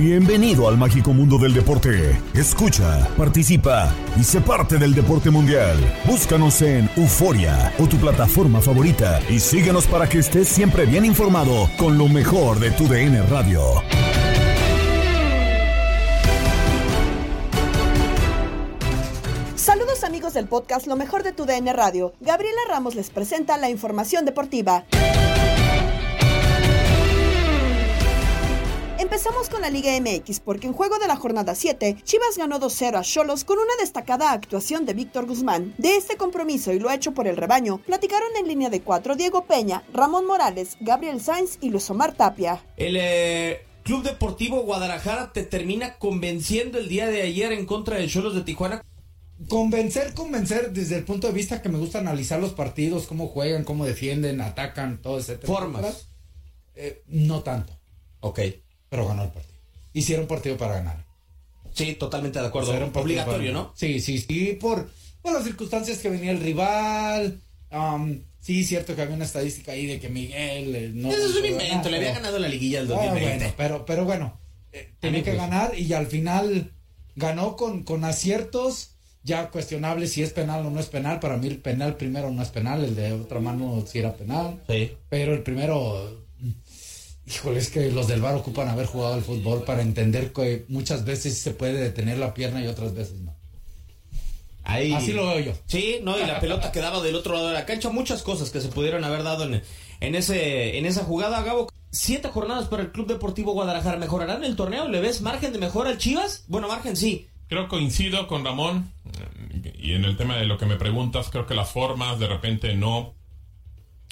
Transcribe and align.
Bienvenido 0.00 0.66
al 0.66 0.78
mágico 0.78 1.12
mundo 1.12 1.36
del 1.36 1.52
deporte. 1.52 2.18
Escucha, 2.32 3.06
participa 3.18 3.94
y 4.18 4.24
sé 4.24 4.40
parte 4.40 4.78
del 4.78 4.94
deporte 4.94 5.28
mundial. 5.28 5.76
Búscanos 6.06 6.62
en 6.62 6.88
Euforia 6.96 7.70
o 7.78 7.86
tu 7.86 7.98
plataforma 7.98 8.62
favorita 8.62 9.20
y 9.28 9.38
síguenos 9.38 9.86
para 9.86 10.08
que 10.08 10.20
estés 10.20 10.48
siempre 10.48 10.86
bien 10.86 11.04
informado 11.04 11.68
con 11.78 11.98
lo 11.98 12.08
mejor 12.08 12.58
de 12.60 12.70
tu 12.70 12.88
DN 12.88 13.20
Radio. 13.24 13.60
Saludos 19.54 20.02
amigos 20.02 20.32
del 20.32 20.48
podcast 20.48 20.86
Lo 20.86 20.96
mejor 20.96 21.24
de 21.24 21.32
tu 21.32 21.44
DN 21.44 21.70
Radio. 21.74 22.14
Gabriela 22.20 22.62
Ramos 22.70 22.94
les 22.94 23.10
presenta 23.10 23.58
la 23.58 23.68
información 23.68 24.24
deportiva. 24.24 24.86
Empezamos 29.00 29.48
con 29.48 29.62
la 29.62 29.70
Liga 29.70 29.98
MX 29.98 30.40
porque 30.40 30.66
en 30.66 30.74
juego 30.74 30.98
de 30.98 31.08
la 31.08 31.16
jornada 31.16 31.54
7, 31.54 31.96
Chivas 32.04 32.36
ganó 32.36 32.60
2-0 32.60 32.98
a 32.98 33.02
Cholos 33.02 33.44
con 33.44 33.58
una 33.58 33.74
destacada 33.80 34.30
actuación 34.30 34.84
de 34.84 34.92
Víctor 34.92 35.24
Guzmán. 35.24 35.72
De 35.78 35.96
este 35.96 36.18
compromiso 36.18 36.70
y 36.74 36.78
lo 36.78 36.90
hecho 36.90 37.14
por 37.14 37.26
el 37.26 37.38
rebaño, 37.38 37.78
platicaron 37.78 38.28
en 38.38 38.46
línea 38.46 38.68
de 38.68 38.82
cuatro 38.82 39.16
Diego 39.16 39.46
Peña, 39.46 39.84
Ramón 39.94 40.26
Morales, 40.26 40.76
Gabriel 40.80 41.22
Sainz 41.22 41.56
y 41.62 41.70
Luis 41.70 41.88
Omar 41.88 42.12
Tapia. 42.12 42.62
El 42.76 42.98
eh, 43.00 43.64
Club 43.84 44.02
Deportivo 44.02 44.64
Guadalajara 44.64 45.32
te 45.32 45.44
termina 45.44 45.94
convenciendo 45.94 46.76
el 46.76 46.90
día 46.90 47.06
de 47.06 47.22
ayer 47.22 47.52
en 47.52 47.64
contra 47.64 47.96
de 47.96 48.06
Cholos 48.06 48.34
de 48.34 48.42
Tijuana. 48.42 48.84
Convencer, 49.48 50.12
convencer 50.12 50.72
desde 50.74 50.98
el 50.98 51.04
punto 51.04 51.26
de 51.26 51.32
vista 51.32 51.62
que 51.62 51.70
me 51.70 51.78
gusta 51.78 52.00
analizar 52.00 52.38
los 52.38 52.52
partidos, 52.52 53.06
cómo 53.06 53.28
juegan, 53.28 53.64
cómo 53.64 53.86
defienden, 53.86 54.42
atacan, 54.42 55.00
todo 55.00 55.20
ese 55.20 55.38
tema. 55.38 55.54
Formas. 55.54 56.08
Eh, 56.74 57.02
no 57.06 57.42
tanto, 57.42 57.72
Ok. 58.20 58.40
Pero 58.90 59.08
ganó 59.08 59.22
el 59.22 59.30
partido. 59.30 59.54
Hicieron 59.94 60.26
partido 60.26 60.56
para 60.58 60.74
ganar. 60.74 61.04
Sí, 61.72 61.94
totalmente 61.94 62.38
de 62.40 62.46
acuerdo. 62.46 62.68
O 62.68 62.72
sea, 62.72 62.76
era 62.78 62.86
un 62.86 62.96
Obligatorio, 62.96 63.52
¿no? 63.52 63.72
Sí, 63.76 64.00
sí, 64.00 64.18
sí, 64.18 64.58
por, 64.60 64.90
por 65.22 65.32
las 65.32 65.44
circunstancias 65.44 65.98
que 65.98 66.10
venía 66.10 66.32
el 66.32 66.40
rival. 66.40 67.40
um, 67.72 68.18
sí, 68.40 68.64
cierto 68.64 68.94
que 68.94 69.02
había 69.02 69.14
una 69.14 69.24
estadística 69.24 69.72
ahí 69.72 69.86
de 69.86 69.98
que 70.00 70.08
Miguel 70.08 70.74
eh, 70.74 70.90
no. 70.92 71.10
Eso 71.10 71.26
es 71.26 71.36
un 71.36 71.46
invento. 71.46 71.64
ganar, 71.84 71.90
Le 71.90 71.96
había 71.96 72.08
pero- 72.10 72.20
ganado 72.20 72.38
la 72.40 72.48
liguilla 72.48 72.80
Ah, 72.80 72.84
2020. 72.84 73.36
bueno, 73.38 73.54
pero, 73.56 73.86
pero 73.86 74.04
bueno, 74.04 74.38
eh, 74.72 74.90
tenía 75.00 75.22
que 75.22 75.30
pues. 75.32 75.40
ganar 75.42 75.78
y 75.78 75.92
al 75.92 76.06
final 76.06 76.72
ganó 77.16 77.56
con, 77.56 77.82
con 77.84 78.04
aciertos 78.04 78.90
ya 79.22 79.50
cuestionables 79.50 80.12
si 80.12 80.22
es 80.22 80.32
penal 80.32 80.64
o 80.66 80.70
no 80.70 80.80
es 80.80 80.86
penal. 80.86 81.20
Para 81.20 81.36
mí 81.36 81.46
el 81.46 81.58
penal 81.58 81.96
primero 81.96 82.30
no 82.30 82.42
es 82.42 82.48
penal, 82.48 82.82
el 82.84 82.94
de 82.96 83.12
otra 83.12 83.38
mano 83.40 83.84
sí 83.86 83.98
era 84.00 84.14
penal. 84.14 84.60
Sí. 84.68 84.92
Pero 85.08 85.34
el 85.34 85.42
primero, 85.42 86.24
híjole, 87.30 87.58
es 87.58 87.70
que 87.70 87.90
los 87.90 88.06
del 88.08 88.20
bar 88.20 88.34
ocupan 88.34 88.68
haber 88.68 88.86
jugado 88.86 89.14
al 89.14 89.22
fútbol 89.22 89.62
para 89.64 89.82
entender 89.82 90.32
que 90.32 90.64
muchas 90.68 91.04
veces 91.04 91.38
se 91.38 91.52
puede 91.52 91.74
detener 91.74 92.18
la 92.18 92.34
pierna 92.34 92.62
y 92.62 92.66
otras 92.66 92.94
veces 92.94 93.20
no. 93.20 93.34
Ahí- 94.64 94.92
Así 94.92 95.12
lo 95.12 95.26
veo 95.26 95.40
yo. 95.40 95.52
Sí, 95.66 96.00
no, 96.02 96.18
y 96.18 96.24
la 96.26 96.38
pelota 96.40 96.70
quedaba 96.70 97.00
del 97.02 97.14
otro 97.16 97.34
lado 97.34 97.48
de 97.48 97.54
la 97.54 97.66
cancha. 97.66 97.90
Muchas 97.90 98.22
cosas 98.22 98.50
que 98.50 98.60
se 98.60 98.68
pudieron 98.68 99.04
haber 99.04 99.22
dado 99.22 99.44
en, 99.44 99.62
en, 100.00 100.14
ese, 100.14 100.78
en 100.78 100.86
esa 100.86 101.04
jugada, 101.04 101.42
Gabo. 101.42 101.68
Siete 101.92 102.28
jornadas 102.28 102.68
para 102.68 102.82
el 102.82 102.92
Club 102.92 103.08
Deportivo 103.08 103.52
Guadalajara. 103.52 103.96
¿Mejorarán 103.96 104.44
el 104.44 104.54
torneo? 104.54 104.86
¿Le 104.88 105.00
ves 105.00 105.22
margen 105.22 105.52
de 105.52 105.58
mejora 105.58 105.90
al 105.90 105.98
Chivas? 105.98 106.44
Bueno, 106.46 106.68
margen 106.68 106.96
sí. 106.96 107.26
Creo 107.48 107.66
coincido 107.66 108.28
con 108.28 108.44
Ramón 108.44 108.92
y 109.76 109.94
en 109.94 110.04
el 110.04 110.16
tema 110.16 110.36
de 110.36 110.44
lo 110.46 110.56
que 110.56 110.66
me 110.66 110.76
preguntas, 110.76 111.30
creo 111.30 111.46
que 111.46 111.54
las 111.54 111.68
formas 111.68 112.20
de 112.20 112.28
repente 112.28 112.74
no, 112.74 113.14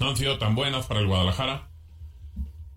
no 0.01 0.09
han 0.11 0.17
sido 0.17 0.39
tan 0.39 0.57
buenas 0.57 0.87
para 0.87 0.99
el 0.99 1.07
Guadalajara. 1.07 1.69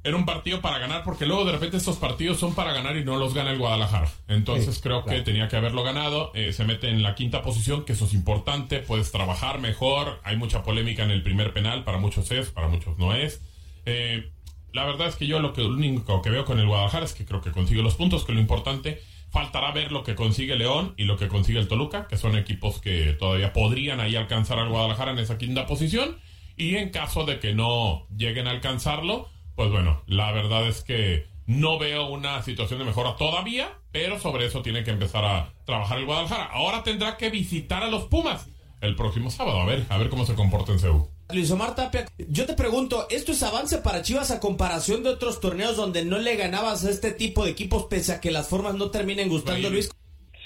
Era 0.03 0.17
un 0.17 0.25
partido 0.25 0.61
para 0.61 0.79
ganar 0.79 1.03
porque 1.03 1.27
luego 1.27 1.45
de 1.45 1.51
repente 1.51 1.77
estos 1.77 1.97
partidos 1.97 2.39
son 2.39 2.55
para 2.55 2.73
ganar 2.73 2.97
y 2.97 3.03
no 3.05 3.17
los 3.17 3.35
gana 3.35 3.51
el 3.51 3.59
Guadalajara. 3.59 4.09
Entonces 4.27 4.75
Sí, 4.75 4.81
creo 4.81 5.03
claro. 5.03 5.17
que 5.19 5.23
tenía 5.23 5.47
que 5.47 5.57
haberlo 5.57 5.83
ganado. 5.83 6.31
eh, 6.33 6.53
se 6.53 6.65
mete 6.65 6.89
en 6.89 7.03
la 7.03 7.13
quinta 7.13 7.43
posición, 7.43 7.85
que 7.85 7.93
eso 7.93 8.05
es 8.05 8.13
importante. 8.15 8.79
Puedes 8.79 9.11
trabajar 9.11 9.59
mejor. 9.59 10.19
Hay 10.23 10.37
mucha 10.37 10.63
polémica 10.63 11.03
en 11.03 11.11
el 11.11 11.21
primer 11.21 11.53
penal. 11.53 11.83
Para 11.83 11.99
muchos 11.99 12.31
es, 12.31 12.49
para 12.49 12.67
muchos 12.67 12.97
no 12.97 13.13
es. 13.13 13.41
Eh, 13.85 14.31
la 14.73 14.85
verdad 14.85 15.07
es 15.07 15.17
que 15.17 15.27
yo 15.27 15.39
lo, 15.39 15.53
que, 15.53 15.61
lo 15.61 15.69
único 15.69 16.21
que 16.23 16.29
veo 16.31 16.45
con 16.45 16.59
el 16.59 16.65
Guadalajara 16.65 17.05
es 17.05 17.13
que 17.13 17.25
creo 17.25 17.41
que 17.41 17.51
consigue 17.51 17.83
los 17.83 17.93
puntos, 17.95 18.25
que 18.25 18.33
lo 18.33 18.39
importante. 18.39 19.01
Faltará 19.29 19.71
ver 19.71 19.91
lo 19.91 20.03
que 20.03 20.15
consigue 20.15 20.55
León 20.55 20.93
y 20.97 21.03
lo 21.03 21.15
que 21.17 21.27
consigue 21.27 21.59
el 21.59 21.67
Toluca, 21.67 22.07
que 22.07 22.17
son 22.17 22.35
equipos 22.37 22.81
que 22.81 23.13
todavía 23.13 23.53
podrían 23.53 23.99
ahí 23.99 24.15
alcanzar 24.15 24.57
al 24.59 24.69
Guadalajara 24.69 25.11
en 25.11 25.19
esa 25.19 25.37
quinta 25.37 25.67
posición. 25.67 26.17
Y 26.57 26.75
en 26.77 26.89
caso 26.89 27.23
de 27.25 27.39
que 27.39 27.53
no 27.53 28.07
lleguen 28.15 28.47
a 28.47 28.51
alcanzarlo, 28.51 29.29
pues 29.61 29.73
bueno, 29.73 30.01
la 30.07 30.31
verdad 30.31 30.67
es 30.67 30.83
que 30.83 31.27
no 31.45 31.77
veo 31.77 32.07
una 32.07 32.41
situación 32.41 32.79
de 32.79 32.85
mejora 32.85 33.15
todavía, 33.15 33.69
pero 33.91 34.19
sobre 34.19 34.47
eso 34.47 34.63
tiene 34.63 34.83
que 34.83 34.89
empezar 34.89 35.23
a 35.23 35.53
trabajar 35.67 35.99
el 35.99 36.07
Guadalajara. 36.07 36.45
Ahora 36.45 36.81
tendrá 36.81 37.15
que 37.15 37.29
visitar 37.29 37.83
a 37.83 37.87
los 37.87 38.05
Pumas 38.05 38.49
el 38.81 38.95
próximo 38.95 39.29
sábado, 39.29 39.59
a 39.59 39.65
ver, 39.67 39.85
a 39.89 39.99
ver 39.99 40.09
cómo 40.09 40.25
se 40.25 40.33
comporta 40.33 40.71
en 40.71 40.79
Seúl. 40.79 41.03
Luis 41.31 41.51
Omar 41.51 41.75
Tapia, 41.75 42.07
yo 42.17 42.47
te 42.47 42.55
pregunto, 42.55 43.05
¿esto 43.11 43.33
es 43.33 43.43
avance 43.43 43.77
para 43.77 44.01
Chivas 44.01 44.31
a 44.31 44.39
comparación 44.39 45.03
de 45.03 45.09
otros 45.09 45.39
torneos 45.39 45.77
donde 45.77 46.03
no 46.05 46.17
le 46.17 46.37
ganabas 46.37 46.83
a 46.83 46.89
este 46.89 47.11
tipo 47.11 47.45
de 47.45 47.51
equipos 47.51 47.85
pese 47.85 48.13
a 48.13 48.19
que 48.19 48.31
las 48.31 48.49
formas 48.49 48.73
no 48.73 48.89
terminen 48.89 49.29
gustando, 49.29 49.69
Luis? 49.69 49.91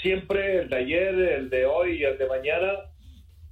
siempre 0.01 0.57
el 0.57 0.69
de 0.69 0.75
ayer, 0.75 1.15
el 1.15 1.49
de 1.49 1.65
hoy 1.65 2.01
y 2.01 2.03
el 2.03 2.17
de 2.17 2.27
mañana, 2.27 2.73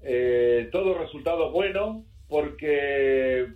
eh, 0.02 0.68
todo 0.74 0.98
resultado 0.98 1.52
bueno 1.52 2.04
porque 2.28 3.48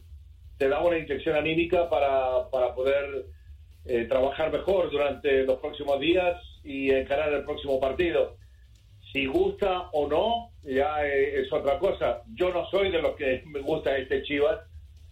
te 0.57 0.68
da 0.69 0.81
una 0.81 0.98
inyección 0.98 1.36
anímica 1.36 1.89
para, 1.89 2.50
para 2.50 2.74
poder 2.74 3.25
eh, 3.86 4.06
trabajar 4.06 4.51
mejor 4.51 4.89
durante 4.92 5.44
los 5.44 5.59
próximos 5.59 6.00
días 6.00 6.42
y 6.63 6.92
encarar 6.92 7.31
el 7.33 7.44
próximo 7.44 7.80
partido. 7.80 8.36
Si 9.13 9.25
gusta 9.25 9.89
o 9.94 10.07
no, 10.07 10.51
ya 10.63 11.06
eh, 11.06 11.42
es 11.42 11.54
otra 11.54 11.80
cosa. 11.80 12.24
Yo 12.33 12.51
no 12.51 12.69
soy 12.69 12.92
de 12.92 13.01
los 13.01 13.15
que 13.15 13.44
me 13.48 13.62
gusta 13.62 13.98
este 13.98 14.24
Chivas, 14.24 14.59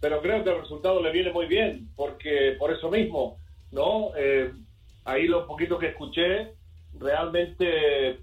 pero 0.00 0.20
creo 0.20 0.42
que 0.44 0.50
el 0.50 0.60
resultado 0.60 1.00
le 1.02 1.12
viene 1.12 1.32
muy 1.32 1.46
bien, 1.46 1.88
porque 1.96 2.56
por 2.58 2.72
eso 2.72 2.90
mismo, 2.90 3.38
¿no? 3.70 4.10
Eh, 4.16 4.52
ahí 5.04 5.26
lo 5.26 5.46
poquito 5.46 5.78
que 5.78 5.88
escuché, 5.88 6.52
realmente 6.98 8.18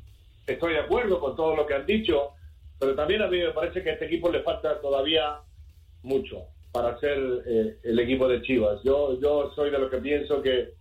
estoy 0.45 0.73
de 0.73 0.79
acuerdo 0.79 1.19
con 1.19 1.35
todo 1.35 1.55
lo 1.55 1.65
que 1.65 1.73
han 1.73 1.85
dicho, 1.85 2.31
pero 2.79 2.93
también 2.95 3.21
a 3.21 3.27
mí 3.27 3.39
me 3.39 3.51
parece 3.51 3.81
que 3.81 3.89
a 3.89 3.93
este 3.93 4.05
equipo 4.05 4.29
le 4.29 4.41
falta 4.41 4.79
todavía 4.81 5.39
mucho 6.03 6.47
para 6.73 6.99
ser 6.99 7.19
eh, 7.45 7.77
el 7.83 7.99
equipo 7.99 8.27
de 8.27 8.41
Chivas. 8.41 8.81
Yo, 8.83 9.19
yo 9.21 9.51
soy 9.55 9.69
de 9.69 9.77
lo 9.77 9.91
que 9.91 9.99
pienso 9.99 10.41
que 10.41 10.73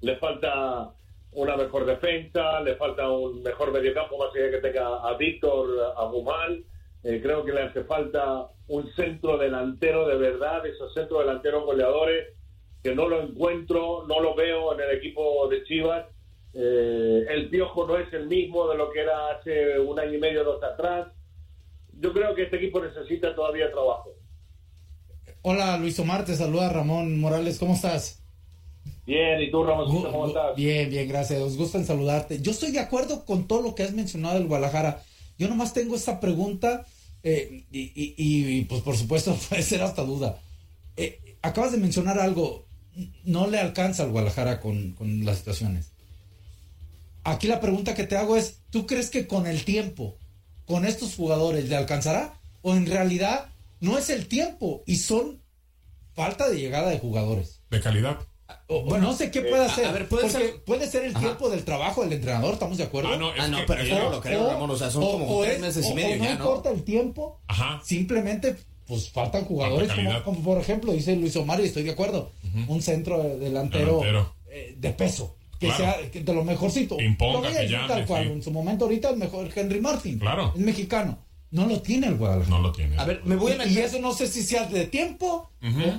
le 0.00 0.16
falta 0.16 0.92
una 1.30 1.56
mejor 1.56 1.86
defensa, 1.86 2.60
le 2.60 2.74
falta 2.74 3.08
un 3.08 3.42
mejor 3.44 3.72
mediocampo, 3.72 4.18
más 4.18 4.34
allá 4.34 4.50
que 4.50 4.58
tenga 4.58 5.08
a 5.08 5.16
Víctor, 5.16 5.94
a 5.96 6.04
Guzmán. 6.06 6.64
Eh, 7.04 7.20
creo 7.22 7.44
que 7.44 7.52
le 7.52 7.62
hace 7.62 7.84
falta 7.84 8.48
un 8.66 8.92
centro 8.94 9.38
delantero 9.38 10.08
de 10.08 10.16
verdad, 10.16 10.66
esos 10.66 10.92
centros 10.92 11.20
delanteros 11.20 11.64
goleadores, 11.64 12.34
que 12.82 12.92
no 12.92 13.08
lo 13.08 13.22
encuentro, 13.22 14.04
no 14.08 14.20
lo 14.20 14.34
veo 14.34 14.74
en 14.74 14.80
el 14.80 14.96
equipo 14.96 15.46
de 15.48 15.62
Chivas. 15.62 16.06
Eh, 16.54 17.24
el 17.28 17.48
Piojo 17.50 17.86
no 17.86 17.96
es 17.98 18.12
el 18.12 18.26
mismo 18.26 18.66
de 18.68 18.76
lo 18.76 18.90
que 18.90 19.00
era 19.00 19.30
hace 19.30 19.78
un 19.78 20.00
año 20.00 20.14
y 20.14 20.18
medio, 20.18 20.42
dos 20.42 20.60
atrás. 20.60 21.06
Yo 22.00 22.12
creo 22.12 22.34
que 22.34 22.42
este 22.42 22.56
equipo 22.56 22.80
necesita 22.80 23.32
todavía 23.32 23.70
trabajo. 23.70 24.15
Hola 25.48 25.76
Luis 25.76 25.96
Omar, 26.00 26.24
te 26.24 26.34
saluda 26.34 26.68
Ramón 26.70 27.20
Morales, 27.20 27.60
¿cómo 27.60 27.74
estás? 27.74 28.18
Bien, 29.06 29.40
¿y 29.40 29.48
tú 29.48 29.62
Ramón? 29.62 30.02
¿Cómo 30.02 30.26
estás? 30.26 30.56
Bien, 30.56 30.90
bien, 30.90 31.08
gracias. 31.08 31.38
Nos 31.38 31.56
gusta 31.56 31.78
en 31.78 31.86
saludarte. 31.86 32.42
Yo 32.42 32.50
estoy 32.50 32.72
de 32.72 32.80
acuerdo 32.80 33.24
con 33.24 33.46
todo 33.46 33.62
lo 33.62 33.76
que 33.76 33.84
has 33.84 33.92
mencionado 33.92 34.34
del 34.34 34.48
Guadalajara. 34.48 35.04
Yo 35.38 35.46
nomás 35.46 35.72
tengo 35.72 35.94
esta 35.94 36.18
pregunta 36.18 36.84
eh, 37.22 37.62
y, 37.70 38.64
pues 38.64 38.82
por 38.82 38.96
supuesto 38.96 39.38
puede 39.48 39.62
ser 39.62 39.82
hasta 39.82 40.02
duda. 40.02 40.40
Eh, 40.96 41.36
acabas 41.42 41.70
de 41.70 41.78
mencionar 41.78 42.18
algo, 42.18 42.66
no 43.22 43.46
le 43.46 43.60
alcanza 43.60 44.02
al 44.02 44.10
Guadalajara 44.10 44.60
con, 44.60 44.94
con 44.94 45.24
las 45.24 45.38
situaciones. 45.38 45.92
Aquí 47.22 47.46
la 47.46 47.60
pregunta 47.60 47.94
que 47.94 48.02
te 48.02 48.16
hago 48.16 48.36
es, 48.36 48.62
¿tú 48.70 48.84
crees 48.84 49.10
que 49.10 49.28
con 49.28 49.46
el 49.46 49.64
tiempo, 49.64 50.16
con 50.64 50.84
estos 50.84 51.14
jugadores, 51.14 51.68
le 51.68 51.76
alcanzará? 51.76 52.34
¿O 52.62 52.74
en 52.74 52.86
realidad 52.86 53.50
no 53.80 53.98
es 53.98 54.10
el 54.10 54.28
tiempo 54.28 54.82
y 54.86 54.96
son 54.96 55.42
falta 56.14 56.48
de 56.48 56.58
llegada 56.58 56.90
de 56.90 56.98
jugadores. 56.98 57.62
De 57.70 57.80
calidad. 57.80 58.18
bueno, 58.68 59.08
no 59.08 59.12
sé 59.12 59.30
qué 59.30 59.42
puede 59.42 59.66
hacer. 59.66 59.86
A 59.86 59.92
ver, 59.92 60.08
puede 60.08 60.30
ser, 60.30 60.62
puede 60.64 60.86
ser 60.88 61.04
el 61.04 61.14
tiempo 61.14 61.50
del 61.50 61.64
trabajo 61.64 62.02
del 62.02 62.14
entrenador, 62.14 62.54
¿estamos 62.54 62.78
de 62.78 62.84
acuerdo? 62.84 63.10
Ah, 63.12 63.16
no, 63.16 63.30
ah, 63.38 63.48
no 63.48 63.58
pero 63.66 63.84
yo 63.84 63.98
no 63.98 64.10
lo 64.10 64.20
creo, 64.20 64.50
Ramón. 64.50 64.70
O 64.70 64.76
sea, 64.76 64.90
son 64.90 65.02
como 65.02 65.42
tres 65.42 65.60
meses 65.60 65.86
y 65.90 65.94
medio 65.94 66.16
no 66.16 66.24
ya, 66.24 66.34
¿no? 66.34 66.40
importa 66.40 66.70
el 66.70 66.82
tiempo. 66.82 67.40
Ajá. 67.46 67.80
Simplemente, 67.84 68.56
pues 68.86 69.10
faltan 69.10 69.44
jugadores 69.44 69.90
como, 70.24 70.40
por 70.42 70.58
ejemplo, 70.58 70.92
dice 70.92 71.14
Luis 71.16 71.36
Omar, 71.36 71.60
y 71.60 71.64
estoy 71.64 71.82
de 71.82 71.90
acuerdo. 71.90 72.32
Un 72.66 72.80
centro 72.82 73.22
delantero, 73.38 74.02
eh, 74.50 74.74
de 74.78 74.90
peso. 74.90 75.36
Que 75.60 75.72
sea 75.72 75.96
de 76.12 76.34
lo 76.34 76.44
mejorcito. 76.44 77.00
Imponga, 77.00 77.50
que 77.50 77.68
tal 77.88 78.06
cual. 78.06 78.26
En 78.26 78.42
su 78.42 78.50
momento 78.50 78.84
ahorita 78.84 79.10
el 79.10 79.16
mejor 79.16 79.48
Henry 79.54 79.80
Martin. 79.80 80.18
Claro. 80.18 80.52
Es 80.54 80.60
mexicano. 80.60 81.25
No 81.56 81.64
lo 81.66 81.80
tiene 81.80 82.08
el 82.08 82.16
Guadalajara. 82.16 82.54
No 82.54 82.62
lo 82.62 82.70
tiene. 82.70 82.98
A 82.98 83.06
ver, 83.06 83.22
me 83.24 83.34
voy 83.34 83.52
a 83.52 83.56
meter. 83.56 83.72
Y 83.72 83.78
eso 83.78 83.98
no 83.98 84.12
sé 84.12 84.26
si 84.26 84.42
sea 84.42 84.66
de 84.66 84.84
tiempo 84.88 85.50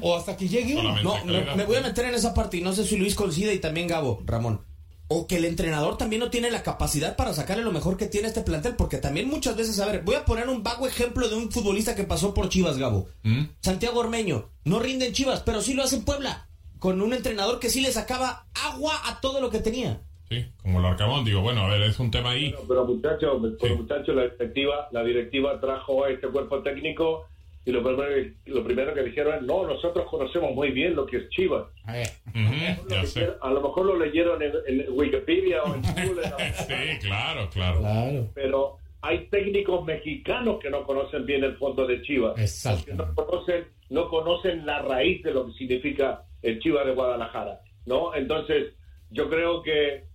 o, 0.01 0.15
hasta 0.15 0.37
que 0.37 0.47
llegue 0.47 0.77
uno. 0.77 1.01
No, 1.01 1.25
me, 1.25 1.65
voy 1.65 1.77
a 1.77 1.81
meter 1.81 2.05
en 2.05 2.13
esa 2.13 2.35
parte 2.35 2.57
y 2.57 2.61
no 2.61 2.73
sé 2.73 2.85
si 2.85 2.95
Luis 2.95 3.15
coincide 3.15 3.55
y 3.55 3.59
también 3.59 3.87
Gabo, 3.87 4.21
Ramón. 4.23 4.61
O 5.07 5.25
que 5.25 5.37
el 5.37 5.45
entrenador 5.45 5.97
también 5.97 6.19
no 6.19 6.29
tiene 6.29 6.51
la 6.51 6.61
capacidad 6.61 7.15
para 7.15 7.33
sacarle 7.33 7.63
lo 7.63 7.71
mejor 7.71 7.97
que 7.97 8.05
tiene 8.05 8.27
este 8.27 8.41
plantel, 8.41 8.75
porque 8.75 8.97
también 8.97 9.29
muchas 9.29 9.55
veces, 9.55 9.79
a 9.79 9.87
ver, 9.87 10.03
voy 10.03 10.13
a 10.13 10.25
poner 10.25 10.47
un 10.47 10.61
vago 10.61 10.85
ejemplo 10.85 11.27
de 11.27 11.35
un 11.35 11.51
futbolista 11.51 11.95
que 11.95 12.03
pasó 12.03 12.35
por 12.35 12.49
Chivas, 12.49 12.77
Gabo. 12.77 13.07
¿Mm? 13.23 13.45
Santiago 13.59 13.99
Ormeño. 13.99 14.51
No 14.63 14.77
rinde 14.77 15.07
en 15.07 15.13
Chivas, 15.13 15.41
pero 15.43 15.63
sí 15.63 15.73
lo 15.73 15.81
hace 15.81 15.95
en 15.95 16.03
Puebla. 16.03 16.49
Con 16.77 17.01
un 17.01 17.13
entrenador 17.13 17.59
que 17.59 17.71
sí 17.71 17.81
le 17.81 17.91
sacaba 17.91 18.45
agua 18.53 18.93
a 19.05 19.21
todo 19.21 19.41
lo 19.41 19.49
que 19.49 19.59
tenía. 19.59 20.03
Sí, 20.29 20.45
como 20.61 20.79
el 20.79 20.85
Arcamón, 20.85 21.23
digo, 21.23 21.41
bueno, 21.41 21.61
a 21.61 21.69
ver, 21.69 21.83
es 21.83 21.99
un 21.99 22.11
tema 22.11 22.31
ahí. 22.31 22.53
pero 22.67 22.85
muchachos, 22.85 23.39
muchacho, 23.39 24.13
la 24.13 24.23
directiva, 24.23 24.89
la 24.91 25.03
directiva 25.03 25.59
trajo 25.59 26.03
a 26.03 26.09
este 26.09 26.27
cuerpo 26.27 26.61
técnico 26.61 27.27
y 27.67 27.71
lo 27.71 27.83
primero, 27.83 28.31
lo 28.45 28.63
primero 28.63 28.93
que 28.93 29.03
dijeron 29.03 29.35
es, 29.35 29.41
no, 29.41 29.67
nosotros 29.67 30.09
conocemos 30.09 30.53
muy 30.53 30.71
bien 30.71 30.95
lo 30.95 31.05
que 31.05 31.17
es 31.17 31.29
Chivas. 31.29 31.67
a, 31.85 33.49
lo 33.49 33.61
mejor 33.61 33.85
lo 33.85 33.99
leyeron 33.99 34.41
en, 34.41 34.85
Wikipedia 34.89 35.63
o 35.63 35.75
en 35.75 35.81
Google. 35.81 36.23
sí, 36.53 36.73
claro, 37.01 37.49
claro, 37.49 37.79
claro. 37.79 38.29
Pero 38.33 38.77
hay 39.01 39.27
técnicos 39.27 39.83
mexicanos 39.83 40.59
que 40.61 40.69
no 40.69 40.83
conocen 40.83 41.25
bien 41.25 41.43
el 41.43 41.57
fondo 41.57 41.85
de 41.85 42.01
Chivas. 42.03 42.39
Exacto. 42.39 42.93
No 42.95 43.13
conocen, 43.13 43.65
no 43.89 44.07
conocen 44.07 44.65
la 44.65 44.81
raíz 44.83 45.21
de 45.23 45.33
lo 45.33 45.47
que 45.47 45.53
significa 45.53 46.23
el 46.41 46.59
Chivas 46.59 46.85
de 46.85 46.93
Guadalajara, 46.93 47.59
¿no? 47.85 48.15
Entonces, 48.15 48.75
yo 49.09 49.29
creo 49.29 49.61
que 49.61 50.06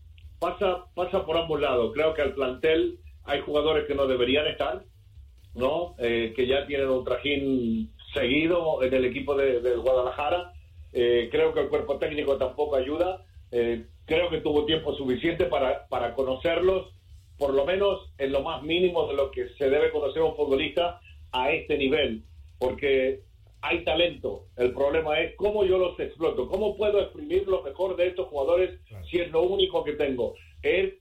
pasa, 0.42 0.86
pasa 0.96 1.24
por 1.24 1.36
ambos 1.38 1.60
lados. 1.60 1.92
Creo 1.94 2.12
que 2.14 2.22
al 2.22 2.34
plantel 2.34 2.98
hay 3.24 3.40
jugadores 3.42 3.86
que 3.86 3.94
no 3.94 4.08
deberían 4.08 4.48
estar, 4.48 4.82
¿no? 5.54 5.94
Eh, 5.98 6.32
que 6.34 6.48
ya 6.48 6.66
tienen 6.66 6.88
un 6.88 7.04
trajín 7.04 7.94
seguido 8.12 8.82
en 8.82 8.92
el 8.92 9.04
equipo 9.04 9.36
de, 9.36 9.76
Guadalajara. 9.76 10.52
Eh, 10.92 11.28
creo 11.30 11.54
que 11.54 11.60
el 11.60 11.68
cuerpo 11.68 11.98
técnico 11.98 12.36
tampoco 12.38 12.74
ayuda. 12.74 13.24
Eh, 13.52 13.86
creo 14.04 14.30
que 14.30 14.40
tuvo 14.40 14.66
tiempo 14.66 14.92
suficiente 14.94 15.44
para, 15.44 15.86
para 15.86 16.12
conocerlos, 16.14 16.88
por 17.38 17.54
lo 17.54 17.64
menos 17.64 18.12
en 18.18 18.32
lo 18.32 18.42
más 18.42 18.62
mínimo 18.64 19.06
de 19.06 19.14
lo 19.14 19.30
que 19.30 19.48
se 19.50 19.70
debe 19.70 19.92
conocer 19.92 20.22
un 20.22 20.34
futbolista 20.34 21.00
a 21.30 21.52
este 21.52 21.78
nivel. 21.78 22.24
Porque 22.58 23.20
hay 23.62 23.84
talento. 23.84 24.48
El 24.56 24.72
problema 24.72 25.18
es 25.20 25.34
cómo 25.36 25.64
yo 25.64 25.78
los 25.78 25.98
exploto, 25.98 26.48
cómo 26.48 26.76
puedo 26.76 27.00
exprimir 27.00 27.46
lo 27.46 27.62
mejor 27.62 27.96
de 27.96 28.08
estos 28.08 28.28
jugadores 28.28 28.78
si 29.08 29.20
es 29.20 29.30
lo 29.30 29.42
único 29.42 29.84
que 29.84 29.92
tengo. 29.92 30.34
El, 30.62 30.98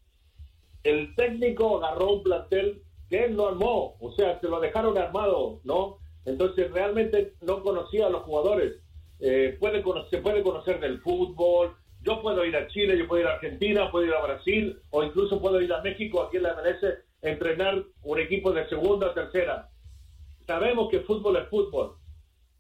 el 0.84 1.14
técnico 1.16 1.84
agarró 1.84 2.14
un 2.14 2.24
plantel 2.24 2.84
que 3.10 3.26
él 3.26 3.36
no 3.36 3.48
armó, 3.48 3.98
o 4.00 4.12
sea, 4.14 4.40
se 4.40 4.48
lo 4.48 4.60
dejaron 4.60 4.98
armado, 4.98 5.60
¿no? 5.64 5.98
Entonces 6.24 6.72
realmente 6.72 7.34
no 7.42 7.64
conocía 7.64 8.08
a 8.08 8.10
los 8.10 8.24
jugadores. 8.24 8.76
Eh, 9.20 9.58
puede 9.60 9.84
se 10.10 10.20
puede 10.20 10.44
conocer 10.44 10.80
del 10.80 11.02
fútbol. 11.02 11.76
Yo 12.04 12.22
puedo 12.22 12.46
ir 12.46 12.56
a 12.56 12.68
Chile, 12.68 12.98
yo 12.98 13.08
puedo 13.08 13.22
ir 13.22 13.28
a 13.28 13.34
Argentina, 13.34 13.92
puedo 13.92 14.06
ir 14.06 14.14
a 14.14 14.24
Brasil 14.24 14.80
o 14.92 15.04
incluso 15.04 15.42
puedo 15.42 15.62
ir 15.62 15.74
a 15.74 15.82
México, 15.82 16.22
aquí 16.22 16.38
en 16.38 16.44
la 16.44 16.54
MLS, 16.56 17.00
entrenar 17.22 17.84
un 18.04 18.20
equipo 18.20 18.52
de 18.54 18.68
segunda 18.70 19.08
o 19.08 19.14
tercera. 19.14 19.70
Sabemos 20.48 20.90
que 20.90 21.02
fútbol 21.02 21.38
es 21.38 21.48
fútbol, 21.50 21.98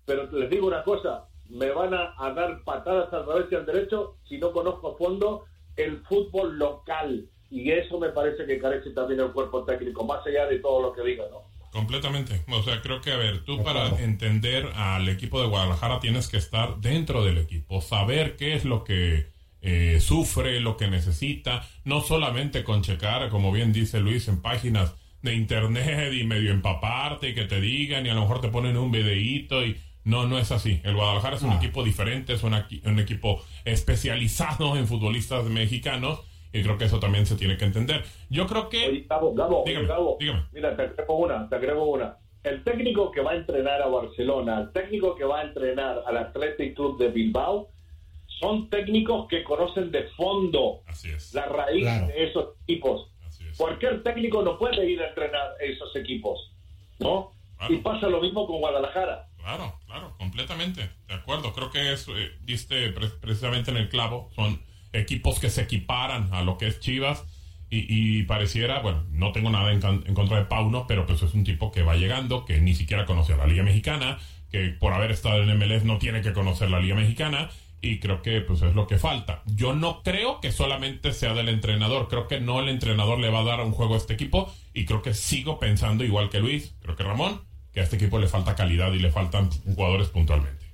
pero 0.05 0.29
les 0.31 0.49
digo 0.49 0.67
una 0.67 0.83
cosa, 0.83 1.25
me 1.49 1.69
van 1.69 1.93
a, 1.93 2.13
dar 2.33 2.63
patadas 2.63 3.11
al 3.13 3.25
revés 3.25 3.45
y 3.51 3.55
al 3.55 3.65
derecho 3.65 4.17
si 4.27 4.37
no 4.37 4.51
conozco 4.51 4.93
a 4.93 4.97
fondo 4.97 5.45
el 5.75 6.01
fútbol 6.05 6.57
local. 6.57 7.27
Y 7.49 7.69
eso 7.71 7.99
me 7.99 8.09
parece 8.09 8.45
que 8.45 8.59
carece 8.59 8.91
también 8.91 9.19
el 9.19 9.31
cuerpo 9.31 9.65
técnico, 9.65 10.05
más 10.05 10.25
allá 10.25 10.45
de 10.45 10.59
todo 10.59 10.81
lo 10.81 10.93
que 10.93 11.03
diga, 11.03 11.25
¿no? 11.29 11.41
Completamente. 11.71 12.43
O 12.49 12.63
sea, 12.63 12.81
creo 12.81 13.01
que, 13.01 13.11
a 13.11 13.17
ver, 13.17 13.43
tú 13.43 13.63
para 13.63 13.87
entender 14.01 14.69
al 14.75 15.07
equipo 15.07 15.41
de 15.41 15.47
Guadalajara 15.47 15.99
tienes 15.99 16.27
que 16.27 16.37
estar 16.37 16.77
dentro 16.77 17.23
del 17.23 17.37
equipo, 17.37 17.81
saber 17.81 18.35
qué 18.35 18.55
es 18.55 18.65
lo 18.65 18.83
que 18.83 19.27
eh, 19.61 19.99
sufre, 20.01 20.59
lo 20.59 20.75
que 20.75 20.87
necesita, 20.87 21.67
no 21.85 22.01
solamente 22.01 22.63
con 22.63 22.81
checar, 22.81 23.29
como 23.29 23.51
bien 23.51 23.71
dice 23.71 23.99
Luis, 23.99 24.27
en 24.27 24.41
páginas 24.41 24.95
de 25.21 25.35
internet 25.35 26.13
y 26.13 26.23
medio 26.25 26.51
empaparte 26.51 27.29
y 27.29 27.35
que 27.35 27.45
te 27.45 27.61
digan 27.61 28.05
y 28.05 28.09
a 28.09 28.15
lo 28.15 28.21
mejor 28.21 28.41
te 28.41 28.49
ponen 28.49 28.75
un 28.75 28.91
videíto 28.91 29.63
y 29.63 29.79
no, 30.03 30.25
no 30.25 30.37
es 30.37 30.51
así. 30.51 30.81
El 30.83 30.95
Guadalajara 30.95 31.35
es 31.35 31.43
un 31.43 31.53
equipo 31.53 31.83
diferente, 31.83 32.33
es 32.33 32.43
un, 32.43 32.53
equipo 32.99 33.41
especializado 33.65 34.75
en 34.75 34.87
futbolistas 34.87 35.45
mexicanos 35.45 36.21
y 36.53 36.63
creo 36.63 36.77
que 36.77 36.85
eso 36.85 36.99
también 36.99 37.25
se 37.25 37.35
tiene 37.35 37.57
que 37.57 37.65
entender. 37.65 38.03
Yo 38.29 38.47
creo 38.47 38.69
que... 38.69 39.05
Gabo, 39.07 39.33
Gabo, 39.33 39.63
dígame, 39.65 40.43
Mira, 40.51 40.75
te 40.75 40.83
agrego 40.83 41.15
una, 41.17 41.47
te 41.47 41.55
agrego 41.55 41.85
una. 41.85 42.17
El 42.43 42.63
técnico 42.63 43.11
que 43.11 43.21
va 43.21 43.31
a 43.31 43.35
entrenar 43.35 43.81
a 43.81 43.87
Barcelona, 43.87 44.61
el 44.61 44.71
técnico 44.71 45.15
que 45.15 45.23
va 45.23 45.41
a 45.41 45.43
entrenar 45.43 46.03
al 46.07 46.17
Athletic 46.17 46.75
Club 46.75 46.97
de 46.97 47.09
Bilbao, 47.09 47.69
son 48.39 48.69
técnicos 48.69 49.27
que 49.27 49.43
conocen 49.43 49.91
de 49.91 50.03
fondo 50.17 50.81
la 51.33 51.45
raíz 51.45 51.85
de 51.85 52.23
esos 52.27 52.55
equipos. 52.63 53.11
Cualquier 53.57 54.01
técnico 54.01 54.41
no 54.41 54.57
puede 54.57 54.89
ir 54.89 55.01
a 55.01 55.09
entrenar 55.09 55.51
esos 55.59 55.95
equipos, 55.95 56.51
¿no? 56.99 57.31
Y 57.69 57.77
pasa 57.77 58.07
lo 58.07 58.19
mismo 58.19 58.47
con 58.47 58.59
Guadalajara. 58.59 59.27
Claro, 59.41 59.79
claro, 59.85 60.15
completamente. 60.17 60.89
De 61.07 61.13
acuerdo. 61.13 61.53
Creo 61.53 61.71
que 61.71 61.93
es, 61.93 62.07
eh, 62.07 62.31
diste 62.43 62.89
precisamente 62.91 63.71
en 63.71 63.77
el 63.77 63.89
clavo. 63.89 64.29
Son 64.35 64.61
equipos 64.93 65.39
que 65.39 65.49
se 65.49 65.61
equiparan 65.61 66.33
a 66.33 66.43
lo 66.43 66.57
que 66.57 66.67
es 66.67 66.79
Chivas. 66.79 67.23
Y, 67.73 68.23
pareciera, 68.23 68.79
bueno, 68.81 69.05
no 69.11 69.31
tengo 69.31 69.49
nada 69.49 69.71
en, 69.71 69.79
contra 70.13 70.39
de 70.39 70.43
Pauno, 70.43 70.87
pero 70.87 71.05
pues 71.05 71.23
es 71.23 71.33
un 71.33 71.45
tipo 71.45 71.71
que 71.71 71.83
va 71.83 71.95
llegando, 71.95 72.43
que 72.43 72.59
ni 72.59 72.75
siquiera 72.75 73.05
conoce 73.05 73.31
a 73.31 73.37
la 73.37 73.47
Liga 73.47 73.63
Mexicana, 73.63 74.19
que 74.51 74.71
por 74.71 74.91
haber 74.91 75.11
estado 75.11 75.41
en 75.41 75.57
MLS 75.57 75.85
no 75.85 75.97
tiene 75.97 76.21
que 76.21 76.33
conocer 76.33 76.69
la 76.69 76.81
Liga 76.81 76.95
Mexicana. 76.95 77.49
Y 77.81 77.99
creo 77.99 78.21
que 78.21 78.41
pues 78.41 78.61
es 78.61 78.75
lo 78.75 78.87
que 78.87 78.97
falta. 78.97 79.41
Yo 79.45 79.73
no 79.73 80.03
creo 80.03 80.41
que 80.41 80.51
solamente 80.51 81.13
sea 81.13 81.33
del 81.33 81.47
entrenador. 81.47 82.09
Creo 82.09 82.27
que 82.27 82.41
no 82.41 82.59
el 82.59 82.67
entrenador 82.67 83.19
le 83.19 83.29
va 83.29 83.39
a 83.39 83.43
dar 83.43 83.61
un 83.61 83.71
juego 83.71 83.93
a 83.95 83.97
este 83.97 84.13
equipo. 84.13 84.53
Y 84.73 84.85
creo 84.85 85.01
que 85.01 85.13
sigo 85.13 85.57
pensando 85.57 86.03
igual 86.03 86.29
que 86.29 86.41
Luis. 86.41 86.75
Creo 86.81 86.97
que 86.97 87.03
Ramón 87.03 87.41
que 87.73 87.79
a 87.79 87.83
este 87.83 87.95
equipo 87.95 88.19
le 88.19 88.27
falta 88.27 88.55
calidad 88.55 88.91
y 88.93 88.99
le 88.99 89.11
faltan 89.11 89.49
jugadores 89.75 90.09
puntualmente. 90.09 90.65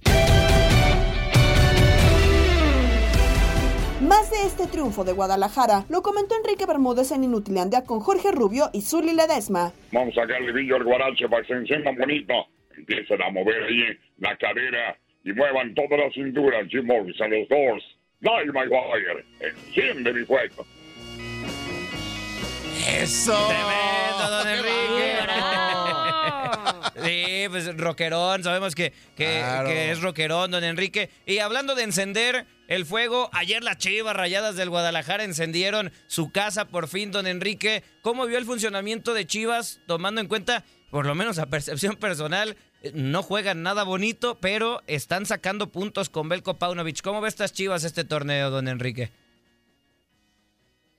Más 4.02 4.30
de 4.32 4.44
este 4.46 4.68
triunfo 4.68 5.04
de 5.04 5.12
Guadalajara 5.12 5.86
lo 5.90 6.02
comentó 6.02 6.36
Enrique 6.36 6.66
Bermúdez 6.66 7.12
en 7.12 7.24
Inutilandia 7.24 7.84
con 7.84 8.00
Jorge 8.00 8.32
Rubio 8.32 8.70
y 8.72 8.82
Zuli 8.82 9.14
Ledesma. 9.14 9.74
Vamos 9.92 10.18
a 10.18 10.22
sacarle 10.22 10.52
brillo 10.52 10.76
al 10.76 10.84
guarache 10.84 11.28
para 11.28 11.42
que 11.42 11.48
se 11.48 11.54
enciendan 11.54 11.96
bonito. 11.96 12.34
Empiecen 12.78 13.22
a 13.22 13.32
mover 13.32 13.64
ahí 13.64 13.98
la 14.20 14.38
cadera 14.38 14.98
y 15.24 15.34
muevan 15.34 15.74
toda 15.74 15.98
la 15.98 16.12
cintura, 16.12 16.60
Jim 16.70 16.86
Morrison, 16.86 17.32
los 17.32 17.50
Doors. 17.50 17.84
Dale, 18.22 18.46
my 18.46 18.68
wire. 18.68 19.26
Enciende 19.40 20.14
mi 20.14 20.24
fuego. 20.26 20.66
¡Eso! 23.02 23.34
Sí, 27.08 27.46
pues 27.50 27.78
rockerón, 27.78 28.44
sabemos 28.44 28.76
que, 28.76 28.92
que, 29.16 29.40
Claro. 29.40 29.70
que 29.70 29.92
es 29.92 30.02
rockerón, 30.02 30.52
don 30.52 30.64
Enrique. 30.64 31.10
Y 31.26 31.40
hablando 31.40 31.76
de 31.76 31.84
encender 31.84 32.46
el 32.68 32.86
fuego, 32.86 33.30
ayer 33.34 33.64
las 33.64 33.78
chivas 33.78 34.16
rayadas 34.16 34.56
del 34.56 34.70
Guadalajara 34.70 35.24
encendieron 35.24 35.92
su 36.08 36.32
casa 36.32 36.68
por 36.68 36.88
fin, 36.88 37.12
don 37.12 37.28
Enrique. 37.28 37.84
¿Cómo 38.02 38.26
vio 38.26 38.38
el 38.38 38.46
funcionamiento 38.46 39.14
de 39.14 39.26
Chivas, 39.26 39.82
tomando 39.88 40.22
en 40.22 40.28
cuenta, 40.28 40.64
por 40.92 41.06
lo 41.06 41.16
menos 41.16 41.40
a 41.40 41.46
percepción 41.48 41.96
personal, 41.96 42.58
no 42.94 43.24
juegan 43.24 43.64
nada 43.64 43.84
bonito, 43.84 44.38
pero 44.40 44.82
están 44.88 45.26
sacando 45.26 45.72
puntos 45.72 46.10
con 46.10 46.30
Belko 46.30 46.58
Paunovic? 46.60 47.02
¿Cómo 47.02 47.22
ve 47.22 47.30
estas 47.30 47.54
chivas 47.54 47.84
este 47.84 48.04
torneo, 48.04 48.50
don 48.50 48.68
Enrique? 48.68 49.10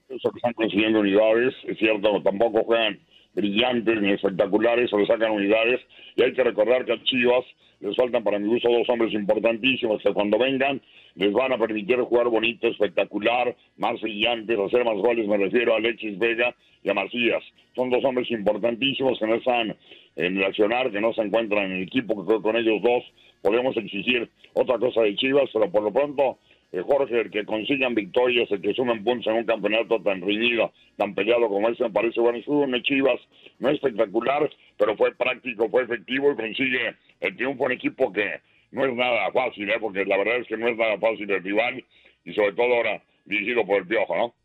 Están 0.09 0.53
consiguiendo 0.53 0.99
unidades, 1.01 1.53
es 1.67 1.77
cierto, 1.77 2.21
tampoco 2.23 2.63
juegan 2.63 2.99
brillantes 3.33 4.01
ni 4.01 4.11
espectaculares, 4.11 4.89
solo 4.89 5.05
sacan 5.05 5.31
unidades. 5.31 5.81
Y 6.15 6.23
hay 6.23 6.33
que 6.33 6.43
recordar 6.43 6.85
que 6.85 6.93
a 6.93 7.03
Chivas 7.03 7.45
les 7.79 7.95
faltan 7.95 8.23
para 8.23 8.39
mi 8.39 8.47
gusto 8.47 8.69
dos 8.69 8.89
hombres 8.89 9.13
importantísimos 9.13 10.01
que 10.01 10.13
cuando 10.13 10.37
vengan 10.37 10.81
les 11.15 11.31
van 11.31 11.53
a 11.53 11.57
permitir 11.57 11.99
jugar 11.99 12.27
bonito, 12.27 12.67
espectacular, 12.67 13.55
más 13.77 13.99
brillantes, 14.01 14.59
hacer 14.59 14.83
más 14.85 14.97
goles. 14.97 15.27
Me 15.27 15.37
refiero 15.37 15.73
a 15.73 15.77
Alexis 15.77 16.17
Vega 16.17 16.55
y 16.83 16.89
a 16.89 16.93
Macías. 16.93 17.43
Son 17.75 17.89
dos 17.89 18.03
hombres 18.03 18.29
importantísimos 18.31 19.17
que 19.19 19.27
no 19.27 19.35
están 19.35 19.75
en 20.15 20.37
el 20.37 20.53
que 20.53 21.01
no 21.01 21.13
se 21.13 21.21
encuentran 21.21 21.65
en 21.65 21.77
el 21.77 21.83
equipo, 21.83 22.25
que 22.25 22.41
con 22.41 22.55
ellos 22.55 22.81
dos 22.81 23.03
podemos 23.41 23.75
exigir 23.77 24.29
otra 24.53 24.77
cosa 24.77 25.01
de 25.01 25.15
Chivas, 25.15 25.49
pero 25.53 25.71
por 25.71 25.83
lo 25.83 25.93
pronto 25.93 26.37
Jorge, 26.71 27.21
el 27.21 27.31
que 27.31 27.45
consigan 27.45 27.95
victorias, 27.95 28.49
el 28.51 28.61
que 28.61 28.73
sumen 28.73 29.03
puntos 29.03 29.27
en 29.27 29.39
un 29.39 29.45
campeonato 29.45 30.01
tan 30.01 30.21
reñido, 30.21 30.71
tan 30.97 31.15
peleado 31.15 31.47
como 31.47 31.69
este, 31.69 31.83
me 31.83 31.89
parece 31.89 32.19
bueno. 32.19 32.37
Estuvo 32.37 32.63
en 32.63 32.83
Chivas, 32.83 33.19
no 33.57 33.69
espectacular, 33.69 34.49
pero 34.77 34.95
fue 34.95 35.15
práctico, 35.15 35.69
fue 35.69 35.83
efectivo 35.83 36.31
y 36.31 36.35
consigue 36.35 36.95
el 37.21 37.35
triunfo 37.35 37.65
en 37.65 37.71
equipo 37.71 38.13
que 38.13 38.41
no 38.71 38.85
es 38.85 38.93
nada 38.93 39.31
fácil, 39.31 39.69
¿eh? 39.69 39.77
porque 39.79 40.05
la 40.05 40.17
verdad 40.17 40.37
es 40.37 40.47
que 40.47 40.57
no 40.57 40.67
es 40.67 40.77
nada 40.77 40.97
fácil 40.99 41.29
el 41.31 41.43
rival 41.43 41.83
y 42.23 42.33
sobre 42.33 42.53
todo 42.53 42.75
ahora 42.75 43.01
dirigido 43.25 43.65
por 43.65 43.77
el 43.77 43.87
Piojo, 43.87 44.15
¿no? 44.15 44.35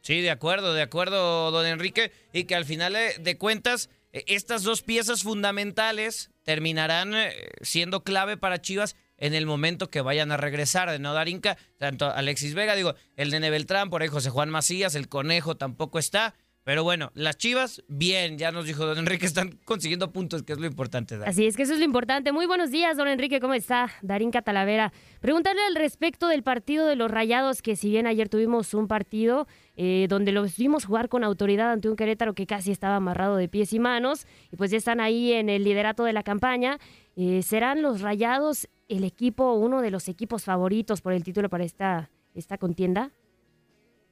Sí, 0.00 0.20
de 0.20 0.30
acuerdo, 0.30 0.74
de 0.74 0.82
acuerdo, 0.82 1.50
don 1.50 1.66
Enrique, 1.66 2.12
y 2.32 2.44
que 2.44 2.54
al 2.54 2.64
final 2.64 2.96
eh, 2.96 3.14
de 3.18 3.36
cuentas 3.36 3.90
eh, 4.12 4.24
estas 4.26 4.62
dos 4.62 4.82
piezas 4.82 5.22
fundamentales 5.22 6.30
terminarán 6.44 7.14
eh, 7.14 7.32
siendo 7.60 8.04
clave 8.04 8.36
para 8.36 8.60
Chivas 8.60 8.96
en 9.18 9.34
el 9.34 9.46
momento 9.46 9.90
que 9.90 10.00
vayan 10.00 10.32
a 10.32 10.36
regresar 10.36 10.90
de 10.90 10.98
no 10.98 11.12
dar 11.12 11.28
Inca, 11.28 11.58
tanto 11.76 12.06
Alexis 12.06 12.54
Vega, 12.54 12.74
digo, 12.74 12.94
el 13.16 13.30
Nene 13.30 13.50
Beltrán, 13.50 13.90
por 13.90 14.02
ahí 14.02 14.08
José 14.08 14.30
Juan 14.30 14.50
Macías, 14.50 14.94
el 14.94 15.08
Conejo 15.08 15.56
tampoco 15.56 15.98
está, 15.98 16.34
pero 16.68 16.84
bueno, 16.84 17.10
las 17.14 17.38
Chivas, 17.38 17.82
bien, 17.88 18.36
ya 18.36 18.52
nos 18.52 18.66
dijo 18.66 18.84
don 18.84 18.98
Enrique, 18.98 19.24
están 19.24 19.58
consiguiendo 19.64 20.12
puntos, 20.12 20.42
que 20.42 20.52
es 20.52 20.58
lo 20.58 20.66
importante. 20.66 21.18
Así 21.24 21.46
es 21.46 21.56
que 21.56 21.62
eso 21.62 21.72
es 21.72 21.78
lo 21.78 21.84
importante. 21.86 22.30
Muy 22.30 22.44
buenos 22.44 22.70
días, 22.70 22.94
don 22.98 23.08
Enrique, 23.08 23.40
¿cómo 23.40 23.54
está? 23.54 23.88
Darín 24.02 24.30
Catalavera. 24.30 24.92
Preguntarle 25.20 25.62
al 25.66 25.76
respecto 25.76 26.28
del 26.28 26.42
partido 26.42 26.86
de 26.86 26.94
los 26.94 27.10
Rayados, 27.10 27.62
que 27.62 27.74
si 27.74 27.88
bien 27.88 28.06
ayer 28.06 28.28
tuvimos 28.28 28.74
un 28.74 28.86
partido 28.86 29.48
eh, 29.76 30.08
donde 30.10 30.30
los 30.30 30.58
vimos 30.58 30.84
jugar 30.84 31.08
con 31.08 31.24
autoridad 31.24 31.72
ante 31.72 31.88
un 31.88 31.96
Querétaro 31.96 32.34
que 32.34 32.46
casi 32.46 32.70
estaba 32.70 32.96
amarrado 32.96 33.36
de 33.36 33.48
pies 33.48 33.72
y 33.72 33.78
manos, 33.78 34.26
y 34.52 34.56
pues 34.56 34.70
ya 34.70 34.76
están 34.76 35.00
ahí 35.00 35.32
en 35.32 35.48
el 35.48 35.64
liderato 35.64 36.04
de 36.04 36.12
la 36.12 36.22
campaña, 36.22 36.78
eh, 37.16 37.40
¿serán 37.42 37.80
los 37.80 38.02
Rayados 38.02 38.68
el 38.88 39.04
equipo, 39.04 39.54
uno 39.54 39.82
de 39.82 39.90
los 39.90 40.08
equipos 40.08 40.44
favoritos 40.44 41.00
por 41.00 41.12
el 41.12 41.22
título 41.22 41.48
para 41.48 41.64
esta, 41.64 42.10
esta 42.34 42.58
contienda? 42.58 43.10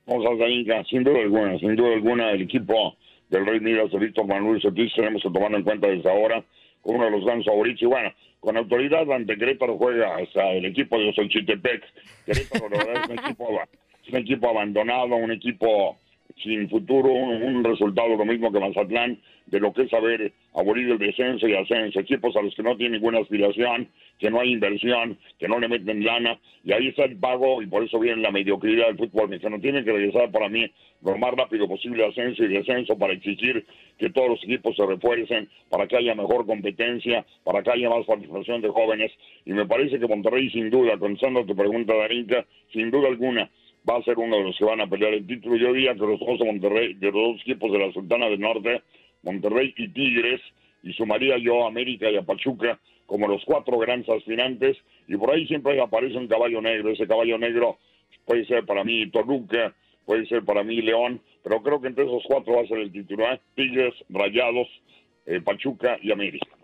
Vamos 0.07 0.27
a 0.27 0.39
Zaninka, 0.39 0.85
sin 0.85 1.03
duda 1.03 1.19
alguna, 1.19 1.59
sin 1.59 1.75
duda 1.75 1.95
alguna, 1.95 2.31
el 2.31 2.43
equipo 2.43 2.97
del 3.29 3.45
Rey 3.45 3.61
Midas 3.61 3.91
Víctor 3.91 4.27
Manuel 4.27 4.61
Solís 4.61 4.93
tenemos 4.95 5.23
que 5.23 5.31
tomarlo 5.31 5.57
en 5.57 5.65
cuenta 5.65 5.89
desde 5.89 6.09
ahora 6.09 6.45
como 6.81 6.99
uno 6.99 7.07
de 7.07 7.11
los 7.11 7.25
grandes 7.25 7.47
favoritos. 7.47 7.83
Y 7.83 7.87
bueno, 7.87 8.13
con 8.39 8.57
autoridad 8.57 9.11
ante 9.11 9.37
Querétaro 9.37 9.77
juega 9.77 10.19
el 10.21 10.65
equipo 10.65 10.99
de 10.99 11.13
Xochitepec. 11.13 11.83
Querétaro, 12.25 12.69
la 12.69 12.79
verdad, 12.79 13.03
es 13.03 13.09
un 13.09 13.19
equipo, 13.19 13.61
es 14.05 14.09
un 14.13 14.17
equipo 14.17 14.49
abandonado, 14.49 15.17
un 15.17 15.33
equipo 15.33 15.99
sin 16.43 16.69
futuro, 16.69 17.11
un, 17.11 17.65
resultado 17.65 18.17
lo 18.17 18.25
mismo 18.25 18.53
que 18.53 18.61
Mazatlán, 18.61 19.19
de 19.47 19.61
lo 19.61 19.73
que 19.73 19.83
es 19.83 19.93
haber 19.95 20.33
abolido 20.55 20.93
el 20.93 20.99
descenso 20.99 21.49
y 21.49 21.55
ascenso, 21.55 22.01
equipos 22.01 22.37
a 22.37 22.43
los 22.43 22.55
que 22.55 22.63
no 22.63 22.77
tienen 22.77 23.01
ninguna 23.01 23.21
aspiración, 23.21 23.89
que 24.19 24.31
no 24.31 24.41
hay 24.41 24.53
inversión, 24.53 25.19
que 25.39 25.49
no 25.49 25.59
le 25.59 25.69
meten 25.69 26.05
lana, 26.05 26.39
y 26.65 26.73
ahí 26.73 26.89
está 26.89 27.05
el 27.05 27.17
pago, 27.17 27.63
y 27.63 27.67
por 27.67 27.85
eso 27.85 27.99
viene 27.99 28.23
la 28.23 28.31
mediocridad 28.31 28.87
del 28.87 28.99
fútbol 28.99 29.29
mexicano. 29.29 29.61
Tiene 29.61 29.85
que 29.85 29.93
regresar 29.93 30.31
para 30.31 30.49
mí 30.49 30.71
lo 31.03 31.17
más 31.17 31.33
rápido 31.35 31.69
posible 31.69 32.05
ascenso 32.05 32.45
y 32.45 32.49
descenso 32.49 32.99
para 32.99 33.13
exigir 33.13 33.65
que 33.99 34.11
todos 34.11 34.31
los 34.31 34.45
equipos 34.45 34.77
se 34.77 34.85
refuercen, 34.85 35.49
para 35.71 35.87
que 35.87 35.97
haya 35.97 36.15
mejor 36.15 36.45
competencia, 36.47 37.25
para 37.45 37.63
que 37.63 37.71
haya 37.71 37.89
más 37.89 38.05
participación 38.05 38.61
de 38.61 38.69
jóvenes, 38.69 39.13
y 39.45 39.53
me 39.53 39.67
parece 39.67 39.99
que 39.99 40.07
Monterrey 40.07 40.51
sin 40.51 40.71
duda, 40.71 40.99
contestando 40.99 41.41
a 41.41 41.47
tu 41.47 41.55
pregunta, 41.55 41.95
Darinka, 41.95 42.45
sin 42.73 42.91
duda 42.91 43.09
alguna, 43.09 43.51
va 43.89 43.97
a 43.99 44.03
ser 44.03 44.19
uno 44.19 44.37
de 44.37 44.45
los 44.45 44.59
que 44.59 44.65
van 44.65 44.81
a 44.81 44.87
pelear 44.87 45.15
el 45.15 45.27
título. 45.27 45.57
Yo 45.57 45.73
diría 45.73 45.95
que 45.95 46.01
los 46.01 46.21
dos 46.21 46.41
Monterrey, 46.41 46.95
de 46.95 47.07
los 47.07 47.15
dos 47.15 47.41
equipos 47.43 47.73
de 47.73 47.79
la 47.79 47.93
Sultana 47.93 48.29
del 48.29 48.41
Norte, 48.41 48.83
Monterrey 49.23 49.75
y 49.77 49.89
Tigres, 49.89 50.41
y 50.83 50.93
sumaría 50.93 51.39
yo 51.39 51.65
a 51.65 51.69
América 51.69 52.11
y 52.11 52.17
a 52.17 52.23
Pachuca 52.23 52.79
como 53.07 53.29
los 53.29 53.45
cuatro 53.45 53.79
grandes 53.79 54.09
aspirantes, 54.09 54.77
y 55.07 55.17
por 55.17 55.31
ahí 55.31 55.47
siempre 55.47 55.81
aparece 55.81 56.17
un 56.17 56.27
caballo 56.27 56.61
negro. 56.61 56.91
Ese 56.91 57.07
caballo 57.07 57.39
negro 57.39 57.79
puede 58.25 58.45
ser 58.47 58.65
para 58.67 58.83
mí 58.83 59.09
Toluca, 59.11 59.75
puede 60.05 60.27
ser 60.27 60.45
para 60.45 60.65
mí 60.65 60.83
León, 60.83 61.21
pero 61.45 61.63
creo 61.63 61.81
que 61.81 61.89
entre 61.89 62.05
esos 62.05 62.25
cuatro 62.27 62.55
va 62.55 62.63
a 62.63 62.67
ser 62.67 62.79
el 62.79 62.93
titular: 62.93 63.41
Tigres, 63.55 63.95
Rayados, 64.09 64.69
eh, 65.27 65.41
Pachuca 65.41 65.99
y 66.03 66.11
América. 66.11 66.56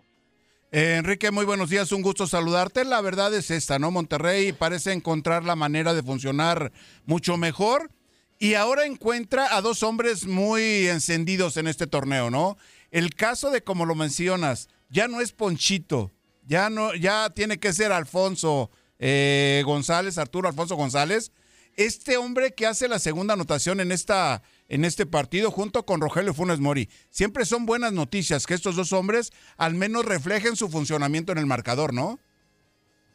Eh, 0.75 0.95
Enrique, 0.95 1.29
muy 1.29 1.45
buenos 1.45 1.69
días, 1.69 1.91
un 1.91 2.01
gusto 2.01 2.25
saludarte. 2.25 2.83
La 2.83 2.99
verdad 2.99 3.31
es 3.35 3.51
esta, 3.51 3.77
¿no? 3.77 3.91
Monterrey 3.91 4.53
parece 4.53 4.91
encontrar 4.91 5.43
la 5.43 5.55
manera 5.55 5.93
de 5.93 6.01
funcionar 6.01 6.71
mucho 7.05 7.37
mejor 7.37 7.91
y 8.39 8.55
ahora 8.55 8.87
encuentra 8.87 9.55
a 9.55 9.61
dos 9.61 9.83
hombres 9.83 10.25
muy 10.25 10.87
encendidos 10.87 11.57
en 11.57 11.67
este 11.67 11.85
torneo, 11.85 12.31
¿no? 12.31 12.57
El 12.89 13.13
caso 13.13 13.51
de 13.51 13.63
como 13.63 13.85
lo 13.85 13.93
mencionas, 13.93 14.67
ya 14.89 15.07
no 15.07 15.21
es 15.21 15.31
Ponchito, 15.31 16.11
ya 16.47 16.71
no, 16.71 16.95
ya 16.95 17.29
tiene 17.29 17.59
que 17.59 17.71
ser 17.71 17.91
Alfonso 17.91 18.71
eh, 18.97 19.61
González, 19.67 20.17
Arturo 20.17 20.49
Alfonso 20.49 20.75
González. 20.75 21.31
Este 21.75 22.17
hombre 22.17 22.51
que 22.55 22.67
hace 22.67 22.87
la 22.87 22.99
segunda 22.99 23.33
anotación 23.33 23.79
en 23.79 23.91
esta 23.91 24.43
en 24.69 24.85
este 24.85 25.07
partido 25.07 25.49
junto 25.49 25.85
con 25.85 26.01
Rogelio 26.01 26.33
Funes 26.33 26.59
Mori. 26.59 26.87
Siempre 27.09 27.45
son 27.45 27.65
buenas 27.65 27.93
noticias 27.93 28.45
que 28.45 28.53
estos 28.53 28.75
dos 28.75 28.93
hombres 28.93 29.31
al 29.57 29.73
menos 29.73 30.05
reflejen 30.05 30.55
su 30.55 30.69
funcionamiento 30.69 31.31
en 31.31 31.39
el 31.39 31.47
marcador, 31.47 31.93
¿no? 31.93 32.19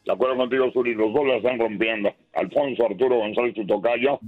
De 0.05 0.13
acuerdo 0.13 0.37
contigo, 0.37 0.71
Zuri, 0.73 0.95
los 0.95 1.13
dos 1.13 1.27
la 1.27 1.37
están 1.37 1.59
rompiendo. 1.59 2.13
Alfonso 2.35 2.87
Arturo 2.87 3.19
González 3.19 3.55
Tutocayo 3.55 4.19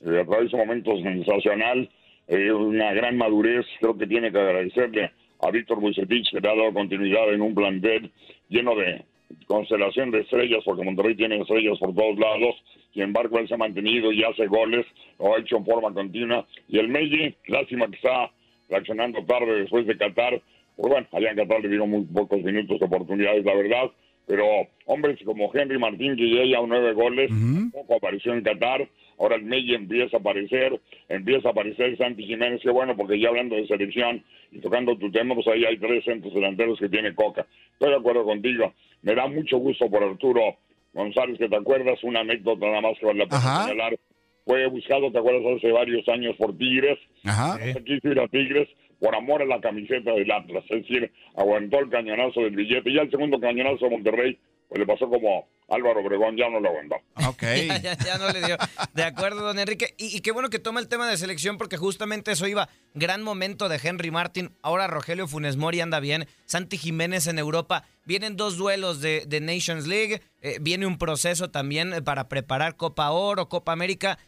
eh, 0.00 0.20
atraviesa 0.20 0.56
un 0.56 0.66
momento 0.66 0.96
sensacional, 1.02 1.90
eh, 2.28 2.52
una 2.52 2.92
gran 2.92 3.16
madurez. 3.16 3.66
Creo 3.80 3.96
que 3.98 4.06
tiene 4.06 4.30
que 4.30 4.38
agradecerle 4.38 5.10
a 5.40 5.50
Víctor 5.50 5.80
Bucetich, 5.80 6.30
que 6.30 6.40
le 6.40 6.48
ha 6.48 6.54
dado 6.54 6.72
continuidad 6.72 7.32
en 7.32 7.40
un 7.40 7.54
plantel 7.54 8.12
lleno 8.48 8.76
de 8.76 9.04
constelación 9.46 10.10
de 10.10 10.20
estrellas, 10.20 10.62
porque 10.64 10.84
Monterrey 10.84 11.14
tiene 11.14 11.40
estrellas 11.40 11.78
por 11.78 11.94
todos 11.94 12.18
lados. 12.18 12.54
Sin 12.92 13.02
embargo, 13.02 13.38
él 13.38 13.48
se 13.48 13.54
ha 13.54 13.58
mantenido 13.58 14.12
y 14.12 14.22
hace 14.22 14.46
goles, 14.46 14.86
lo 15.18 15.34
ha 15.34 15.40
hecho 15.40 15.56
en 15.56 15.64
forma 15.64 15.92
continua. 15.92 16.46
Y 16.68 16.78
el 16.78 16.88
Meiji, 16.88 17.34
lástima 17.46 17.88
que 17.88 17.96
está 17.96 18.30
reaccionando 18.68 19.24
tarde 19.24 19.60
después 19.60 19.86
de 19.86 19.96
Qatar. 19.96 20.40
Pues 20.76 20.92
bueno, 20.92 21.06
allá 21.12 21.30
en 21.30 21.36
Qatar 21.36 21.60
le 21.60 21.68
dieron 21.68 21.90
muy 21.90 22.04
pocos 22.04 22.42
minutos 22.42 22.78
de 22.78 22.86
oportunidades, 22.86 23.44
la 23.44 23.54
verdad. 23.54 23.90
Pero 24.26 24.44
hombres 24.86 25.18
como 25.24 25.50
Henry 25.52 25.78
Martín, 25.78 26.16
que 26.16 26.30
ya 26.30 26.44
lleva 26.44 26.66
nueve 26.66 26.92
goles, 26.92 27.30
poco 27.72 27.96
apareció 27.96 28.32
en 28.32 28.42
Qatar. 28.42 28.88
Ahora 29.18 29.36
el 29.36 29.42
Meiji 29.42 29.74
empieza 29.74 30.16
a 30.16 30.20
aparecer, 30.20 30.80
empieza 31.08 31.48
a 31.48 31.50
aparecer 31.52 31.96
Santi 31.96 32.24
Jiménez, 32.24 32.60
que 32.62 32.70
bueno, 32.70 32.96
porque 32.96 33.20
ya 33.20 33.28
hablando 33.28 33.56
de 33.56 33.66
selección 33.66 34.22
y 34.50 34.60
tocando 34.60 34.96
tu 34.96 35.10
tema, 35.10 35.34
pues 35.34 35.46
ahí 35.48 35.64
hay 35.64 35.78
tres 35.78 36.04
centros 36.04 36.34
delanteros 36.34 36.78
que 36.78 36.88
tiene 36.88 37.14
Coca. 37.14 37.46
Estoy 37.72 37.90
de 37.90 37.96
acuerdo 37.96 38.24
contigo. 38.24 38.72
Me 39.02 39.14
da 39.14 39.26
mucho 39.26 39.58
gusto 39.58 39.88
por 39.90 40.02
Arturo 40.02 40.56
González, 40.92 41.38
que 41.38 41.48
te 41.48 41.56
acuerdas, 41.56 42.02
una 42.04 42.20
anécdota 42.20 42.66
nada 42.66 42.80
más 42.80 42.98
que 42.98 43.06
vale 43.06 43.20
la 43.20 43.26
pena 43.26 43.64
señalar. 43.64 43.98
Fue 44.44 44.66
buscado, 44.66 45.12
te 45.12 45.18
acuerdas, 45.18 45.56
hace 45.56 45.70
varios 45.70 46.08
años 46.08 46.36
por 46.36 46.56
Tigres. 46.56 46.98
Ajá. 47.24 47.58
Se 47.58 47.84
quiso 47.84 48.08
ir 48.08 48.20
a 48.20 48.28
Tigres 48.28 48.68
por 48.98 49.14
amor 49.14 49.42
a 49.42 49.46
la 49.46 49.60
camiseta 49.60 50.12
del 50.12 50.30
Atlas. 50.30 50.64
Es 50.68 50.82
decir, 50.82 51.10
aguantó 51.36 51.78
el 51.78 51.90
cañonazo 51.90 52.40
del 52.40 52.56
billete. 52.56 52.90
Y 52.90 52.94
ya 52.94 53.02
el 53.02 53.10
segundo 53.10 53.38
cañonazo 53.38 53.84
de 53.84 53.90
Monterrey 53.90 54.38
pues 54.68 54.80
le 54.80 54.86
pasó 54.86 55.08
como 55.08 55.48
Álvaro 55.74 56.00
Obregón, 56.00 56.36
ya 56.36 56.48
no 56.50 56.60
lo 56.60 56.68
aguantó. 56.68 56.96
Ok. 57.28 57.42
ya, 57.68 57.78
ya- 57.80 57.98
ya 57.98 58.18
no 58.18 58.30
le 58.30 58.42
dio. 58.44 58.56
De 58.94 59.04
acuerdo, 59.04 59.40
don 59.42 59.58
Enrique. 59.58 59.94
Y, 59.98 60.16
y 60.16 60.20
qué 60.20 60.30
bueno 60.32 60.50
que 60.50 60.58
toma 60.58 60.80
el 60.80 60.88
tema 60.88 61.08
de 61.08 61.16
selección 61.16 61.58
porque 61.58 61.76
justamente 61.76 62.32
eso 62.32 62.46
iba. 62.46 62.68
Gran 62.94 63.22
momento 63.22 63.68
de 63.68 63.80
Henry 63.82 64.10
Martin. 64.10 64.52
Ahora 64.62 64.86
Rogelio 64.86 65.26
Funes 65.28 65.56
Mori 65.56 65.80
anda 65.80 65.98
bien. 66.00 66.26
Santi 66.46 66.76
Jiménez 66.78 67.26
en 67.26 67.38
Europa. 67.38 67.84
Vienen 68.04 68.36
dos 68.36 68.56
duelos 68.56 69.00
de, 69.00 69.24
de 69.26 69.40
Nations 69.40 69.86
League. 69.86 70.22
Eh, 70.42 70.58
viene 70.60 70.86
un 70.86 70.98
proceso 70.98 71.50
también 71.50 71.92
eh, 71.92 72.02
para 72.02 72.28
preparar 72.28 72.76
Copa 72.76 73.10
Oro, 73.10 73.48
Copa 73.48 73.72
América. 73.72 74.18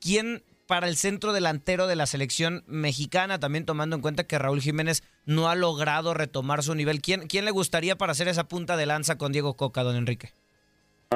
¿Quién 0.00 0.42
para 0.66 0.86
el 0.86 0.96
centro 0.96 1.32
delantero 1.32 1.86
de 1.86 1.96
la 1.96 2.04
selección 2.06 2.62
mexicana, 2.66 3.38
también 3.40 3.64
tomando 3.64 3.96
en 3.96 4.02
cuenta 4.02 4.24
que 4.24 4.38
Raúl 4.38 4.60
Jiménez 4.60 5.02
no 5.24 5.48
ha 5.48 5.54
logrado 5.54 6.12
retomar 6.12 6.62
su 6.62 6.74
nivel? 6.74 7.00
¿Quién, 7.00 7.26
quién 7.26 7.44
le 7.46 7.50
gustaría 7.52 7.96
para 7.96 8.12
hacer 8.12 8.28
esa 8.28 8.48
punta 8.48 8.76
de 8.76 8.84
lanza 8.84 9.16
con 9.16 9.32
Diego 9.32 9.54
Coca, 9.56 9.82
don 9.82 9.96
Enrique? 9.96 10.32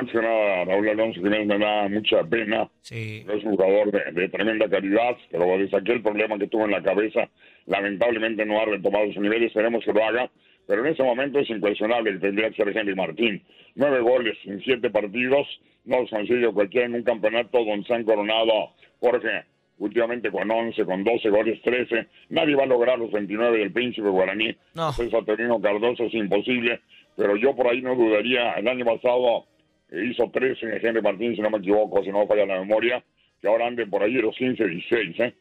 Antes 0.02 0.21
que 0.21 0.26
nada, 0.26 0.64
Raúl 0.64 0.88
Alonso 0.88 1.21
Jiménez 1.21 1.47
me 1.47 1.59
da 1.59 1.88
mucha 1.88 2.25
pena. 2.25 2.68
Sí. 2.80 3.25
Es 3.32 3.44
un 3.44 3.54
jugador 3.54 3.92
de, 3.92 4.11
de 4.11 4.28
tremenda 4.30 4.68
calidad, 4.68 5.16
pero 5.30 5.56
desde 5.59 5.76
aquel 5.76 6.02
problema 6.02 6.37
que 6.38 6.49
tuvo 6.49 6.64
en 6.64 6.73
la 6.73 6.82
cabeza, 6.82 7.28
lamentablemente 7.66 8.44
no 8.44 8.61
ha 8.61 8.64
retomado 8.64 9.12
su 9.12 9.21
nivel. 9.21 9.44
Esperemos 9.44 9.85
que 9.85 9.92
lo 9.92 10.04
haga. 10.04 10.28
Pero 10.66 10.85
en 10.85 10.92
ese 10.92 11.04
momento 11.04 11.38
es 11.38 11.49
impresionable 11.50 12.14
que 12.14 12.18
tendría 12.18 12.50
que 12.50 12.56
ser 12.56 12.76
Henry 12.76 12.97
Martín. 12.97 13.44
Nueve 13.76 14.00
goles 14.00 14.37
en 14.44 14.61
siete 14.62 14.90
partidos. 14.90 15.47
No 15.85 16.00
los 16.00 16.11
consigue 16.11 16.52
cualquiera 16.52 16.87
en 16.87 16.94
un 16.94 17.04
campeonato 17.04 17.64
donde 17.64 17.87
se 17.87 17.94
han 17.94 18.02
coronado 18.02 18.71
Jorge. 18.99 19.44
Últimamente 19.78 20.32
con 20.32 20.50
11, 20.50 20.85
con 20.85 21.04
12 21.04 21.30
goles, 21.30 21.62
13. 21.62 22.09
Nadie 22.30 22.56
va 22.56 22.64
a 22.64 22.66
lograr 22.66 22.99
los 22.99 23.12
29 23.12 23.59
del 23.59 23.73
Príncipe 23.73 24.09
Guaraní. 24.09 24.56
No. 24.75 24.90
Torino 25.25 25.61
Cardoso 25.61 26.04
es 26.04 26.14
imposible. 26.14 26.80
Pero 27.16 27.37
yo 27.37 27.54
por 27.54 27.68
ahí 27.68 27.82
no 27.82 27.94
dudaría. 27.94 28.54
El 28.54 28.66
año 28.66 28.85
pasado 28.85 29.47
hizo 29.93 30.31
13 30.31 30.81
Henry 30.83 31.03
Martín, 31.03 31.35
si 31.37 31.43
no 31.43 31.51
me 31.51 31.59
equivoco, 31.59 32.03
si 32.03 32.11
no 32.11 32.21
me 32.21 32.27
falla 32.27 32.47
la 32.47 32.61
memoria. 32.61 33.05
Que 33.41 33.49
ahora 33.49 33.67
ande 33.67 33.87
por 33.87 34.03
ahí 34.03 34.13
los 34.13 34.37
15, 34.37 34.65
16, 34.65 35.21
¿eh? 35.21 35.35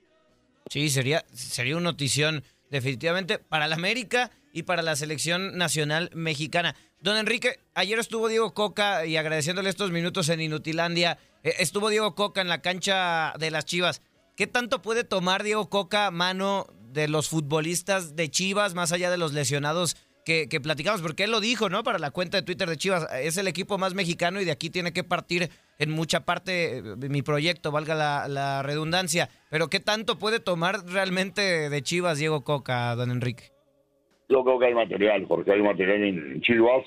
Sí, 0.70 0.89
sería, 0.89 1.24
sería 1.31 1.77
una 1.77 1.91
notición 1.91 2.43
definitivamente 2.70 3.38
para 3.38 3.67
la 3.67 3.75
América 3.75 4.31
y 4.53 4.63
para 4.63 4.81
la 4.81 4.96
selección 4.96 5.58
nacional 5.58 6.10
mexicana. 6.13 6.75
Don 7.00 7.17
Enrique, 7.17 7.60
ayer 7.74 8.00
estuvo 8.00 8.27
Diego 8.27 8.53
Coca 8.53 9.05
y 9.05 9.17
agradeciéndole 9.17 9.70
estos 9.70 9.91
minutos 9.91 10.29
en 10.29 10.41
Inutilandia, 10.41 11.17
eh, 11.43 11.53
estuvo 11.60 11.89
Diego 11.89 12.15
Coca 12.15 12.41
en 12.41 12.48
la 12.48 12.62
cancha 12.62 13.34
de 13.39 13.51
las 13.51 13.65
Chivas. 13.65 14.01
¿Qué 14.36 14.48
tanto 14.48 14.81
puede 14.81 15.03
tomar 15.03 15.43
Diego 15.43 15.70
Coca 15.70 16.10
mano 16.12 16.67
de 16.91 17.08
los 17.08 17.29
futbolistas 17.29 18.15
de 18.15 18.29
Chivas, 18.29 18.74
más 18.74 18.91
allá 18.91 19.10
de 19.10 19.17
los 19.17 19.34
lesionados 19.34 19.98
que, 20.50 20.61
platicamos? 20.61 21.01
Porque 21.01 21.23
él 21.23 21.31
lo 21.31 21.39
dijo, 21.39 21.69
¿no? 21.69 21.83
Para 21.83 22.00
la 22.00 22.11
cuenta 22.11 22.38
de 22.38 22.43
Twitter 22.43 22.69
de 22.69 22.77
Chivas, 22.77 23.07
es 23.21 23.38
el 23.38 23.47
equipo 23.47 23.77
más 23.77 23.93
mexicano 23.93 24.41
y 24.41 24.45
de 24.45 24.51
aquí 24.51 24.69
tiene 24.69 24.93
que 24.93 25.03
partir 25.03 25.50
en 25.79 25.91
mucha 25.91 26.25
parte 26.25 26.77
eh, 26.77 26.83
mi 27.09 27.21
proyecto, 27.21 27.71
valga 27.71 27.95
la, 27.95 28.27
la 28.27 28.63
redundancia. 28.63 29.29
Pero 29.50 29.69
¿qué 29.69 29.79
tanto 29.79 30.17
puede 30.17 30.39
tomar 30.39 30.85
realmente 30.85 31.69
de 31.69 31.81
Chivas 31.81 32.19
Diego 32.19 32.43
Coca, 32.43 32.95
don 32.95 33.11
Enrique? 33.11 33.51
Yo 34.29 34.43
creo 34.43 34.59
que 34.59 34.67
hay 34.67 34.73
material, 34.73 35.25
porque 35.27 35.51
hay 35.51 35.61
material 35.61 36.03
en 36.03 36.41
Chivas. 36.41 36.85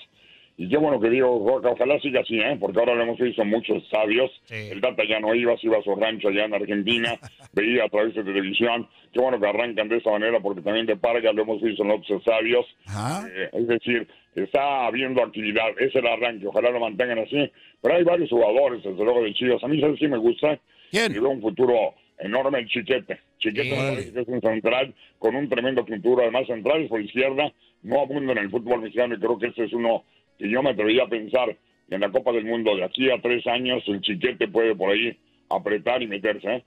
Y 0.57 0.69
qué 0.69 0.77
bueno 0.77 1.01
que 1.01 1.11
digo, 1.11 1.45
Roca, 1.45 1.71
ojalá 1.71 1.99
siga 1.99 2.21
así, 2.21 2.39
¿eh? 2.39 2.57
porque 2.61 2.79
ahora 2.79 2.95
lo 2.95 3.03
hemos 3.03 3.19
visto 3.19 3.43
en 3.43 3.49
muchos 3.49 3.83
estadios. 3.83 4.31
El 4.49 4.81
Tata 4.81 5.03
ya 5.09 5.19
no 5.19 5.35
iba, 5.35 5.57
se 5.59 5.67
iba 5.67 5.79
a 5.79 5.83
su 5.83 5.97
rancho 5.97 6.29
allá 6.29 6.45
en 6.45 6.55
Argentina, 6.55 7.19
veía 7.53 7.85
a 7.85 7.89
través 7.89 8.15
de 8.15 8.23
televisión. 8.23 8.89
Qué 9.13 9.21
bueno 9.21 9.41
que 9.41 9.49
arrancan 9.49 9.89
de 9.89 9.97
esa 9.97 10.11
manera, 10.11 10.39
porque 10.39 10.61
también 10.61 10.87
de 10.87 10.97
Parga 10.97 11.33
lo 11.33 11.43
hemos 11.43 11.61
visto 11.61 11.83
en 11.83 11.91
otros 11.91 12.21
estadios. 12.21 12.67
Eh, 12.87 13.51
es 13.53 13.67
decir, 13.67 14.07
está 14.37 14.87
habiendo 14.87 15.25
actividad, 15.25 15.71
es 15.79 15.95
el 15.97 16.07
arranque, 16.07 16.47
ojalá 16.47 16.71
lo 16.71 16.79
mantengan 16.79 17.19
así. 17.19 17.51
Pero 17.83 17.97
hay 17.97 18.05
varios 18.05 18.31
jugadores, 18.31 18.85
desde 18.85 19.05
luego, 19.05 19.25
de 19.25 19.35
Chivas. 19.35 19.63
A 19.65 19.69
mí, 19.69 19.81
¿sabes 19.81 19.99
si 19.99 20.07
me 20.07 20.19
gusta? 20.19 20.59
Y 20.93 21.19
veo 21.19 21.31
un 21.31 21.43
futuro 21.43 21.95
enorme 22.19 22.61
el 22.61 22.69
Chiquete. 22.69 23.19
Chiquete 23.39 24.13
que 24.13 24.21
es 24.21 24.29
un 24.29 24.41
central 24.41 24.95
con 25.19 25.35
un 25.35 25.49
tremendo 25.49 25.85
futuro. 25.85 26.23
Además, 26.23 26.47
centrales 26.47 26.89
por 26.89 27.01
izquierda 27.01 27.53
no 27.83 28.01
abundan 28.01 28.39
en 28.39 28.45
el 28.45 28.51
fútbol 28.51 28.83
mexicano 28.83 29.15
y 29.15 29.19
creo 29.19 29.39
que 29.39 29.49
este 29.49 29.65
es 29.65 29.73
uno 29.73 30.05
que 30.39 30.49
yo 30.49 30.63
me 30.63 30.71
atrevería 30.71 31.05
a 31.05 31.09
pensar 31.09 31.57
que 31.89 31.95
en 31.95 32.01
la 32.01 32.11
Copa 32.11 32.33
del 32.33 32.45
Mundo 32.45 32.75
de 32.77 32.85
aquí 32.85 33.11
a 33.11 33.21
tres 33.21 33.47
años 33.47 33.83
el 33.87 34.01
Chiquete 34.01 34.49
puede 34.49 34.75
por 34.75 34.91
ahí 34.91 35.17
apretar 35.51 36.03
y 36.03 36.07
meterse. 36.07 36.49
¿eh? 36.49 36.65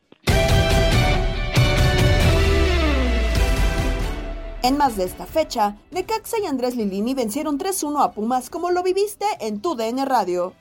En 4.64 4.78
más 4.78 4.98
de 4.98 5.06
esta 5.06 5.26
fecha, 5.26 5.78
Necaxa 5.92 6.38
y 6.44 6.46
Andrés 6.46 6.76
Lilini 6.76 7.14
vencieron 7.14 7.58
3-1 7.58 8.04
a 8.04 8.12
Pumas 8.12 8.50
como 8.50 8.72
lo 8.72 8.84
viviste 8.84 9.26
en 9.40 9.62
tu 9.62 9.76
DN 9.76 10.04
Radio. 10.06 10.54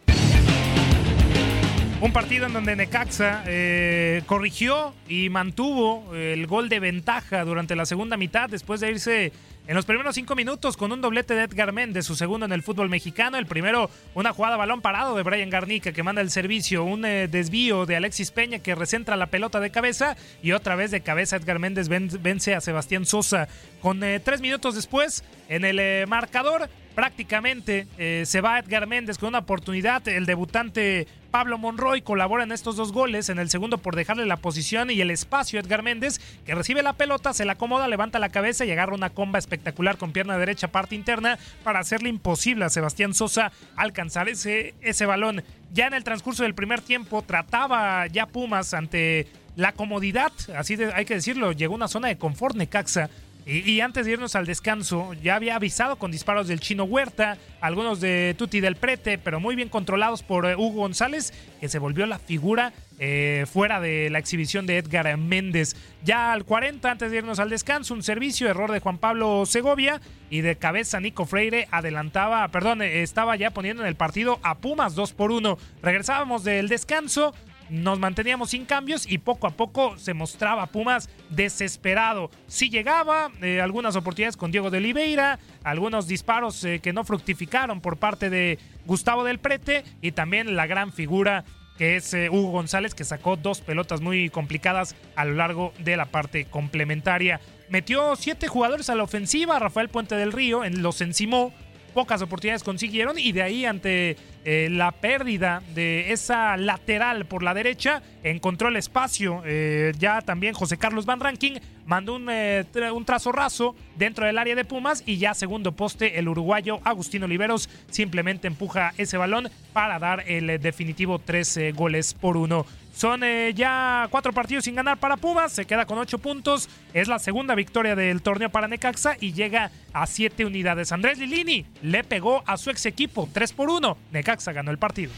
Un 2.00 2.12
partido 2.12 2.46
en 2.46 2.52
donde 2.52 2.76
Necaxa 2.76 3.42
eh, 3.46 4.22
corrigió 4.26 4.92
y 5.08 5.30
mantuvo 5.30 6.14
el 6.14 6.46
gol 6.46 6.68
de 6.68 6.78
ventaja 6.78 7.44
durante 7.44 7.74
la 7.74 7.86
segunda 7.86 8.18
mitad 8.18 8.50
después 8.50 8.80
de 8.80 8.90
irse 8.90 9.32
en 9.68 9.74
los 9.74 9.84
primeros 9.84 10.14
cinco 10.14 10.34
minutos 10.36 10.76
con 10.76 10.92
un 10.92 11.00
doblete 11.00 11.34
de 11.34 11.42
Edgar 11.42 11.72
Méndez, 11.72 12.06
su 12.06 12.14
segundo 12.14 12.46
en 12.46 12.52
el 12.52 12.62
fútbol 12.62 12.88
mexicano. 12.88 13.36
El 13.36 13.46
primero, 13.46 13.90
una 14.14 14.32
jugada 14.32 14.56
balón 14.56 14.80
parado 14.80 15.16
de 15.16 15.22
Brian 15.24 15.50
Garnica 15.50 15.92
que 15.92 16.02
manda 16.02 16.20
el 16.22 16.30
servicio, 16.30 16.84
un 16.84 17.04
eh, 17.04 17.26
desvío 17.28 17.84
de 17.84 17.96
Alexis 17.96 18.30
Peña 18.30 18.60
que 18.60 18.74
recentra 18.74 19.16
la 19.16 19.26
pelota 19.26 19.58
de 19.58 19.70
cabeza 19.70 20.16
y 20.42 20.52
otra 20.52 20.76
vez 20.76 20.90
de 20.90 21.00
cabeza 21.00 21.36
Edgar 21.36 21.58
Méndez 21.58 21.88
ven- 21.88 22.10
vence 22.20 22.54
a 22.54 22.60
Sebastián 22.60 23.06
Sosa. 23.06 23.48
Con 23.80 24.02
eh, 24.04 24.20
tres 24.20 24.40
minutos 24.40 24.74
después, 24.74 25.24
en 25.48 25.64
el 25.64 25.78
eh, 25.80 26.04
marcador, 26.08 26.68
prácticamente 26.96 27.86
eh, 27.98 28.24
se 28.26 28.40
va 28.40 28.58
Edgar 28.58 28.88
Méndez 28.88 29.18
con 29.18 29.28
una 29.28 29.38
oportunidad. 29.38 30.08
El 30.08 30.26
debutante 30.26 31.06
Pablo 31.30 31.58
Monroy 31.58 32.00
colabora 32.00 32.42
en 32.42 32.50
estos 32.52 32.74
dos 32.74 32.90
goles. 32.90 33.28
En 33.28 33.38
el 33.38 33.50
segundo 33.50 33.78
por 33.78 33.94
dejarle 33.94 34.24
la 34.26 34.38
posición 34.38 34.90
y 34.90 35.00
el 35.00 35.10
espacio 35.10 35.60
a 35.60 35.62
Edgar 35.62 35.82
Méndez, 35.82 36.20
que 36.46 36.54
recibe 36.54 36.82
la 36.82 36.94
pelota, 36.94 37.34
se 37.34 37.44
la 37.44 37.52
acomoda, 37.52 37.86
levanta 37.86 38.18
la 38.18 38.30
cabeza 38.30 38.64
y 38.64 38.70
agarra 38.72 38.94
una 38.94 39.10
comba 39.10 39.38
espectacular 39.38 39.98
con 39.98 40.12
pierna 40.12 40.38
derecha, 40.38 40.68
parte 40.68 40.94
interna, 40.94 41.38
para 41.62 41.80
hacerle 41.80 42.08
imposible 42.08 42.64
a 42.64 42.70
Sebastián 42.70 43.12
Sosa 43.14 43.52
alcanzar 43.76 44.28
ese, 44.30 44.74
ese 44.80 45.04
balón. 45.04 45.44
Ya 45.74 45.86
en 45.88 45.94
el 45.94 46.02
transcurso 46.02 46.44
del 46.44 46.54
primer 46.54 46.80
tiempo 46.80 47.20
trataba 47.22 48.06
ya 48.06 48.24
Pumas 48.26 48.72
ante 48.72 49.26
la 49.54 49.72
comodidad, 49.72 50.32
así 50.56 50.76
de- 50.76 50.92
hay 50.94 51.04
que 51.04 51.14
decirlo, 51.14 51.52
llegó 51.52 51.74
a 51.74 51.76
una 51.76 51.88
zona 51.88 52.08
de 52.08 52.16
confort 52.18 52.56
Necaxa. 52.56 53.10
Y, 53.48 53.80
antes 53.80 54.06
de 54.06 54.12
irnos 54.12 54.34
al 54.34 54.44
descanso, 54.44 55.12
ya 55.22 55.36
había 55.36 55.54
avisado 55.54 56.00
con 56.00 56.10
disparos 56.10 56.48
del 56.48 56.58
Chino 56.58 56.82
Huerta, 56.82 57.38
algunos 57.60 58.00
de 58.00 58.34
Tuti 58.36 58.58
del 58.58 58.74
Prete, 58.74 59.18
pero 59.18 59.38
muy 59.38 59.54
bien 59.54 59.68
controlados 59.68 60.24
por 60.24 60.46
eh, 60.46 60.56
Hugo 60.56 60.80
González, 60.80 61.32
que 61.60 61.68
se 61.68 61.78
volvió 61.78 62.06
la 62.06 62.18
figura 62.18 62.72
eh, 62.98 63.46
fuera 63.52 63.78
de 63.80 64.10
la 64.10 64.18
exhibición 64.18 64.66
de 64.66 64.78
Edgar 64.78 65.16
Méndez. 65.16 65.76
Ya 66.04 66.32
al 66.32 66.42
40, 66.44 66.90
antes 66.90 67.12
de 67.12 67.18
irnos 67.18 67.38
al 67.38 67.48
descanso, 67.48 67.94
un 67.94 68.02
servicio, 68.02 68.48
error 68.48 68.72
de 68.72 68.80
Juan 68.80 68.98
Pablo 68.98 69.46
Segovia, 69.46 70.00
y 70.28 70.40
de 70.40 70.56
cabeza 70.56 70.98
Nico 70.98 71.24
Freire 71.24 71.68
adelantaba, 71.70 72.48
perdón, 72.48 72.82
eh, 72.82 73.02
estaba 73.02 73.36
ya 73.36 73.52
poniendo 73.52 73.84
en 73.84 73.88
el 73.88 73.94
partido 73.94 74.40
a 74.42 74.56
Pumas 74.56 74.96
2 74.96 75.12
por 75.12 75.30
1. 75.30 75.56
Regresábamos 75.84 76.42
del 76.42 76.68
descanso, 76.68 77.32
nos 77.68 77.98
manteníamos 77.98 78.50
sin 78.50 78.64
cambios 78.64 79.10
y 79.10 79.18
poco 79.18 79.46
a 79.46 79.50
poco 79.50 79.98
se 79.98 80.14
mostraba 80.14 80.66
Pumas 80.66 81.08
desesperado. 81.30 82.30
Sí 82.46 82.70
llegaba, 82.70 83.30
eh, 83.42 83.60
algunas 83.60 83.96
oportunidades 83.96 84.36
con 84.36 84.50
Diego 84.50 84.70
de 84.70 84.78
Oliveira, 84.78 85.38
algunos 85.64 86.06
disparos 86.06 86.62
eh, 86.64 86.80
que 86.80 86.92
no 86.92 87.04
fructificaron 87.04 87.80
por 87.80 87.96
parte 87.96 88.30
de 88.30 88.58
Gustavo 88.84 89.24
del 89.24 89.38
Prete 89.38 89.84
y 90.00 90.12
también 90.12 90.56
la 90.56 90.66
gran 90.66 90.92
figura 90.92 91.44
que 91.76 91.96
es 91.96 92.14
eh, 92.14 92.30
Hugo 92.30 92.52
González, 92.52 92.94
que 92.94 93.04
sacó 93.04 93.36
dos 93.36 93.60
pelotas 93.60 94.00
muy 94.00 94.30
complicadas 94.30 94.96
a 95.14 95.24
lo 95.24 95.34
largo 95.34 95.72
de 95.78 95.96
la 95.96 96.06
parte 96.06 96.46
complementaria. 96.46 97.40
Metió 97.68 98.16
siete 98.16 98.48
jugadores 98.48 98.90
a 98.90 98.94
la 98.94 99.02
ofensiva, 99.02 99.58
Rafael 99.58 99.88
Puente 99.88 100.14
del 100.14 100.32
Río 100.32 100.64
en, 100.64 100.82
los 100.82 101.00
encimó, 101.00 101.52
pocas 101.96 102.20
oportunidades 102.20 102.62
consiguieron 102.62 103.18
y 103.18 103.32
de 103.32 103.40
ahí 103.40 103.64
ante 103.64 104.18
eh, 104.44 104.68
la 104.70 104.92
pérdida 104.92 105.62
de 105.74 106.12
esa 106.12 106.58
lateral 106.58 107.24
por 107.24 107.42
la 107.42 107.54
derecha 107.54 108.02
encontró 108.22 108.68
el 108.68 108.76
espacio 108.76 109.40
eh, 109.46 109.92
ya 109.98 110.20
también 110.20 110.52
José 110.52 110.76
Carlos 110.76 111.06
Van 111.06 111.20
Ranking 111.20 111.54
mandó 111.86 112.16
un, 112.16 112.28
eh, 112.28 112.66
un 112.92 113.04
trazo 113.06 113.32
raso 113.32 113.74
dentro 113.96 114.26
del 114.26 114.36
área 114.36 114.54
de 114.54 114.66
Pumas 114.66 115.04
y 115.06 115.16
ya 115.16 115.32
segundo 115.32 115.72
poste 115.72 116.18
el 116.18 116.28
uruguayo 116.28 116.80
Agustín 116.84 117.22
Oliveros 117.22 117.70
simplemente 117.90 118.46
empuja 118.46 118.92
ese 118.98 119.16
balón 119.16 119.48
para 119.72 119.98
dar 119.98 120.24
el 120.26 120.50
eh, 120.50 120.58
definitivo 120.58 121.18
13 121.18 121.72
goles 121.72 122.12
por 122.12 122.36
uno 122.36 122.66
son 122.96 123.22
eh, 123.24 123.52
ya 123.54 124.08
cuatro 124.10 124.32
partidos 124.32 124.64
sin 124.64 124.74
ganar 124.74 124.98
para 124.98 125.18
Pumas, 125.18 125.52
se 125.52 125.66
queda 125.66 125.84
con 125.84 125.98
ocho 125.98 126.18
puntos, 126.18 126.68
es 126.94 127.08
la 127.08 127.18
segunda 127.18 127.54
victoria 127.54 127.94
del 127.94 128.22
torneo 128.22 128.48
para 128.48 128.68
Necaxa 128.68 129.16
y 129.20 129.34
llega 129.34 129.70
a 129.92 130.06
siete 130.06 130.46
unidades. 130.46 130.92
Andrés 130.92 131.18
Lilini 131.18 131.66
le 131.82 132.04
pegó 132.04 132.42
a 132.46 132.56
su 132.56 132.70
ex 132.70 132.86
equipo 132.86 133.28
3 133.32 133.52
por 133.52 133.70
1. 133.70 133.96
Necaxa 134.12 134.52
ganó 134.52 134.70
el 134.70 134.78
partido. 134.78 135.12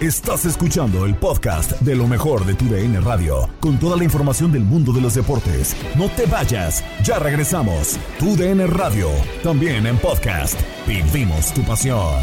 Estás 0.00 0.44
escuchando 0.44 1.06
el 1.06 1.14
podcast 1.14 1.72
de 1.80 1.94
lo 1.94 2.06
mejor 2.06 2.44
de 2.44 2.54
tu 2.54 2.66
DN 2.66 3.00
Radio, 3.00 3.48
con 3.60 3.78
toda 3.78 3.96
la 3.96 4.04
información 4.04 4.50
del 4.50 4.62
mundo 4.62 4.92
de 4.92 5.00
los 5.00 5.14
deportes. 5.14 5.76
No 5.94 6.08
te 6.10 6.26
vayas, 6.26 6.84
ya 7.02 7.18
regresamos. 7.18 7.98
Tu 8.18 8.36
DN 8.36 8.66
Radio, 8.66 9.08
también 9.42 9.86
en 9.86 9.96
podcast. 9.98 10.60
Vivimos 10.86 11.54
tu 11.54 11.62
pasión. 11.62 12.22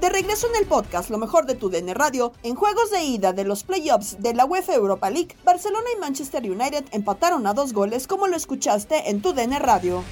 De 0.00 0.08
regreso 0.08 0.46
en 0.48 0.62
el 0.62 0.68
podcast 0.68 1.10
Lo 1.10 1.18
mejor 1.18 1.46
de 1.46 1.56
tu 1.56 1.68
DN 1.68 1.92
Radio, 1.94 2.32
en 2.44 2.54
juegos 2.54 2.92
de 2.92 3.02
ida 3.02 3.32
de 3.32 3.44
los 3.44 3.64
playoffs 3.64 4.22
de 4.22 4.34
la 4.34 4.44
UEFA 4.44 4.74
Europa 4.74 5.10
League, 5.10 5.36
Barcelona 5.44 5.86
y 5.96 6.00
Manchester 6.00 6.48
United 6.48 6.84
empataron 6.92 7.44
a 7.46 7.54
dos 7.54 7.72
goles 7.72 8.06
como 8.06 8.28
lo 8.28 8.36
escuchaste 8.36 9.10
en 9.10 9.20
tu 9.20 9.32
DN 9.32 9.58
Radio. 9.58 10.04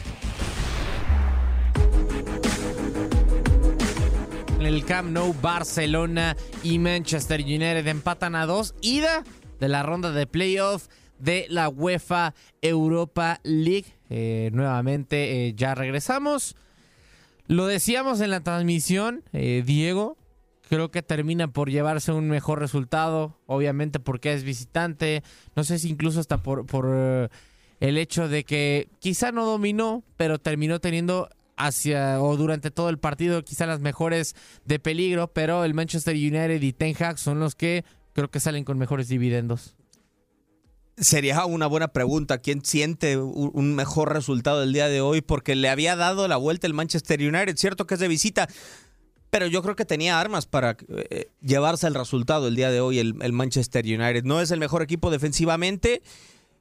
En 4.59 4.67
el 4.67 4.85
Camp 4.85 5.11
Nou, 5.11 5.33
Barcelona 5.41 6.37
y 6.65 6.79
Manchester 6.81 7.41
United 7.41 7.87
empatan 7.87 8.35
a 8.35 8.47
dos. 8.47 8.75
Ida 8.81 9.23
de 9.61 9.69
la 9.69 9.83
ronda 9.85 10.11
de 10.11 10.27
playoff 10.27 10.89
de 11.19 11.47
la 11.51 11.69
UEFA 11.69 12.35
Europa 12.63 13.41
League. 13.45 13.95
Eh, 14.11 14.51
nuevamente 14.53 15.47
eh, 15.47 15.55
ya 15.55 15.75
regresamos. 15.75 16.57
Lo 17.47 17.67
decíamos 17.67 18.21
en 18.21 18.31
la 18.31 18.41
transmisión, 18.41 19.23
eh, 19.33 19.63
Diego, 19.65 20.17
creo 20.69 20.91
que 20.91 21.03
termina 21.03 21.49
por 21.49 21.71
llevarse 21.71 22.13
un 22.13 22.29
mejor 22.29 22.59
resultado, 22.59 23.39
obviamente 23.47 24.01
porque 24.01 24.33
es 24.33 24.45
visitante, 24.45 25.23
no 25.55 25.65
sé 25.65 25.79
si 25.79 25.91
incluso 25.91 26.21
hasta 26.21 26.43
por, 26.43 26.65
por 26.65 26.91
eh, 26.91 27.29
el 27.81 27.99
hecho 27.99 28.29
de 28.29 28.45
que 28.45 28.89
quizá 28.99 29.31
no 29.31 29.45
dominó, 29.45 30.03
pero 30.17 30.39
terminó 30.39 30.81
teniendo 30.81 31.29
hacia 31.57 32.21
o 32.21 32.37
durante 32.37 32.71
todo 32.71 32.89
el 32.89 32.99
partido 32.99 33.45
quizá 33.45 33.67
las 33.67 33.81
mejores 33.81 34.35
de 34.65 34.79
peligro, 34.79 35.29
pero 35.29 35.65
el 35.65 35.75
Manchester 35.75 36.15
United 36.15 36.63
y 36.63 36.73
Ten 36.73 36.97
Hag 36.99 37.19
son 37.19 37.41
los 37.41 37.55
que 37.55 37.85
creo 38.15 38.31
que 38.31 38.41
salen 38.41 38.65
con 38.65 38.79
mejores 38.79 39.09
dividendos. 39.09 39.77
Sería 40.97 41.45
una 41.45 41.67
buena 41.67 41.89
pregunta. 41.89 42.39
¿Quién 42.39 42.65
siente 42.65 43.17
un 43.17 43.75
mejor 43.75 44.13
resultado 44.13 44.63
el 44.63 44.73
día 44.73 44.89
de 44.89 45.01
hoy? 45.01 45.23
Porque 45.23 45.57
le 45.57 45.69
había 45.69 45.97
dado 45.97 46.29
la 46.29 46.37
vuelta 46.37 46.69
el 46.69 46.75
Manchester 46.75 47.21
United. 47.21 47.57
Cierto 47.57 47.87
que 47.87 47.95
es 47.95 48.01
de 48.01 48.07
visita, 48.07 48.49
pero 49.35 49.49
yo 49.49 49.63
creo 49.63 49.75
que 49.75 49.85
tenía 49.85 50.21
armas 50.21 50.47
para 50.47 50.77
eh, 50.89 51.33
llevarse 51.41 51.89
el 51.89 51.95
resultado 51.97 52.47
el 52.47 52.55
día 52.55 52.71
de 52.71 52.81
hoy 52.81 53.01
el, 53.01 53.33
Manchester 53.33 53.85
United. 53.85 54.23
No 54.23 54.41
es 54.41 54.53
el 54.53 54.61
mejor 54.61 54.83
equipo 54.83 55.11
defensivamente. 55.11 56.03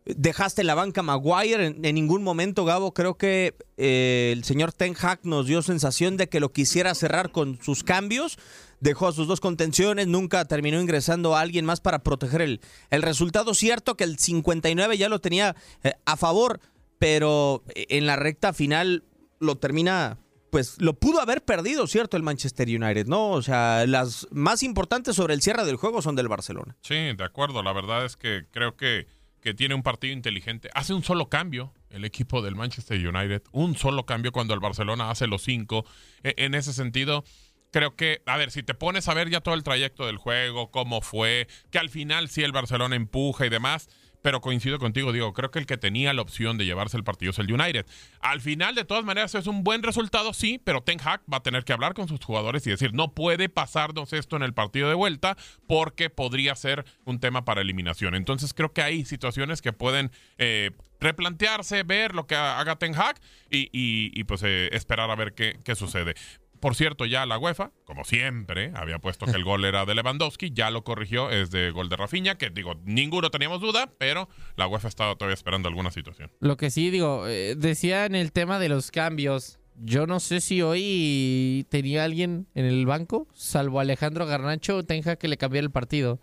Dejaste 0.05 0.63
la 0.63 0.73
banca 0.73 1.03
Maguire 1.03 1.67
en, 1.67 1.81
ningún 1.81 2.23
momento, 2.23 2.65
Gabo. 2.65 2.95
Creo 2.95 3.15
que 3.15 3.55
eh, 3.77 4.31
el 4.33 4.43
señor 4.43 4.73
Ten 4.73 4.95
Hag 4.99 5.19
nos 5.21 5.45
dio 5.45 5.61
sensación 5.61 6.17
de 6.17 6.27
que 6.27 6.39
lo 6.39 6.51
quisiera 6.51 6.95
cerrar 6.95 7.31
con 7.31 7.59
sus 7.61 7.83
cambios 7.83 8.39
dejó 8.83 9.07
a 9.07 9.13
sus 9.13 9.27
dos 9.27 9.39
contenciones, 9.39 10.07
nunca 10.07 10.45
terminó 10.45 10.79
ingresando 10.79 11.35
a 11.35 11.39
alguien 11.39 11.63
más 11.65 11.79
para 11.79 12.03
proteger 12.03 12.41
el, 12.41 12.61
el 12.89 13.01
resultado. 13.01 13.53
Cierto 13.53 13.95
que 13.95 14.03
el 14.03 14.19
59 14.19 14.97
ya 14.97 15.07
lo 15.07 15.19
tenía 15.19 15.55
eh, 15.83 15.93
a 16.05 16.17
favor, 16.17 16.59
pero 16.99 17.63
en 17.75 18.05
la 18.05 18.17
recta 18.17 18.51
final 18.51 19.05
lo 19.39 19.57
termina 19.57 20.19
pues 20.51 20.79
lo 20.79 20.93
pudo 20.93 21.19
haber 21.19 21.43
perdido, 21.43 21.87
¿cierto? 21.87 22.15
El 22.15 22.21
Manchester 22.21 22.67
United, 22.67 23.07
¿no? 23.07 23.31
O 23.31 23.41
sea, 23.41 23.87
las 23.87 24.27
más 24.29 24.61
importantes 24.61 25.15
sobre 25.15 25.33
el 25.33 25.41
cierre 25.41 25.65
del 25.65 25.77
juego 25.77 26.03
son 26.03 26.15
del 26.15 26.27
Barcelona. 26.27 26.75
Sí, 26.81 26.93
de 26.93 27.23
acuerdo. 27.23 27.63
La 27.63 27.73
verdad 27.73 28.05
es 28.05 28.17
que 28.17 28.45
creo 28.51 28.75
que, 28.75 29.07
que 29.41 29.55
tiene 29.55 29.73
un 29.73 29.81
partido 29.81 30.13
inteligente. 30.13 30.69
Hace 30.75 30.93
un 30.93 31.03
solo 31.03 31.27
cambio 31.27 31.73
el 31.89 32.05
equipo 32.05 32.43
del 32.43 32.55
Manchester 32.55 32.99
United. 32.99 33.41
Un 33.51 33.75
solo 33.75 34.05
cambio 34.05 34.31
cuando 34.31 34.53
el 34.53 34.59
Barcelona 34.59 35.09
hace 35.09 35.25
los 35.25 35.41
cinco. 35.41 35.85
E, 36.21 36.35
en 36.37 36.53
ese 36.53 36.71
sentido, 36.71 37.23
creo 37.73 37.95
que, 37.95 38.21
a 38.25 38.37
ver, 38.37 38.51
si 38.51 38.63
te 38.63 38.75
pones 38.75 39.09
a 39.09 39.13
ver 39.13 39.29
ya 39.29 39.41
todo 39.41 39.55
el 39.55 39.63
trayecto 39.63 40.05
del 40.05 40.17
juego, 40.17 40.71
cómo 40.71 41.01
fue, 41.01 41.47
que 41.71 41.79
al 41.79 41.89
final 41.89 42.29
sí 42.29 42.43
el 42.43 42.51
Barcelona 42.51 42.95
empuja 42.95 43.47
y 43.47 43.49
demás, 43.49 43.89
pero 44.21 44.41
coincido 44.41 44.79
contigo, 44.79 45.11
digo, 45.11 45.33
creo 45.33 45.51
que 45.51 45.59
el 45.59 45.65
que 45.65 45.75
tenía 45.75 46.13
la 46.13 46.21
opción 46.21 46.57
de 46.57 46.65
llevarse 46.65 46.95
el 46.95 47.03
partido 47.03 47.31
es 47.31 47.39
el 47.39 47.51
United. 47.51 47.85
Al 48.21 48.41
final, 48.41 48.73
de 48.75 48.85
todas 48.85 49.03
maneras, 49.03 49.35
es 49.35 49.47
un 49.47 49.63
buen 49.63 49.83
resultado, 49.83 50.33
sí, 50.33 50.61
pero 50.63 50.81
Ten 50.81 50.99
Hag 51.03 51.21
va 51.31 51.37
a 51.37 51.43
tener 51.43 51.65
que 51.65 51.73
hablar 51.73 51.93
con 51.93 52.07
sus 52.07 52.23
jugadores 52.23 52.65
y 52.65 52.69
decir, 52.69 52.93
no 52.93 53.13
puede 53.13 53.49
pasarnos 53.49 54.13
esto 54.13 54.37
en 54.37 54.43
el 54.43 54.53
partido 54.53 54.87
de 54.87 54.93
vuelta 54.93 55.35
porque 55.67 56.09
podría 56.09 56.55
ser 56.55 56.85
un 57.03 57.19
tema 57.19 57.43
para 57.43 57.61
eliminación. 57.61 58.15
Entonces 58.15 58.53
creo 58.53 58.71
que 58.71 58.83
hay 58.83 59.03
situaciones 59.03 59.61
que 59.61 59.73
pueden 59.73 60.11
eh, 60.37 60.71
replantearse, 61.01 61.83
ver 61.83 62.15
lo 62.15 62.27
que 62.27 62.35
haga 62.35 62.77
Ten 62.77 62.95
Hag 62.95 63.19
y, 63.49 64.23
pues 64.23 64.41
eh, 64.43 64.69
esperar 64.71 65.11
a 65.11 65.15
ver 65.15 65.33
qué, 65.33 65.59
qué 65.65 65.75
sucede. 65.75 66.15
Por 66.63 66.75
cierto, 66.75 67.05
ya 67.05 67.25
la 67.25 67.37
UEFA, 67.37 67.73
como 67.83 68.05
siempre, 68.05 68.71
había 68.73 68.97
puesto 68.97 69.25
que 69.25 69.33
el 69.33 69.43
gol 69.43 69.65
era 69.65 69.83
de 69.83 69.95
Lewandowski, 69.95 70.51
ya 70.53 70.71
lo 70.71 70.85
corrigió, 70.85 71.29
es 71.29 71.51
de 71.51 71.71
gol 71.71 71.89
de 71.89 71.97
Rafinha, 71.97 72.37
que 72.37 72.51
digo, 72.51 72.75
ninguno 72.85 73.29
teníamos 73.29 73.59
duda, 73.59 73.91
pero 73.97 74.29
la 74.55 74.65
UEFA 74.65 74.87
estaba 74.87 75.13
todavía 75.17 75.33
esperando 75.33 75.67
alguna 75.67 75.91
situación. 75.91 76.31
Lo 76.39 76.55
que 76.55 76.69
sí, 76.69 76.89
digo, 76.89 77.27
eh, 77.27 77.55
decía 77.57 78.05
en 78.05 78.15
el 78.15 78.31
tema 78.31 78.59
de 78.59 78.69
los 78.69 78.91
cambios, 78.91 79.59
yo 79.75 80.07
no 80.07 80.21
sé 80.21 80.39
si 80.39 80.61
hoy 80.61 81.67
tenía 81.67 82.05
alguien 82.05 82.47
en 82.55 82.63
el 82.63 82.85
banco, 82.85 83.27
salvo 83.33 83.81
Alejandro 83.81 84.25
Garnacho, 84.25 84.83
tenga 84.83 85.17
que 85.17 85.27
le 85.27 85.35
cambiara 85.35 85.65
el 85.65 85.71
partido. 85.71 86.21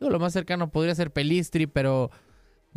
lo 0.00 0.18
más 0.18 0.34
cercano 0.34 0.70
podría 0.70 0.94
ser 0.96 1.14
Pelistri, 1.14 1.66
pero 1.66 2.10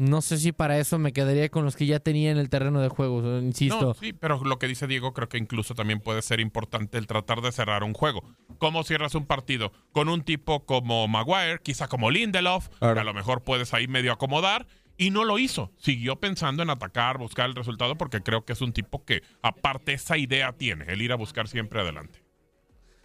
no 0.01 0.21
sé 0.23 0.37
si 0.37 0.51
para 0.51 0.79
eso 0.79 0.97
me 0.97 1.13
quedaría 1.13 1.49
con 1.49 1.63
los 1.63 1.75
que 1.75 1.85
ya 1.85 1.99
tenía 1.99 2.31
en 2.31 2.37
el 2.37 2.49
terreno 2.49 2.81
de 2.81 2.89
juego, 2.89 3.39
insisto. 3.39 3.81
No, 3.81 3.93
sí, 3.93 4.13
pero 4.13 4.43
lo 4.43 4.57
que 4.57 4.67
dice 4.67 4.87
Diego 4.87 5.13
creo 5.13 5.29
que 5.29 5.37
incluso 5.37 5.75
también 5.75 5.99
puede 5.99 6.23
ser 6.23 6.39
importante 6.39 6.97
el 6.97 7.05
tratar 7.05 7.41
de 7.41 7.51
cerrar 7.51 7.83
un 7.83 7.93
juego. 7.93 8.23
¿Cómo 8.57 8.83
cierras 8.83 9.13
un 9.13 9.27
partido? 9.27 9.71
Con 9.91 10.09
un 10.09 10.23
tipo 10.23 10.65
como 10.65 11.07
Maguire, 11.07 11.59
quizá 11.61 11.87
como 11.87 12.09
Lindelof, 12.09 12.69
que 12.79 12.85
a 12.85 13.03
lo 13.03 13.13
mejor 13.13 13.43
puedes 13.43 13.75
ahí 13.75 13.87
medio 13.87 14.11
acomodar, 14.11 14.65
y 14.97 15.11
no 15.11 15.23
lo 15.23 15.37
hizo. 15.37 15.71
Siguió 15.77 16.19
pensando 16.19 16.63
en 16.63 16.71
atacar, 16.71 17.19
buscar 17.19 17.47
el 17.47 17.55
resultado, 17.55 17.95
porque 17.95 18.21
creo 18.21 18.43
que 18.43 18.53
es 18.53 18.61
un 18.61 18.73
tipo 18.73 19.05
que 19.05 19.21
aparte 19.43 19.93
esa 19.93 20.17
idea 20.17 20.51
tiene, 20.53 20.85
el 20.87 21.03
ir 21.03 21.11
a 21.11 21.15
buscar 21.15 21.47
siempre 21.47 21.79
adelante. 21.79 22.23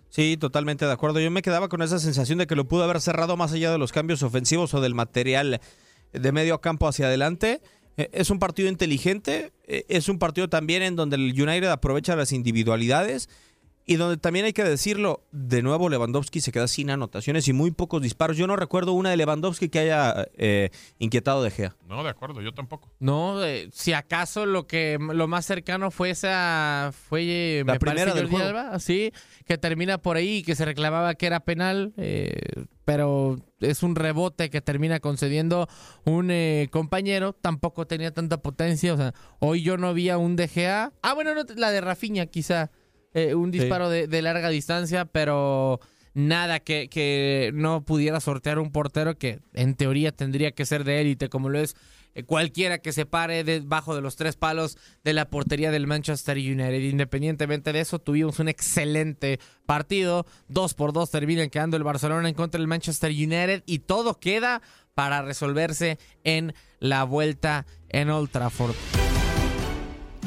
Sí, 0.09 0.39
totalmente 0.39 0.87
de 0.87 0.93
acuerdo. 0.93 1.21
Yo 1.21 1.31
me 1.31 1.43
quedaba 1.43 1.69
con 1.69 1.83
esa 1.83 1.99
sensación 1.99 2.39
de 2.39 2.47
que 2.47 2.57
lo 2.57 2.67
pudo 2.67 2.85
haber 2.85 3.03
cerrado 3.03 3.37
más 3.37 3.53
allá 3.53 3.71
de 3.71 3.77
los 3.77 3.93
cambios 3.93 4.23
ofensivos 4.23 4.73
o 4.73 4.81
del 4.81 4.95
material 4.95 5.61
de 6.13 6.33
medio 6.33 6.61
campo 6.61 6.89
hacia 6.89 7.07
adelante. 7.07 7.61
Eh, 7.97 8.11
es 8.13 8.31
un 8.31 8.39
partido 8.39 8.69
inteligente, 8.69 9.53
eh, 9.67 9.85
es 9.89 10.09
un 10.09 10.19
partido 10.19 10.49
también 10.49 10.83
en 10.83 10.97
donde 10.97 11.17
el 11.17 11.31
United 11.31 11.69
aprovecha 11.69 12.17
las 12.17 12.33
individualidades 12.33 13.29
y 13.87 13.97
donde 13.97 14.17
también 14.17 14.45
hay 14.45 14.53
que 14.53 14.65
decirlo, 14.65 15.23
de 15.31 15.63
nuevo 15.63 15.89
Lewandowski 15.89 16.41
se 16.41 16.51
queda 16.51 16.67
sin 16.67 16.91
anotaciones 16.91 17.47
y 17.47 17.53
muy 17.53 17.71
pocos 17.71 18.03
disparos. 18.03 18.37
Yo 18.37 18.49
no 18.49 18.57
recuerdo 18.57 18.93
una 18.93 19.11
de 19.11 19.17
Lewandowski 19.17 19.69
que 19.69 19.79
haya 19.79 20.27
eh, 20.37 20.71
inquietado 20.99 21.43
de 21.43 21.51
Gea. 21.53 21.77
No, 21.87 22.03
de 22.03 22.11
acuerdo, 22.11 22.43
yo 22.43 22.53
tampoco. 22.53 22.91
No, 22.99 23.41
si 23.73 23.93
acaso 23.93 24.45
lo 24.45 24.67
que 24.67 24.99
lo 24.99 25.29
más 25.29 25.47
cercano 25.47 25.93
fue 25.93 26.11
esa 26.11 26.93
fue 27.09 27.63
la 27.65 27.79
primera 27.79 28.13
del 28.13 28.29
juego. 28.29 28.79
sí, 28.81 29.13
que 29.45 29.57
termina 29.57 29.99
por 29.99 30.17
ahí 30.17 30.43
que 30.43 30.57
se 30.57 30.65
reclamaba 30.65 31.15
que 31.15 31.27
era 31.27 31.41
penal, 31.41 31.95
pero 32.85 33.39
es 33.61 33.83
un 33.83 33.97
rebote 33.97 34.51
que 34.51 34.61
termina 34.61 35.01
concediendo 35.01 35.69
un 36.05 36.31
eh, 36.31 36.69
compañero, 36.71 37.33
tampoco 37.33 37.87
tenía 37.87 38.13
tanta 38.13 38.43
potencia, 38.43 38.95
o 38.95 38.97
sea, 38.97 39.15
hoy 39.39 39.63
yo 39.63 39.77
no 39.77 39.95
vi 39.95 40.09
a 40.09 40.19
un 40.19 40.37
DGA, 40.37 40.93
ah 41.03 41.15
bueno, 41.15 41.33
la 41.57 41.71
de 41.71 41.81
Rafiña 41.81 42.27
quizá, 42.27 42.71
eh, 43.17 43.35
un 43.35 43.51
disparo 43.51 43.89
de, 43.89 44.23
larga 44.23 44.51
distancia, 44.51 45.07
pero 45.07 45.81
nada 46.13 46.61
que, 46.61 46.89
que 46.89 47.51
no 47.55 47.83
pudiera 47.83 48.21
sortear 48.21 48.59
un 48.59 48.71
portero 48.71 49.17
que 49.17 49.41
en 49.55 49.75
teoría 49.75 50.13
tendría 50.13 50.53
que 50.53 50.67
ser 50.67 50.85
de 50.85 51.01
élite 51.01 51.31
como 51.31 51.49
lo 51.49 51.59
es 51.59 51.77
eh, 52.15 52.25
cualquiera 52.25 52.77
que 52.77 52.93
se 52.93 53.07
pare 53.07 53.43
debajo 53.43 53.95
de 53.95 54.03
los 54.03 54.17
tres 54.17 54.37
palos 54.37 54.77
de 55.03 55.15
la 55.15 55.31
portería 55.31 55.71
del 55.71 55.87
Manchester 55.87 56.37
United. 56.37 56.81
Independientemente 56.81 57.73
de 57.73 57.81
eso, 57.81 57.99
tuvimos 57.99 58.39
un 58.39 58.49
excelente 58.49 59.41
partido. 59.65 60.27
Dos 60.49 60.75
por 60.75 60.93
dos 60.93 61.11
terminan 61.11 61.49
quedando 61.49 61.79
el 61.79 61.85
Barcelona 61.85 62.29
en 62.29 62.35
contra 62.35 62.59
del 62.59 62.69
Manchester 62.69 63.11
United 63.11 63.63
y 63.65 63.79
todo 63.79 64.21
queda 64.21 64.61
para 64.95 65.23
resolverse 65.23 65.99
en 66.23 66.55
la 66.81 67.05
vuelta 67.05 67.65
en 67.89 68.11
Old 68.11 68.31
Trafford. 68.31 68.75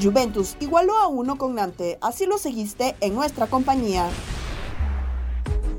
Juventus 0.00 0.56
igualó 0.60 0.96
a 0.98 1.08
uno 1.08 1.36
con 1.36 1.54
Nantes, 1.54 1.98
así 2.00 2.26
lo 2.26 2.38
seguiste 2.38 2.96
en 3.00 3.14
nuestra 3.14 3.46
compañía. 3.46 4.08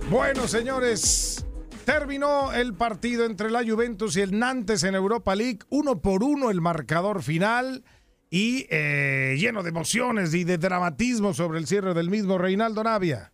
Bueno, 0.09 0.47
señores, 0.47 1.45
terminó 1.85 2.51
el 2.53 2.73
partido 2.73 3.25
entre 3.25 3.49
la 3.49 3.63
Juventus 3.63 4.15
y 4.17 4.21
el 4.21 4.37
Nantes 4.37 4.83
en 4.83 4.95
Europa 4.95 5.35
League. 5.35 5.59
Uno 5.69 6.01
por 6.01 6.23
uno 6.23 6.51
el 6.51 6.61
marcador 6.61 7.23
final 7.23 7.83
y 8.29 8.67
eh, 8.69 9.35
lleno 9.37 9.63
de 9.63 9.69
emociones 9.69 10.33
y 10.33 10.43
de 10.43 10.57
dramatismo 10.57 11.33
sobre 11.33 11.59
el 11.59 11.67
cierre 11.67 11.93
del 11.93 12.09
mismo 12.09 12.37
Reinaldo 12.37 12.83
Navia. 12.83 13.31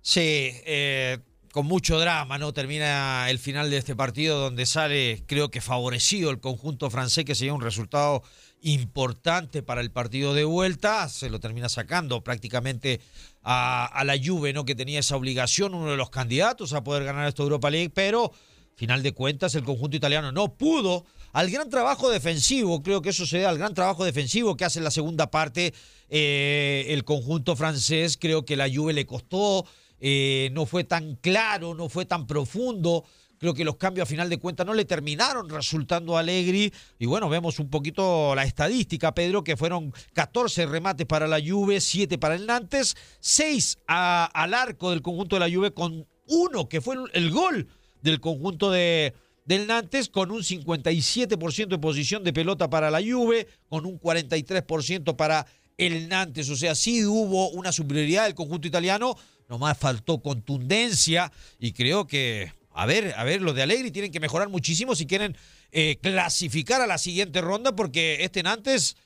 Sí, 0.00 0.50
eh, 0.66 1.18
con 1.52 1.66
mucho 1.66 1.98
drama, 1.98 2.36
¿no? 2.36 2.52
Termina 2.52 3.30
el 3.30 3.38
final 3.38 3.70
de 3.70 3.78
este 3.78 3.94
partido 3.94 4.40
donde 4.40 4.66
sale, 4.66 5.22
creo 5.26 5.50
que 5.50 5.60
favorecido 5.60 6.30
el 6.30 6.40
conjunto 6.40 6.90
francés, 6.90 7.24
que 7.24 7.34
sería 7.34 7.54
un 7.54 7.60
resultado 7.60 8.22
importante 8.64 9.62
para 9.62 9.82
el 9.82 9.90
partido 9.90 10.32
de 10.32 10.44
vuelta. 10.44 11.08
Se 11.08 11.28
lo 11.28 11.38
termina 11.38 11.68
sacando 11.68 12.24
prácticamente 12.24 13.00
a, 13.42 14.02
la 14.04 14.16
Juve, 14.22 14.52
¿no? 14.52 14.64
Que 14.64 14.74
tenía 14.74 15.00
esa 15.00 15.16
obligación, 15.16 15.74
uno 15.74 15.90
de 15.90 15.96
los 15.98 16.10
candidatos 16.10 16.72
a 16.72 16.82
poder 16.82 17.04
ganar 17.04 17.28
esta 17.28 17.42
Europa 17.42 17.70
League, 17.70 17.90
pero 17.94 18.32
final 18.74 19.02
de 19.02 19.12
cuentas 19.12 19.54
el 19.54 19.64
conjunto 19.64 19.96
italiano 19.96 20.32
no 20.32 20.54
pudo. 20.54 21.04
Al 21.32 21.50
gran 21.50 21.68
trabajo 21.68 22.10
defensivo, 22.10 22.82
creo 22.82 23.02
que 23.02 23.10
eso 23.10 23.26
se 23.26 23.40
da 23.40 23.50
al 23.50 23.58
gran 23.58 23.74
trabajo 23.74 24.04
defensivo 24.04 24.56
que 24.56 24.64
hace 24.64 24.78
en 24.78 24.84
la 24.84 24.90
segunda 24.90 25.30
parte 25.30 25.74
eh, 26.08 26.86
el 26.88 27.04
conjunto 27.04 27.56
francés. 27.56 28.16
Creo 28.18 28.44
que 28.46 28.56
la 28.56 28.68
Juve 28.72 28.94
le 28.94 29.04
costó, 29.04 29.66
eh, 30.00 30.48
no 30.52 30.64
fue 30.64 30.84
tan 30.84 31.16
claro, 31.16 31.74
no 31.74 31.90
fue 31.90 32.06
tan 32.06 32.26
profundo. 32.26 33.04
Creo 33.44 33.52
que 33.52 33.62
los 33.62 33.76
cambios 33.76 34.06
a 34.06 34.08
final 34.08 34.30
de 34.30 34.38
cuentas 34.38 34.64
no 34.64 34.72
le 34.72 34.86
terminaron 34.86 35.50
resultando 35.50 36.16
a. 36.16 36.24
Y 36.24 36.70
bueno, 37.04 37.28
vemos 37.28 37.58
un 37.58 37.68
poquito 37.68 38.34
la 38.34 38.44
estadística, 38.44 39.12
Pedro, 39.12 39.44
que 39.44 39.58
fueron 39.58 39.92
14 40.14 40.64
remates 40.64 41.06
para 41.06 41.28
la 41.28 41.38
Juve, 41.46 41.82
7 41.82 42.16
para 42.16 42.36
el 42.36 42.46
Nantes, 42.46 42.96
6 43.20 43.80
al 43.86 44.54
arco 44.54 44.92
del 44.92 45.02
conjunto 45.02 45.36
de 45.36 45.40
la 45.40 45.54
Juve 45.54 45.74
con 45.74 46.06
uno 46.26 46.70
que 46.70 46.80
fue 46.80 46.96
el 47.12 47.30
gol 47.30 47.68
del 48.00 48.18
conjunto 48.18 48.70
de, 48.70 49.12
del 49.44 49.66
Nantes 49.66 50.08
con 50.08 50.30
un 50.30 50.40
57% 50.40 51.66
de 51.66 51.76
posición 51.76 52.24
de 52.24 52.32
pelota 52.32 52.70
para 52.70 52.90
la 52.90 53.02
Juve, 53.02 53.46
con 53.68 53.84
un 53.84 54.00
43% 54.00 55.16
para 55.16 55.44
el 55.76 56.08
Nantes. 56.08 56.48
O 56.48 56.56
sea, 56.56 56.74
sí 56.74 57.04
hubo 57.04 57.50
una 57.50 57.72
superioridad 57.72 58.24
del 58.24 58.34
conjunto 58.34 58.66
italiano, 58.66 59.18
nomás 59.50 59.76
faltó 59.76 60.22
contundencia 60.22 61.30
y 61.58 61.72
creo 61.72 62.06
que, 62.06 62.50
a 62.74 62.86
ver, 62.86 63.14
a 63.16 63.24
ver, 63.24 63.40
los 63.40 63.54
de 63.54 63.62
Allegri 63.62 63.90
tienen 63.90 64.10
que 64.10 64.20
mejorar 64.20 64.48
muchísimo 64.48 64.94
si 64.94 65.06
quieren 65.06 65.36
eh, 65.70 65.98
clasificar 66.02 66.80
a 66.80 66.86
la 66.86 66.98
siguiente 66.98 67.40
ronda 67.40 67.74
porque 67.74 68.24
este 68.24 68.42
Nantes 68.42 68.96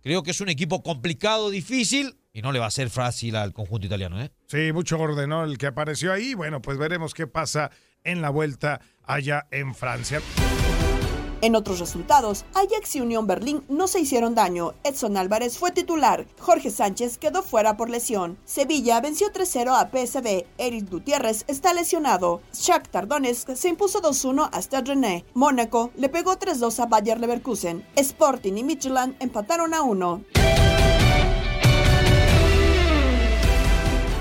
creo 0.00 0.22
que 0.22 0.30
es 0.30 0.40
un 0.40 0.48
equipo 0.48 0.82
complicado, 0.82 1.50
difícil 1.50 2.16
y 2.32 2.42
no 2.42 2.52
le 2.52 2.58
va 2.58 2.66
a 2.66 2.70
ser 2.70 2.90
fácil 2.90 3.34
al 3.34 3.52
conjunto 3.52 3.86
italiano. 3.86 4.22
¿eh? 4.22 4.30
Sí, 4.46 4.70
mucho 4.72 4.98
orden, 4.98 5.30
¿no? 5.30 5.42
El 5.42 5.58
que 5.58 5.66
apareció 5.66 6.12
ahí. 6.12 6.34
Bueno, 6.34 6.62
pues 6.62 6.78
veremos 6.78 7.14
qué 7.14 7.26
pasa 7.26 7.70
en 8.04 8.22
la 8.22 8.30
vuelta 8.30 8.80
allá 9.02 9.46
en 9.50 9.74
Francia. 9.74 10.20
En 11.42 11.54
otros 11.54 11.78
resultados, 11.80 12.44
Ajax 12.54 12.96
y 12.96 13.00
Unión 13.00 13.26
Berlín 13.26 13.62
no 13.68 13.88
se 13.88 14.00
hicieron 14.00 14.34
daño. 14.34 14.74
Edson 14.84 15.16
Álvarez 15.16 15.58
fue 15.58 15.70
titular. 15.70 16.26
Jorge 16.38 16.70
Sánchez 16.70 17.18
quedó 17.18 17.42
fuera 17.42 17.76
por 17.76 17.90
lesión. 17.90 18.38
Sevilla 18.44 19.00
venció 19.00 19.30
3-0 19.32 19.68
a 19.76 19.90
PSV. 19.90 20.46
Eric 20.58 20.90
Gutiérrez 20.90 21.44
está 21.46 21.74
lesionado. 21.74 22.40
Shakhtar 22.54 23.06
Donetsk 23.06 23.54
se 23.54 23.68
impuso 23.68 24.00
2-1 24.00 24.48
a 24.50 24.62
Stade 24.62 24.94
René. 24.94 25.24
Mónaco 25.34 25.90
le 25.96 26.08
pegó 26.08 26.38
3-2 26.38 26.82
a 26.82 26.86
Bayer 26.86 27.20
Leverkusen. 27.20 27.86
Sporting 27.96 28.54
y 28.54 28.64
Midtjylland 28.64 29.16
empataron 29.20 29.74
a 29.74 29.82
1. 29.82 30.55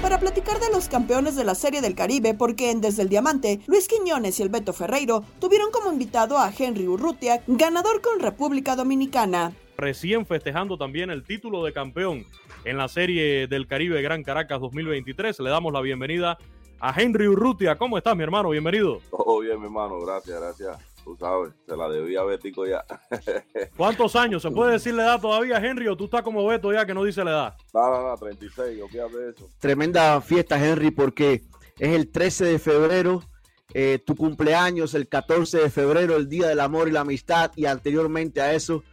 Para 0.05 0.19
platicar 0.19 0.59
de 0.59 0.69
los 0.71 0.87
campeones 0.87 1.35
de 1.35 1.43
la 1.43 1.55
Serie 1.55 1.81
del 1.81 1.95
Caribe, 1.95 2.35
porque 2.35 2.69
en 2.69 2.79
Desde 2.79 3.01
el 3.01 3.09
Diamante, 3.09 3.61
Luis 3.65 3.87
Quiñones 3.87 4.39
y 4.39 4.43
el 4.43 4.49
Beto 4.49 4.71
Ferreiro 4.71 5.23
tuvieron 5.39 5.71
como 5.71 5.91
invitado 5.91 6.37
a 6.37 6.53
Henry 6.55 6.87
Urrutia, 6.87 7.41
ganador 7.47 8.01
con 8.01 8.19
República 8.19 8.75
Dominicana. 8.75 9.55
Recién 9.79 10.27
festejando 10.27 10.77
también 10.77 11.09
el 11.09 11.23
título 11.23 11.63
de 11.63 11.73
campeón 11.73 12.23
en 12.65 12.77
la 12.77 12.87
Serie 12.87 13.47
del 13.47 13.65
Caribe 13.65 13.99
Gran 14.03 14.21
Caracas 14.21 14.61
2023, 14.61 15.39
le 15.39 15.49
damos 15.49 15.73
la 15.73 15.81
bienvenida 15.81 16.37
a 16.79 17.01
Henry 17.01 17.27
Urrutia. 17.27 17.75
¿Cómo 17.75 17.97
estás, 17.97 18.15
mi 18.15 18.21
hermano? 18.21 18.49
Bienvenido. 18.49 19.01
Todo 19.09 19.39
bien, 19.39 19.57
mi 19.57 19.65
hermano. 19.65 19.99
Gracias, 20.01 20.39
gracias 20.39 20.94
tú 21.05 21.15
sabes, 21.17 21.53
se 21.67 21.77
la 21.77 21.87
debía 21.87 22.21
a 22.21 22.23
Betico 22.23 22.65
ya. 22.65 22.83
¿Cuántos 23.77 24.15
años? 24.15 24.41
¿Se 24.41 24.49
puede 24.49 24.73
decir 24.73 24.95
la 24.95 25.03
edad 25.03 25.21
todavía, 25.21 25.57
Henry, 25.57 25.87
o 25.87 25.95
tú 25.95 26.05
estás 26.05 26.23
como 26.23 26.45
Beto 26.45 26.73
ya 26.73 26.85
que 26.85 26.95
no 26.95 27.03
dice 27.03 27.23
la 27.23 27.31
edad? 27.31 27.57
No, 27.73 27.91
no, 27.91 28.09
no, 28.09 28.17
36, 28.17 28.79
de 28.91 29.29
eso. 29.29 29.49
Tremenda 29.59 30.19
fiesta, 30.19 30.57
Henry, 30.57 30.89
porque 30.89 31.43
es 31.77 31.89
el 31.89 32.11
13 32.11 32.45
de 32.45 32.59
febrero, 32.59 33.23
eh, 33.75 33.99
tu 34.03 34.15
cumpleaños, 34.15 34.95
el 34.95 35.07
14 35.07 35.59
de 35.59 35.69
febrero, 35.69 36.15
el 36.15 36.27
Día 36.27 36.47
del 36.47 36.59
Amor 36.59 36.87
y 36.87 36.91
la 36.91 37.01
Amistad, 37.01 37.51
y 37.55 37.65
anteriormente 37.65 38.41
a 38.41 38.53
eso 38.53 38.83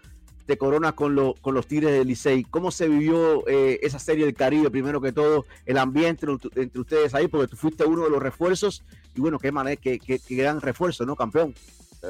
te 0.45 0.59
coronas 0.59 0.93
con, 0.93 1.15
lo, 1.15 1.35
con 1.41 1.55
los 1.55 1.67
Tigres 1.67 1.93
del 1.93 2.09
Licey. 2.09 2.45
¿Cómo 2.45 2.71
se 2.71 2.89
vivió 2.89 3.49
eh, 3.49 3.79
esa 3.83 3.99
serie 3.99 4.27
del 4.27 4.35
Caribe, 4.35 4.71
primero 4.71 5.01
que 5.01 5.13
todo, 5.13 5.47
el 5.65 5.79
ambiente 5.79 6.27
entre, 6.57 6.79
ustedes 6.81 7.15
ahí? 7.15 7.29
Porque 7.29 7.47
tú 7.47 7.57
fuiste 7.57 7.85
uno 7.85 8.05
de 8.05 8.11
los 8.11 8.23
refuerzos, 8.23 8.83
y 9.15 9.21
bueno, 9.23 9.39
qué 9.39 9.51
manera, 9.51 9.81
qué, 9.81 9.99
qué 9.99 10.21
gran 10.35 10.61
refuerzo, 10.61 11.07
¿no, 11.07 11.17
campeón? 11.17 11.55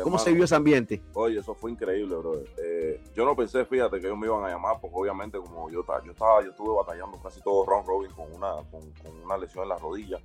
¿Cómo 0.01 0.19
se 0.19 0.33
vio 0.33 0.45
ese 0.45 0.55
ambiente? 0.55 1.03
Oye, 1.13 1.39
eso 1.39 1.55
fue 1.55 1.71
increíble, 1.71 2.17
bro. 2.17 2.41
Eh, 2.57 3.03
yo 3.15 3.27
no 3.27 3.37
pensé, 3.37 3.67
fíjate, 3.67 4.01
que 4.01 4.07
ellos 4.07 4.19
me 4.19 4.27
iban 4.27 4.43
a 4.43 4.49
llamar, 4.49 4.79
porque 4.81 4.97
obviamente 4.97 5.39
como 5.39 5.69
yo, 5.69 5.85
yo 6.05 6.13
estaba, 6.13 6.43
yo 6.43 6.51
estuve 6.51 6.75
batallando 6.75 7.21
casi 7.21 7.43
todo 7.43 7.67
round 7.67 7.87
robin 7.87 8.11
con 8.13 8.33
una, 8.33 8.55
con, 8.71 8.81
una 9.23 9.37
lesión 9.37 9.65
en 9.65 9.69
la 9.69 9.77
rodilla. 9.77 10.19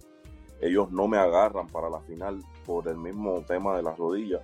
Ellos 0.61 0.89
no 0.89 1.09
me 1.09 1.17
agarran 1.17 1.67
para 1.67 1.89
la 1.89 1.99
final 1.99 2.41
por 2.65 2.87
el 2.87 2.95
mismo 2.95 3.43
tema 3.45 3.75
de 3.75 3.83
las 3.83 3.97
rodillas. 3.97 4.41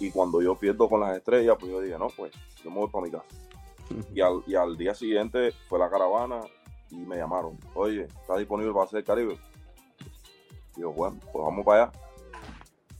Y 0.00 0.10
cuando 0.10 0.40
yo 0.40 0.54
pierdo 0.54 0.88
con 0.88 1.00
las 1.00 1.14
estrellas, 1.14 1.56
pues 1.60 1.70
yo 1.70 1.80
dije, 1.82 1.98
no, 1.98 2.08
pues 2.16 2.32
yo 2.64 2.70
me 2.70 2.78
voy 2.78 2.88
para 2.88 3.04
mi 3.04 3.10
casa. 3.10 3.26
y, 4.14 4.20
al, 4.22 4.42
y 4.46 4.54
al 4.54 4.76
día 4.78 4.94
siguiente 4.94 5.52
fue 5.68 5.78
la 5.78 5.90
caravana 5.90 6.40
y 6.90 6.96
me 6.96 7.16
llamaron. 7.16 7.58
Oye, 7.74 8.04
¿está 8.04 8.38
disponible 8.38 8.72
para 8.72 8.86
hacer 8.86 9.04
Caribe? 9.04 9.38
Y 10.76 10.80
yo, 10.80 10.92
bueno, 10.92 11.18
pues 11.30 11.44
vamos 11.44 11.64
para 11.64 11.84
allá. 11.84 11.92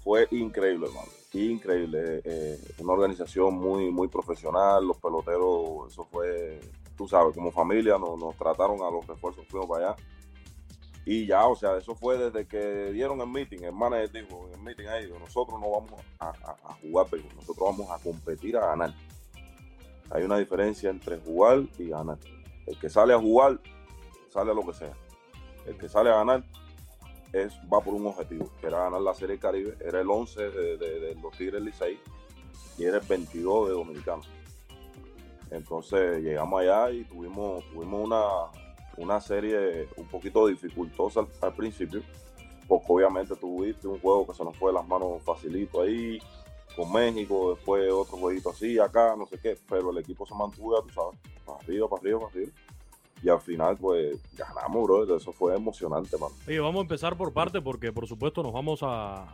Fue 0.05 0.29
increíble, 0.31 0.87
hermano 0.87 1.17
increíble, 1.45 2.23
eh, 2.25 2.59
una 2.79 2.93
organización 2.93 3.55
muy, 3.55 3.91
muy 3.91 4.09
profesional, 4.09 4.87
los 4.87 4.99
peloteros, 4.99 5.93
eso 5.93 6.05
fue, 6.05 6.61
tú 6.97 7.09
sabes, 7.09 7.35
como 7.35 7.51
familia 7.51 7.99
nos, 7.99 8.37
trataron 8.37 8.81
a 8.83 8.91
los 8.91 9.07
refuerzos, 9.07 9.47
fuimos 9.49 9.69
para 9.69 9.91
allá. 9.91 9.97
Y 11.05 11.27
ya, 11.27 11.47
o 11.47 11.55
sea, 11.55 11.77
eso 11.77 11.95
fue 11.95 12.19
desde 12.19 12.47
que 12.47 12.91
dieron 12.93 13.21
el 13.21 13.29
meeting, 13.29 13.63
el 13.63 13.73
manager 13.73 14.11
dijo, 14.11 14.49
el 14.53 14.61
meeting 14.61 14.87
ahí, 14.87 15.09
nosotros 15.21 15.61
no 15.61 15.71
vamos 15.71 16.01
a, 16.19 16.33
jugar, 16.83 17.07
pero 17.11 17.23
nosotros 17.35 17.77
vamos 17.77 17.91
a 17.91 18.03
competir 18.03 18.57
a 18.57 18.67
ganar. 18.67 18.93
Hay 20.11 20.25
una 20.25 20.39
diferencia 20.39 20.91
entre 20.91 21.19
jugar 21.19 21.63
y 21.79 21.89
ganar. 21.89 22.19
El 22.67 22.79
que 22.79 22.89
sale 22.89 23.15
a 23.15 23.19
jugar, 23.19 23.61
sale 24.31 24.51
a 24.51 24.55
lo 24.55 24.67
que 24.67 24.75
sea. 24.75 24.93
El 25.65 25.77
que 25.77 25.89
sale 25.89 26.11
a 26.11 26.17
ganar, 26.17 26.45
es, 27.33 27.55
va 27.73 27.81
por 27.81 27.95
un 27.95 28.07
objetivo, 28.07 28.51
que 28.61 28.67
era 28.67 28.85
ganar 28.85 29.01
la 29.01 29.15
Serie 29.15 29.39
Caribe. 29.39 29.77
Era 29.81 30.01
el 30.01 30.11
11 30.11 30.51
de, 30.51 31.17
los 31.21 31.37
Tigres 31.37 31.63
Licey 31.63 31.99
y 32.79 32.85
era 32.85 32.99
el 32.99 33.07
22 33.07 33.69
de 33.69 33.75
Dominicano. 33.75 34.23
Entonces 35.51 36.23
llegamos 36.23 36.61
allá 36.61 36.91
y 36.91 37.05
tuvimos, 37.05 37.65
tuvimos 37.73 38.07
una, 38.07 38.23
una 38.97 39.21
serie 39.21 39.89
un 39.97 40.07
poquito 40.07 40.47
dificultosa 40.47 41.27
al, 41.41 41.55
principio, 41.55 42.03
porque 42.67 42.87
obviamente 42.89 43.37
tuviste 43.37 43.87
un 43.87 44.01
juego 44.01 44.27
que 44.27 44.35
se 44.35 44.45
nos 44.45 44.57
fue 44.57 44.71
de 44.71 44.79
las 44.79 44.87
manos 44.87 45.23
facilito 45.23 45.83
ahí, 45.83 46.19
con 46.75 46.93
México, 46.93 47.55
después 47.55 47.91
otro 47.91 48.19
jueguito 48.19 48.51
así, 48.51 48.79
acá, 48.79 49.15
no 49.17 49.27
sé 49.27 49.39
qué, 49.39 49.57
pero 49.69 49.91
el 49.91 49.99
equipo 49.99 50.27
se 50.27 50.35
mantuvo, 50.35 50.83
tú 50.83 50.91
sabes, 50.91 51.19
para 51.45 51.59
arriba, 51.61 51.89
para 51.89 52.01
arriba, 52.01 52.19
para 52.19 52.31
arriba 52.33 52.53
y 53.23 53.29
al 53.29 53.41
final 53.41 53.77
pues 53.77 54.19
ganamos, 54.37 54.85
bro. 54.85 55.17
Eso 55.17 55.33
fue 55.33 55.55
emocionante, 55.55 56.17
man. 56.19 56.31
Oye, 56.47 56.61
vamos 56.61 56.81
a 56.81 56.83
empezar 56.83 57.17
por 57.17 57.33
parte 57.33 57.61
porque 57.61 57.93
por 57.93 58.07
supuesto 58.07 58.43
nos 58.43 58.53
vamos 58.53 58.81
a, 58.83 59.27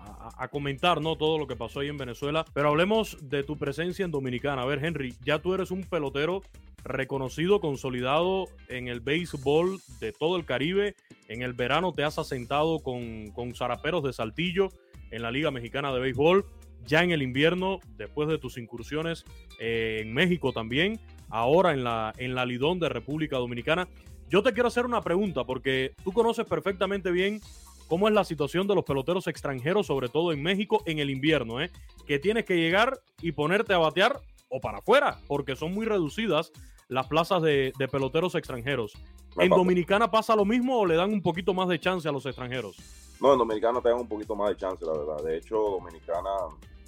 comentar, 0.51 1.01
¿no? 1.01 1.17
Todo 1.17 1.39
lo 1.39 1.47
que 1.47 1.57
pasó 1.57 1.81
ahí 1.81 1.89
en 1.89 1.99
Venezuela, 1.99 2.45
pero 2.53 2.69
hablemos 2.69 3.17
de 3.21 3.43
tu 3.43 3.57
presencia 3.57 4.05
en 4.05 4.11
Dominicana. 4.11 4.63
A 4.63 4.67
ver, 4.67 4.85
Henry, 4.85 5.15
ya 5.25 5.41
tú 5.41 5.55
eres 5.55 5.71
un 5.71 5.85
pelotero 5.85 6.43
reconocido, 6.85 7.61
consolidado 7.61 8.47
en 8.69 8.89
el 8.89 9.01
béisbol 9.01 9.81
de 10.01 10.13
todo 10.13 10.37
el 10.37 10.45
Caribe. 10.45 10.95
En 11.29 11.43
el 11.43 11.53
verano 11.53 11.93
te 11.93 12.05
has 12.05 12.19
asentado 12.19 12.81
con, 12.81 13.31
con 13.31 13.55
zaraperos 13.55 14.03
de 14.03 14.13
Saltillo 14.13 14.69
en 15.11 15.23
la 15.23 15.31
Liga 15.31 15.51
Mexicana 15.51 15.93
de 15.93 16.01
Béisbol. 16.01 16.45
Ya 16.85 17.05
en 17.05 17.13
el 17.13 17.23
invierno, 17.23 17.79
después 17.97 18.29
de 18.29 18.39
tus 18.39 18.59
incursiones 18.59 19.25
eh, 19.61 20.01
en 20.03 20.13
México 20.13 20.53
también, 20.53 20.99
ahora 21.33 21.73
en 21.73 21.83
la, 21.83 22.15
en 22.19 22.35
la 22.35 22.47
Lidón 22.47 22.79
de 22.79 22.89
República 22.89 23.39
Dominicana. 23.39 23.89
Yo 24.29 24.43
te 24.43 24.53
quiero 24.53 24.69
hacer 24.69 24.87
una 24.87 25.01
pregunta 25.01 25.45
porque 25.45 25.93
tú 26.05 26.13
conoces 26.13 26.47
perfectamente 26.47 27.11
bien 27.11 27.41
cómo 27.89 28.07
es 28.07 28.15
la 28.15 28.25
situación 28.25 28.67
de 28.69 28.75
los 28.75 28.85
peloteros 28.85 29.27
extranjeros, 29.27 29.87
sobre 29.87 30.09
todo 30.09 30.33
en 30.33 30.43
México 30.43 30.83
en 30.87 30.99
el 30.99 31.11
invierno, 31.11 31.61
¿eh? 31.61 31.71
que 32.07 32.19
tienes 32.19 32.45
que 32.45 32.57
llegar 32.57 32.99
y 33.21 33.33
ponerte 33.33 33.75
a 33.75 33.79
batear 33.79 34.21
o 34.49 34.61
para 34.61 34.79
afuera, 34.79 35.19
porque 35.27 35.57
son 35.57 35.75
muy 35.75 35.87
reducidas 35.87 36.53
las 36.89 37.07
plazas 37.09 37.43
de, 37.43 37.73
de 37.79 37.89
peloteros 37.89 38.35
extranjeros. 38.35 38.93
¿En 39.39 39.49
Dominicana 39.49 40.11
pasa 40.11 40.37
lo 40.37 40.45
mismo 40.45 40.81
o 40.81 40.87
le 40.87 40.95
dan 40.95 41.11
un 41.11 41.23
poquito 41.23 41.55
más 41.55 41.69
de 41.69 41.81
chance 41.81 42.07
a 42.07 42.13
los 42.13 42.27
extranjeros? 42.27 42.77
No, 43.21 43.33
en 43.33 43.39
Dominicana 43.39 43.81
te 43.81 43.89
dan 43.89 44.01
un 44.01 44.09
poquito 44.09 44.35
más 44.35 44.51
de 44.51 44.57
chance, 44.57 44.85
la 44.85 44.93
verdad. 44.93 45.23
De 45.25 45.39
hecho, 45.39 45.57
Dominicana, 45.57 46.29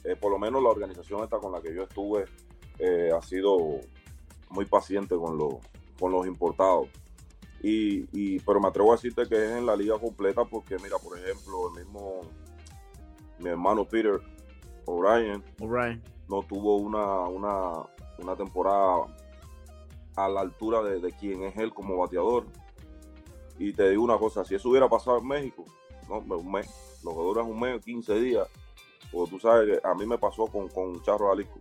eh, 0.05 0.17
por 0.17 0.31
lo 0.31 0.39
menos 0.39 0.63
la 0.63 0.69
organización 0.69 1.23
esta 1.23 1.39
con 1.39 1.53
la 1.53 1.63
que 1.63 1.75
yo 1.75 1.85
estuve, 1.85 2.25
eh, 2.79 3.11
ha 3.17 3.23
sido 3.23 3.81
muy 4.51 4.65
paciente 4.67 5.17
con, 5.17 5.37
los 5.39 5.55
con 5.99 6.13
los 6.13 6.27
importados. 6.27 6.89
Y, 7.63 8.07
y- 8.13 8.41
pero 8.41 8.61
me 8.61 8.69
atrevo 8.69 8.93
a 8.93 8.97
decirte 8.97 9.27
que 9.29 9.37
es 9.37 9.53
en 9.53 9.67
la 9.67 9.75
liga 9.77 9.99
completa 9.99 10.45
porque, 10.45 10.77
mira, 10.79 10.99
por 10.99 11.19
ejemplo, 11.19 11.69
el 11.75 11.85
mismo, 11.85 12.21
mi 13.39 13.49
hermano 13.49 13.85
Peter 13.87 14.21
O'Brien, 14.87 15.43
no 16.29 16.43
tuvo 16.43 16.77
una, 16.77 17.21
una, 17.29 17.73
una 18.19 18.37
temporada 18.37 19.07
a 20.17 20.29
la 20.29 20.41
altura 20.43 20.83
de, 20.83 21.01
de 21.01 21.13
quien 21.13 21.43
es 21.45 21.57
él 21.57 21.73
como 21.73 21.97
bateador. 21.99 22.45
Y 23.59 23.73
te 23.73 23.89
digo 23.91 24.03
una 24.03 24.19
cosa, 24.19 24.45
si 24.45 24.55
eso 24.55 24.69
hubiera 24.69 24.89
pasado 24.89 25.19
en 25.19 25.27
México, 25.29 25.65
no, 26.09 26.19
un 26.19 26.53
mes, 26.53 27.01
lo 27.03 27.13
que 27.13 27.17
dura 27.23 27.43
es 27.43 27.49
un 27.49 27.61
mes, 27.61 27.85
15 27.85 28.15
días, 28.21 28.47
porque 29.11 29.31
tú 29.31 29.39
sabes 29.41 29.79
que 29.81 29.87
a 29.89 29.95
mí 29.95 30.05
me 30.07 30.19
pasó 30.19 30.47
con, 30.49 30.69
con 30.69 31.01
Charro 31.03 31.29
Jalisco, 31.29 31.61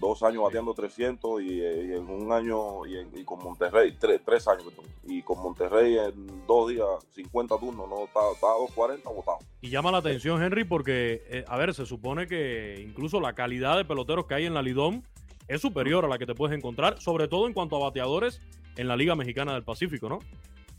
dos 0.00 0.22
años 0.22 0.42
bateando 0.42 0.72
300 0.74 1.42
y, 1.42 1.60
eh, 1.60 1.84
y 1.90 1.92
en 1.92 2.08
un 2.08 2.32
año, 2.32 2.86
y, 2.86 2.96
en- 2.98 3.10
y 3.16 3.22
con 3.24 3.38
Monterrey, 3.44 3.94
tres, 4.00 4.20
tres 4.24 4.48
años, 4.48 4.64
y 5.04 5.22
con 5.22 5.38
Monterrey 5.42 5.98
en 5.98 6.46
dos 6.46 6.70
días, 6.70 6.86
50 7.14 7.56
turnos, 7.58 7.88
no, 7.88 8.04
estaba, 8.04 8.32
estaba 8.32 8.54
240 8.54 9.08
votado. 9.10 9.38
Y 9.60 9.68
llama 9.70 9.92
la 9.92 9.98
atención, 9.98 10.42
Henry, 10.42 10.64
porque, 10.64 11.22
eh, 11.28 11.44
a 11.46 11.56
ver, 11.58 11.74
se 11.74 11.84
supone 11.86 12.26
que 12.26 12.82
incluso 12.84 13.20
la 13.20 13.34
calidad 13.34 13.76
de 13.76 13.84
peloteros 13.84 14.26
que 14.26 14.34
hay 14.34 14.46
en 14.46 14.54
la 14.54 14.62
Lidom 14.62 15.02
es 15.46 15.60
superior 15.60 16.04
a 16.04 16.08
la 16.08 16.16
que 16.18 16.26
te 16.26 16.34
puedes 16.34 16.56
encontrar, 16.56 17.00
sobre 17.00 17.28
todo 17.28 17.46
en 17.46 17.52
cuanto 17.52 17.76
a 17.76 17.80
bateadores 17.80 18.40
en 18.76 18.88
la 18.88 18.96
Liga 18.96 19.14
Mexicana 19.14 19.52
del 19.52 19.64
Pacífico, 19.64 20.08
¿no? 20.08 20.20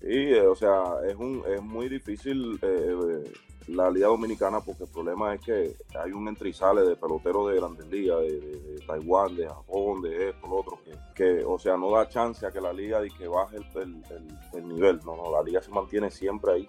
Sí, 0.02 0.08
eh, 0.34 0.42
o 0.48 0.56
sea, 0.56 0.96
es, 1.08 1.16
un, 1.16 1.44
es 1.48 1.62
muy 1.62 1.88
difícil 1.88 2.58
eh, 2.64 3.24
la 3.68 3.90
Liga 3.92 4.08
Dominicana 4.08 4.60
porque 4.60 4.86
el 4.86 4.90
problema 4.90 5.36
es 5.36 5.42
que 5.42 5.76
hay 5.98 6.12
un 6.12 6.36
sale 6.54 6.82
de 6.82 6.96
peloteros 6.96 7.50
de 7.52 7.58
grandes 7.58 7.86
ligas, 7.88 8.20
de, 8.22 8.40
de- 8.40 8.60
de 8.60 8.80
Taiwán, 8.88 9.36
de 9.36 9.48
Japón, 9.48 10.02
de 10.02 10.30
esto, 10.30 10.48
lo 10.48 10.56
otro, 10.58 10.80
que, 11.14 11.44
o 11.46 11.60
sea, 11.60 11.78
no 11.78 11.92
da 11.92 12.10
chance 12.10 12.44
a 12.46 12.52
que 12.52 12.60
la 12.60 12.74
liga 12.74 13.06
y 13.06 13.12
que 13.12 13.28
baje 13.28 13.58
el, 13.58 13.66
el- 13.76 14.04
el- 14.10 14.60
el 14.60 14.68
nivel. 14.68 15.00
No, 15.06 15.16
no, 15.16 15.32
la 15.32 15.44
liga 15.44 15.62
se 15.62 15.70
mantiene 15.70 16.10
siempre 16.10 16.52
ahí, 16.54 16.68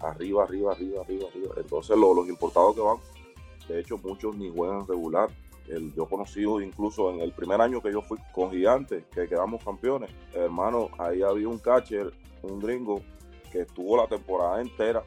arriba, 0.00 0.44
arriba, 0.44 0.72
arriba, 0.72 1.00
arriba, 1.00 1.28
arriba. 1.30 1.54
Entonces 1.56 1.96
lo- 1.96 2.12
los 2.14 2.28
importados 2.28 2.74
que 2.74 2.82
van, 2.82 2.98
de 3.66 3.80
hecho 3.80 3.96
muchos 3.96 4.36
ni 4.36 4.50
juegan 4.54 4.86
regular. 4.86 5.30
El, 5.68 5.94
yo 5.94 6.04
conocido 6.04 6.60
incluso 6.60 7.10
en 7.10 7.20
el 7.20 7.32
primer 7.32 7.62
año 7.62 7.80
que 7.80 7.90
yo 7.90 8.02
fui 8.02 8.18
con 8.32 8.50
Gigantes, 8.50 9.04
que 9.14 9.26
quedamos 9.26 9.64
campeones, 9.64 10.10
hermano, 10.34 10.90
ahí 10.98 11.22
había 11.22 11.48
un 11.48 11.58
catcher, 11.58 12.12
un 12.52 12.60
gringo, 12.60 13.02
que 13.50 13.62
estuvo 13.62 13.96
la 13.96 14.06
temporada 14.06 14.60
entera 14.60 15.04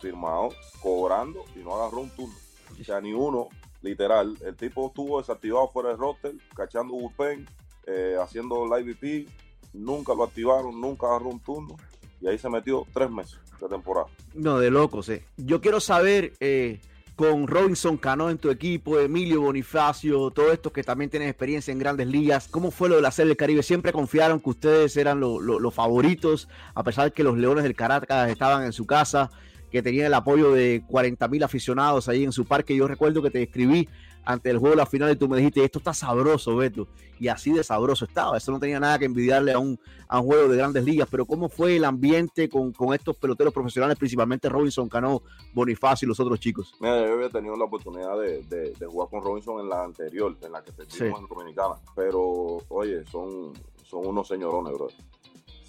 firmado, 0.00 0.50
cobrando 0.82 1.44
y 1.54 1.60
no 1.60 1.74
agarró 1.74 2.00
un 2.00 2.10
turno. 2.10 2.34
O 2.78 2.84
sea, 2.84 3.00
ni 3.00 3.12
uno, 3.12 3.48
literal. 3.82 4.36
El 4.44 4.56
tipo 4.56 4.88
estuvo 4.88 5.18
desactivado 5.18 5.68
fuera 5.68 5.90
del 5.90 5.98
roster, 5.98 6.34
cachando 6.54 6.94
bullpen, 6.94 7.46
eh, 7.86 8.16
haciendo 8.20 8.64
live 8.66 8.92
VP, 8.92 9.26
nunca 9.72 10.14
lo 10.14 10.24
activaron, 10.24 10.80
nunca 10.80 11.06
agarró 11.06 11.28
un 11.28 11.40
turno 11.40 11.76
y 12.20 12.28
ahí 12.28 12.38
se 12.38 12.48
metió 12.48 12.86
tres 12.92 13.10
meses 13.10 13.38
de 13.60 13.68
temporada. 13.68 14.08
No, 14.34 14.58
de 14.58 14.70
locos, 14.70 15.08
eh. 15.08 15.24
Yo 15.36 15.60
quiero 15.60 15.80
saber, 15.80 16.32
eh, 16.40 16.80
con 17.16 17.46
Robinson 17.46 17.96
Cano 17.96 18.28
en 18.28 18.36
tu 18.36 18.50
equipo, 18.50 18.98
Emilio 19.00 19.40
Bonifacio, 19.40 20.30
todos 20.30 20.52
estos 20.52 20.70
que 20.70 20.84
también 20.84 21.08
tienen 21.10 21.28
experiencia 21.30 21.72
en 21.72 21.78
grandes 21.78 22.06
ligas, 22.06 22.46
¿cómo 22.48 22.70
fue 22.70 22.90
lo 22.90 22.96
de 22.96 23.02
la 23.02 23.10
Serie 23.10 23.28
del 23.28 23.36
Caribe? 23.38 23.62
¿Siempre 23.62 23.90
confiaron 23.90 24.38
que 24.38 24.50
ustedes 24.50 24.96
eran 24.98 25.18
lo- 25.18 25.40
lo- 25.40 25.58
los 25.58 25.72
favoritos, 25.72 26.46
a 26.74 26.82
pesar 26.84 27.12
que 27.12 27.24
los 27.24 27.38
Leones 27.38 27.64
del 27.64 27.74
Caracas 27.74 28.28
estaban 28.30 28.64
en 28.64 28.72
su 28.74 28.84
casa, 28.86 29.30
que 29.72 29.82
tenían 29.82 30.06
el 30.06 30.14
apoyo 30.14 30.52
de 30.52 30.82
40 30.86 31.26
mil 31.28 31.42
aficionados 31.42 32.06
ahí 32.10 32.22
en 32.22 32.32
su 32.32 32.44
parque? 32.44 32.76
Yo 32.76 32.86
recuerdo 32.86 33.22
que 33.22 33.30
te 33.30 33.42
escribí 33.42 33.88
ante 34.26 34.50
el 34.50 34.58
juego 34.58 34.72
de 34.74 34.76
la 34.76 34.86
final 34.86 35.10
y 35.12 35.16
tú 35.16 35.28
me 35.28 35.38
dijiste, 35.38 35.64
esto 35.64 35.78
está 35.78 35.94
sabroso, 35.94 36.54
Beto. 36.56 36.86
Y 37.18 37.28
así 37.28 37.50
de 37.52 37.64
sabroso 37.64 38.04
estaba. 38.04 38.36
Eso 38.36 38.52
no 38.52 38.60
tenía 38.60 38.78
nada 38.78 38.98
que 38.98 39.06
envidiarle 39.06 39.52
a 39.52 39.58
un, 39.58 39.78
a 40.06 40.20
un 40.20 40.26
juego 40.26 40.48
de 40.48 40.56
grandes 40.58 40.84
ligas. 40.84 41.08
Pero 41.10 41.24
¿cómo 41.24 41.48
fue 41.48 41.76
el 41.76 41.84
ambiente 41.86 42.48
con, 42.50 42.72
con 42.72 42.92
estos 42.92 43.16
peloteros 43.16 43.54
profesionales, 43.54 43.96
principalmente 43.96 44.48
Robinson 44.50 44.86
Cano, 44.88 45.22
Bonifacio 45.54 46.04
y 46.04 46.08
los 46.10 46.20
otros 46.20 46.38
chicos? 46.40 46.74
Mira, 46.80 47.06
yo 47.06 47.14
había 47.14 47.30
tenido 47.30 47.56
la 47.56 47.64
oportunidad 47.64 48.18
de, 48.20 48.42
de- 48.42 48.72
de 48.72 48.86
jugar 48.86 49.08
con 49.08 49.22
Robinson 49.22 49.60
en 49.60 49.68
la 49.70 49.82
anterior, 49.84 50.36
en 50.42 50.52
la 50.52 50.62
que 50.62 50.72
perdimos 50.72 50.98
Sí. 50.98 51.04
en 51.04 51.26
Dominicana. 51.26 51.76
Pero, 51.94 52.58
oye, 52.68 53.04
son, 53.10 53.52
son 53.84 54.06
unos 54.06 54.28
señorones, 54.28 54.74
bro. 54.74 54.88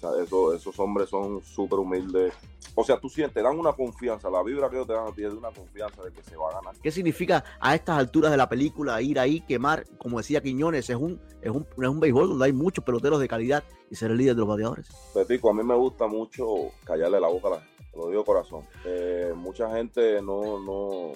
sea, 0.14 0.22
eso- 0.22 0.54
esos 0.54 0.78
hombres 0.78 1.08
son 1.08 1.42
súper 1.42 1.80
humildes. 1.80 2.32
O 2.76 2.84
sea, 2.84 3.00
tú 3.00 3.08
sientes, 3.08 3.34
te 3.34 3.42
dan 3.42 3.58
una 3.58 3.72
confianza. 3.72 4.30
La 4.30 4.42
vibra 4.44 4.70
que 4.70 4.76
ellos 4.76 4.86
te 4.86 4.92
dan 4.92 5.08
a 5.08 5.12
ti 5.12 5.24
es 5.24 5.32
una 5.32 5.50
confianza 5.50 6.02
de 6.04 6.12
que 6.12 6.22
se 6.22 6.36
va 6.36 6.50
a 6.50 6.54
ganar. 6.54 6.74
¿Qué 6.80 6.90
significa 6.92 7.42
a 7.58 7.74
estas 7.74 7.98
alturas 7.98 8.30
de 8.30 8.36
la 8.36 8.48
película 8.48 9.02
ir 9.02 9.18
ahí, 9.18 9.40
quemar? 9.40 9.84
Como 9.98 10.18
decía 10.18 10.40
Quiñones, 10.40 10.88
es 10.88 10.96
un, 10.96 11.20
es 11.42 11.50
un, 11.50 11.66
es 11.76 11.88
un 11.88 11.98
béisbol 11.98 12.28
donde 12.28 12.44
hay 12.44 12.52
muchos 12.52 12.84
peloteros 12.84 13.18
de 13.18 13.26
calidad 13.26 13.64
y 13.90 13.96
ser 13.96 14.12
el 14.12 14.18
líder 14.18 14.34
de 14.36 14.40
los 14.40 14.48
bateadores. 14.48 14.86
Petico, 15.12 15.50
a 15.50 15.54
mí 15.54 15.64
me 15.64 15.74
gusta 15.74 16.06
mucho 16.06 16.46
callarle 16.84 17.18
la 17.20 17.28
boca 17.28 17.48
a 17.48 17.50
la 17.52 17.60
gente, 17.60 17.84
lo 17.96 18.06
digo 18.08 18.20
de 18.20 18.26
corazón. 18.26 18.64
Eh, 18.84 19.32
mucha 19.34 19.68
gente 19.74 20.22
no, 20.22 20.60
no, 20.60 21.12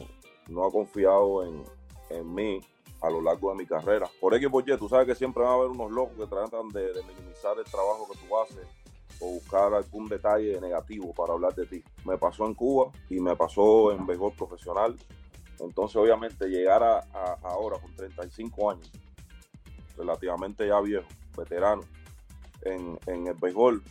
no 0.48 0.66
ha 0.66 0.70
confiado 0.72 1.44
en, 1.44 1.62
en 2.10 2.34
mí 2.34 2.60
a 3.02 3.10
lo 3.10 3.20
largo 3.20 3.50
de 3.50 3.56
mi 3.58 3.66
carrera. 3.66 4.08
Por 4.20 4.34
X 4.34 4.48
por 4.48 4.68
Y, 4.68 4.76
tú 4.78 4.88
sabes 4.88 5.06
que 5.06 5.14
siempre 5.14 5.42
va 5.42 5.50
a 5.50 5.54
haber 5.54 5.68
unos 5.70 5.90
locos 5.90 6.16
que 6.16 6.26
tratan 6.26 6.68
de, 6.68 6.92
de 6.92 7.02
minimizar 7.02 7.58
el 7.58 7.64
trabajo 7.64 8.06
que 8.10 8.18
tú 8.26 8.38
haces 8.38 8.66
o 9.20 9.26
buscar 9.34 9.74
algún 9.74 10.08
detalle 10.08 10.60
negativo 10.60 11.12
para 11.12 11.32
hablar 11.32 11.54
de 11.54 11.66
ti. 11.66 11.82
Me 12.04 12.16
pasó 12.16 12.46
en 12.46 12.54
Cuba 12.54 12.90
y 13.10 13.20
me 13.20 13.34
pasó 13.36 13.92
en 13.92 14.06
béisbol 14.06 14.32
profesional. 14.32 14.96
Entonces, 15.60 15.96
obviamente, 15.96 16.46
llegar 16.48 16.82
a, 16.82 16.98
a- 17.12 17.38
ahora 17.42 17.78
con 17.78 17.94
35 17.94 18.70
años, 18.70 18.90
relativamente 19.96 20.66
ya 20.66 20.80
viejo, 20.80 21.06
veterano, 21.36 21.82
en, 22.62 22.98
en 23.06 23.26
el 23.26 23.34
béisbol 23.34 23.82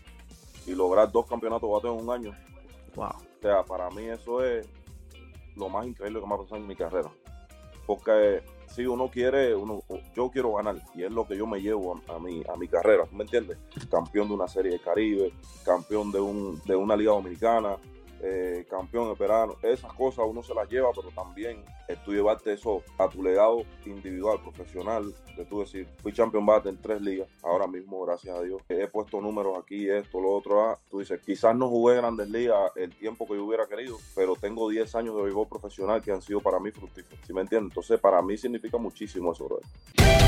y 0.65 0.71
lograr 0.73 1.11
dos 1.11 1.27
campeonatos 1.27 1.69
bateo 1.69 1.93
en 1.97 2.03
un 2.07 2.11
año. 2.11 2.37
Wow. 2.95 3.07
O 3.07 3.41
sea, 3.41 3.63
para 3.63 3.89
mí 3.89 4.05
eso 4.09 4.43
es 4.43 4.67
lo 5.55 5.69
más 5.69 5.85
increíble 5.85 6.19
que 6.19 6.25
me 6.27 6.33
ha 6.35 6.37
pasado 6.37 6.57
en 6.57 6.67
mi 6.67 6.75
carrera. 6.75 7.11
Porque 7.91 8.41
si 8.67 8.85
uno 8.85 9.11
quiere, 9.11 9.53
uno, 9.53 9.83
yo 10.15 10.31
quiero 10.31 10.53
ganar 10.53 10.77
y 10.95 11.03
es 11.03 11.11
lo 11.11 11.27
que 11.27 11.35
yo 11.35 11.45
me 11.45 11.59
llevo 11.59 12.01
a, 12.07 12.19
mi, 12.19 12.41
a 12.47 12.55
mi 12.55 12.69
carrera, 12.69 13.05
¿tú 13.05 13.17
me 13.17 13.25
entiendes? 13.25 13.57
Campeón 13.89 14.29
de 14.29 14.33
una 14.33 14.47
serie 14.47 14.71
de 14.71 14.79
Caribe, 14.79 15.33
campeón 15.65 16.09
de, 16.09 16.21
un, 16.21 16.61
de 16.63 16.73
una 16.73 16.95
liga 16.95 17.11
dominicana, 17.11 17.75
eh, 18.23 18.65
campeón 18.69 19.09
de 19.09 19.15
verano, 19.15 19.55
esas 19.63 19.91
cosas 19.93 20.25
uno 20.27 20.43
se 20.43 20.53
las 20.53 20.69
lleva, 20.69 20.89
pero 20.95 21.09
también 21.09 21.63
es 21.87 22.01
tú 22.03 22.13
llevarte 22.13 22.53
eso 22.53 22.83
a 22.97 23.07
tu 23.07 23.23
legado 23.23 23.63
individual, 23.85 24.39
profesional, 24.41 25.13
de 25.35 25.45
tú 25.45 25.59
decir, 25.59 25.87
fui 26.01 26.13
campeón 26.13 26.45
bate 26.45 26.69
en 26.69 26.81
tres 26.81 27.01
ligas, 27.01 27.27
ahora 27.43 27.67
mismo, 27.67 28.05
gracias 28.05 28.37
a 28.37 28.41
Dios, 28.41 28.61
he 28.69 28.87
puesto 28.87 29.21
números 29.21 29.57
aquí, 29.57 29.89
esto, 29.89 30.19
lo 30.19 30.31
otro, 30.31 30.61
ah. 30.61 30.79
tú 30.89 30.99
dices, 30.99 31.19
quizás 31.25 31.55
no 31.55 31.69
jugué 31.69 31.95
grandes 31.95 32.29
ligas 32.29 32.71
el 32.75 32.95
tiempo 32.95 33.27
que 33.27 33.35
yo 33.35 33.45
hubiera 33.45 33.67
querido, 33.67 33.97
pero 34.15 34.35
tengo 34.35 34.69
10 34.69 34.95
años 34.95 35.15
de 35.15 35.23
béisbol 35.23 35.47
profesional 35.47 36.01
que 36.01 36.11
han 36.11 36.21
sido 36.21 36.41
para 36.41 36.59
mí 36.59 36.71
fructíferos, 36.71 37.19
¿sí 37.25 37.33
me 37.33 37.41
entiendes? 37.41 37.71
Entonces, 37.71 37.99
para 37.99 38.21
mí 38.21 38.37
significa 38.37 38.77
muchísimo 38.77 39.31
eso, 39.33 39.45
brother. 39.45 40.20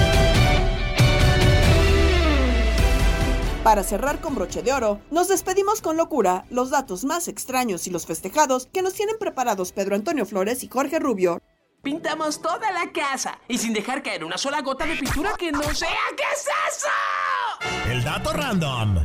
Para 3.63 3.83
cerrar 3.83 4.19
con 4.19 4.35
broche 4.35 4.61
de 4.61 4.73
oro, 4.73 4.99
nos 5.09 5.29
despedimos 5.29 5.81
con 5.81 5.95
locura, 5.95 6.43
los 6.49 6.69
datos 6.69 7.05
más 7.05 7.27
extraños 7.29 7.87
y 7.87 7.91
los 7.91 8.05
festejados 8.05 8.67
que 8.73 8.81
nos 8.81 8.93
tienen 8.93 9.15
preparados 9.17 9.71
Pedro 9.71 9.95
Antonio 9.95 10.25
Flores 10.25 10.63
y 10.63 10.67
Jorge 10.67 10.99
Rubio. 10.99 11.41
Pintamos 11.81 12.41
toda 12.41 12.71
la 12.71 12.91
casa 12.91 13.39
y 13.47 13.57
sin 13.57 13.73
dejar 13.73 14.03
caer 14.03 14.23
una 14.25 14.37
sola 14.37 14.61
gota 14.61 14.85
de 14.85 14.95
pintura 14.97 15.31
que 15.37 15.51
no 15.51 15.63
sea. 15.73 15.89
¿Qué 16.15 16.23
es 16.33 16.45
eso? 16.77 17.89
El 17.91 18.03
dato 18.03 18.33
random. 18.33 18.99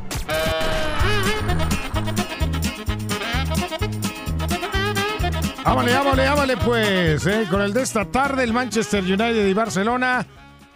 Ámale, 5.64 5.94
ámale, 5.94 6.27
ámale, 6.27 6.57
pues. 6.57 7.27
eh, 7.27 7.47
Con 7.51 7.61
el 7.61 7.73
de 7.73 7.83
esta 7.83 8.05
tarde, 8.07 8.43
el 8.45 8.53
Manchester 8.53 9.03
United 9.05 9.47
y 9.47 9.53
Barcelona, 9.55 10.26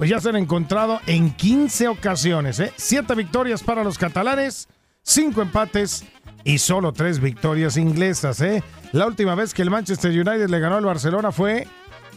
pues 0.02 0.10
ya 0.10 0.18
se 0.18 0.30
han 0.30 0.34
encontrado 0.34 1.00
en 1.06 1.30
15 1.30 1.86
ocasiones. 1.86 2.58
¿eh? 2.58 2.72
Siete 2.74 3.14
victorias 3.14 3.62
para 3.62 3.84
los 3.84 3.98
catalanes, 3.98 4.66
cinco 5.00 5.42
empates 5.42 6.04
y 6.42 6.58
solo 6.58 6.92
tres 6.92 7.20
victorias 7.20 7.76
inglesas. 7.76 8.40
¿eh? 8.40 8.64
La 8.90 9.06
última 9.06 9.36
vez 9.36 9.54
que 9.54 9.62
el 9.62 9.70
Manchester 9.70 10.10
United 10.10 10.48
le 10.48 10.58
ganó 10.58 10.74
al 10.74 10.84
Barcelona 10.84 11.30
fue 11.30 11.68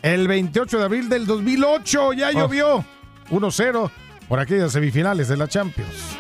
el 0.02 0.28
28 0.28 0.80
de 0.80 0.84
abril 0.84 1.10
del 1.10 1.28
2008. 1.28 2.14
Ya 2.14 2.32
llovió 2.32 2.84
1-0 3.30 3.92
por 4.28 4.40
aquellas 4.40 4.72
semifinales 4.72 5.28
de 5.28 5.38
la 5.38 5.48
Champions. 5.48 6.18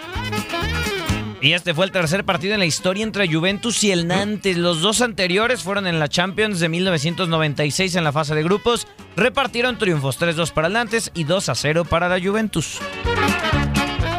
Y 1.46 1.54
este 1.54 1.76
fue 1.76 1.86
el 1.86 1.92
tercer 1.92 2.26
partido 2.26 2.56
en 2.56 2.60
la 2.60 2.66
historia 2.66 3.04
entre 3.04 3.32
Juventus 3.32 3.84
y 3.84 3.92
el 3.92 4.08
Nantes. 4.08 4.58
Los 4.58 4.82
dos 4.82 5.02
anteriores 5.02 5.62
fueron 5.62 5.86
en 5.86 6.00
la 6.00 6.08
Champions 6.08 6.60
de 6.60 6.70
1996 6.70 7.96
en 7.98 8.04
la 8.04 8.12
fase 8.12 8.34
de 8.34 8.42
grupos. 8.42 8.88
Repartieron 9.16 9.78
triunfos 9.78 10.20
3-2 10.20 10.52
para 10.52 10.70
el 10.70 10.74
Nantes 10.74 11.12
y 11.14 11.24
2-0 11.24 11.88
para 11.88 12.10
la 12.10 12.20
Juventus. 12.20 12.80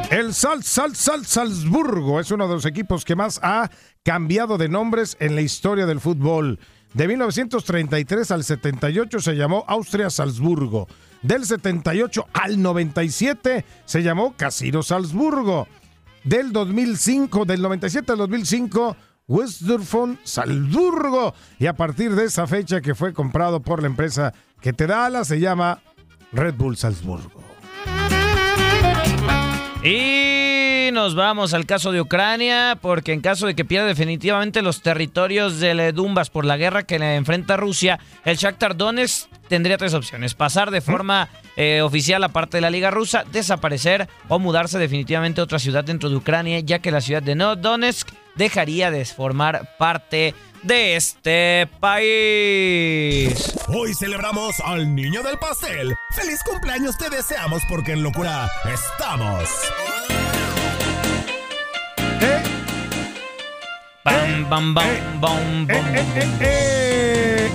El 0.08 0.26
El 0.26 0.34
Sal, 0.34 0.62
Sal, 0.62 0.94
Sal, 0.94 1.26
Salzburgo 1.26 2.20
es 2.20 2.30
uno 2.30 2.46
de 2.46 2.54
los 2.54 2.64
equipos 2.64 3.04
que 3.04 3.16
más 3.16 3.40
ha 3.42 3.72
cambiado 4.04 4.56
de 4.56 4.68
nombres 4.68 5.16
en 5.18 5.34
la 5.34 5.40
historia 5.40 5.84
del 5.84 5.98
fútbol. 5.98 6.60
De 6.94 7.08
1933 7.08 8.30
al 8.30 8.44
78 8.44 9.18
se 9.18 9.34
llamó 9.34 9.64
Austria 9.66 10.10
Salzburgo. 10.10 10.86
Del 11.22 11.44
78 11.44 12.24
al 12.34 12.62
97 12.62 13.64
se 13.84 14.02
llamó 14.04 14.36
Casino 14.36 14.84
Salzburgo. 14.84 15.66
Del 16.26 16.52
2005, 16.52 17.44
del 17.44 17.62
97 17.62 18.10
al 18.10 18.18
2005, 18.18 18.96
Westdorfon 19.28 20.18
Salzburgo. 20.24 21.32
Y 21.60 21.66
a 21.66 21.76
partir 21.76 22.16
de 22.16 22.24
esa 22.24 22.48
fecha 22.48 22.80
que 22.80 22.96
fue 22.96 23.12
comprado 23.12 23.62
por 23.62 23.80
la 23.80 23.86
empresa 23.86 24.34
que 24.60 24.72
te 24.72 24.88
da 24.88 25.06
alas, 25.06 25.28
se 25.28 25.38
llama 25.38 25.80
Red 26.32 26.54
Bull 26.54 26.76
Salzburgo. 26.76 27.30
Y 29.84 30.45
nos 30.96 31.14
vamos 31.14 31.52
al 31.52 31.66
caso 31.66 31.92
de 31.92 32.00
Ucrania, 32.00 32.78
porque 32.80 33.12
en 33.12 33.20
caso 33.20 33.46
de 33.46 33.54
que 33.54 33.66
pierda 33.66 33.86
definitivamente 33.86 34.62
los 34.62 34.80
territorios 34.80 35.60
de 35.60 35.92
Dumbas 35.92 36.30
por 36.30 36.46
la 36.46 36.56
guerra 36.56 36.84
que 36.84 36.98
le 36.98 37.16
enfrenta 37.16 37.58
Rusia, 37.58 38.00
el 38.24 38.38
Shakhtar 38.38 38.78
Donetsk 38.78 39.28
tendría 39.46 39.76
tres 39.76 39.92
opciones: 39.92 40.32
pasar 40.32 40.70
de 40.70 40.80
forma 40.80 41.28
eh, 41.56 41.82
oficial 41.82 42.24
a 42.24 42.30
parte 42.30 42.56
de 42.56 42.62
la 42.62 42.70
Liga 42.70 42.90
Rusa, 42.90 43.24
desaparecer 43.30 44.08
o 44.28 44.38
mudarse 44.38 44.78
definitivamente 44.78 45.42
a 45.42 45.44
otra 45.44 45.58
ciudad 45.58 45.84
dentro 45.84 46.08
de 46.08 46.16
Ucrania, 46.16 46.60
ya 46.60 46.78
que 46.78 46.90
la 46.90 47.02
ciudad 47.02 47.22
de 47.22 47.34
Donetsk 47.34 48.08
dejaría 48.34 48.90
de 48.90 49.04
formar 49.04 49.76
parte 49.76 50.34
de 50.62 50.96
este 50.96 51.68
país. 51.78 53.54
Hoy 53.68 53.92
celebramos 53.92 54.60
al 54.60 54.94
niño 54.94 55.22
del 55.22 55.38
pastel. 55.38 55.94
¡Feliz 56.12 56.40
cumpleaños 56.50 56.96
te 56.96 57.10
deseamos 57.10 57.60
porque 57.68 57.92
en 57.92 58.02
locura 58.02 58.50
estamos! 58.64 59.50
Bam, 64.06 64.48
bam, 64.48 64.72
bam, 64.72 65.20
bam, 65.20 65.66
bam. 65.66 65.98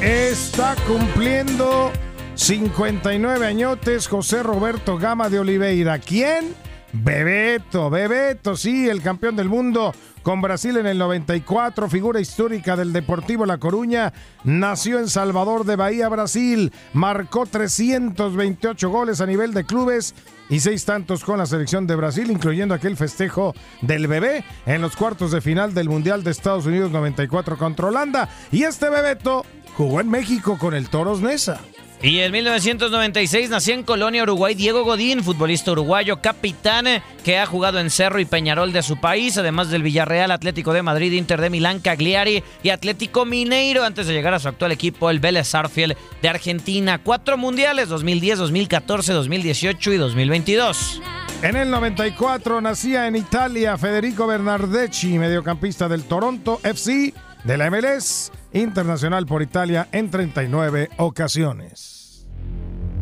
Está 0.01 0.75
cumpliendo 0.85 1.93
59 2.35 3.47
añotes 3.47 4.09
José 4.09 4.43
Roberto 4.43 4.97
Gama 4.97 5.29
de 5.29 5.39
Oliveira. 5.39 5.97
¿Quién? 5.99 6.53
Bebeto, 6.91 7.89
Bebeto, 7.89 8.57
sí, 8.57 8.89
el 8.89 9.01
campeón 9.01 9.37
del 9.37 9.47
mundo 9.47 9.93
con 10.23 10.41
Brasil 10.41 10.77
en 10.77 10.87
el 10.87 10.97
94, 10.97 11.89
figura 11.89 12.19
histórica 12.19 12.75
del 12.75 12.93
Deportivo 12.93 13.45
La 13.45 13.57
Coruña, 13.57 14.13
nació 14.43 14.99
en 14.99 15.09
Salvador 15.09 15.65
de 15.65 15.75
Bahía, 15.75 16.09
Brasil, 16.09 16.71
marcó 16.93 17.45
328 17.45 18.89
goles 18.89 19.21
a 19.21 19.25
nivel 19.25 19.53
de 19.53 19.65
clubes 19.65 20.13
y 20.49 20.59
seis 20.59 20.85
tantos 20.85 21.23
con 21.23 21.37
la 21.37 21.45
selección 21.45 21.87
de 21.87 21.95
Brasil, 21.95 22.29
incluyendo 22.29 22.75
aquel 22.75 22.97
festejo 22.97 23.55
del 23.81 24.07
bebé 24.07 24.43
en 24.65 24.81
los 24.81 24.95
cuartos 24.95 25.31
de 25.31 25.41
final 25.41 25.73
del 25.73 25.89
Mundial 25.89 26.23
de 26.23 26.31
Estados 26.31 26.65
Unidos 26.65 26.91
94 26.91 27.57
contra 27.57 27.87
Holanda. 27.87 28.29
Y 28.51 28.63
este 28.63 28.89
Bebeto 28.89 29.45
jugó 29.77 30.01
en 30.01 30.09
México 30.09 30.57
con 30.59 30.73
el 30.73 30.89
Toros 30.89 31.21
Nesa. 31.21 31.61
Y 32.03 32.19
en 32.21 32.31
1996 32.31 33.51
nació 33.51 33.75
en 33.75 33.83
Colonia, 33.83 34.23
Uruguay, 34.23 34.55
Diego 34.55 34.83
Godín, 34.83 35.23
futbolista 35.23 35.71
uruguayo, 35.71 36.19
capitán 36.19 36.87
que 37.23 37.37
ha 37.37 37.45
jugado 37.45 37.79
en 37.79 37.91
Cerro 37.91 38.19
y 38.19 38.25
Peñarol 38.25 38.73
de 38.73 38.81
su 38.81 38.99
país, 38.99 39.37
además 39.37 39.69
del 39.69 39.83
Villarreal, 39.83 40.31
Atlético 40.31 40.73
de 40.73 40.81
Madrid, 40.81 41.11
Inter 41.11 41.39
de 41.39 41.51
Milán, 41.51 41.79
Cagliari 41.79 42.43
y 42.63 42.69
Atlético 42.69 43.25
Mineiro, 43.25 43.83
antes 43.83 44.07
de 44.07 44.13
llegar 44.13 44.33
a 44.33 44.39
su 44.39 44.47
actual 44.47 44.71
equipo, 44.71 45.11
el 45.11 45.19
Vélez 45.19 45.49
Sarfield 45.49 45.95
de 46.23 46.29
Argentina. 46.29 46.99
Cuatro 47.03 47.37
mundiales, 47.37 47.87
2010, 47.89 48.39
2014, 48.39 49.13
2018 49.13 49.93
y 49.93 49.97
2022. 49.97 51.01
En 51.43 51.55
el 51.55 51.69
94 51.69 52.61
nacía 52.61 53.05
en 53.05 53.15
Italia 53.15 53.77
Federico 53.77 54.25
Bernardeschi, 54.25 55.19
mediocampista 55.19 55.87
del 55.87 56.03
Toronto 56.05 56.59
FC 56.63 57.13
de 57.43 57.57
la 57.57 57.69
MLS, 57.69 58.31
internacional 58.53 59.25
por 59.25 59.41
Italia 59.41 59.87
en 59.91 60.09
39 60.09 60.89
ocasiones. 60.97 62.27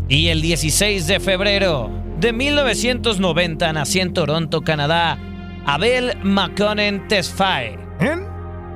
Y 0.08 0.28
el 0.30 0.42
16 0.42 1.08
de 1.08 1.20
febrero 1.20 1.90
de 2.20 2.34
1990 2.34 3.74
nació 3.74 4.02
en 4.02 4.14
Toronto, 4.14 4.62
Canadá, 4.62 5.18
Abel 5.66 6.18
McConnell 6.24 7.08
Tesfaye. 7.08 7.78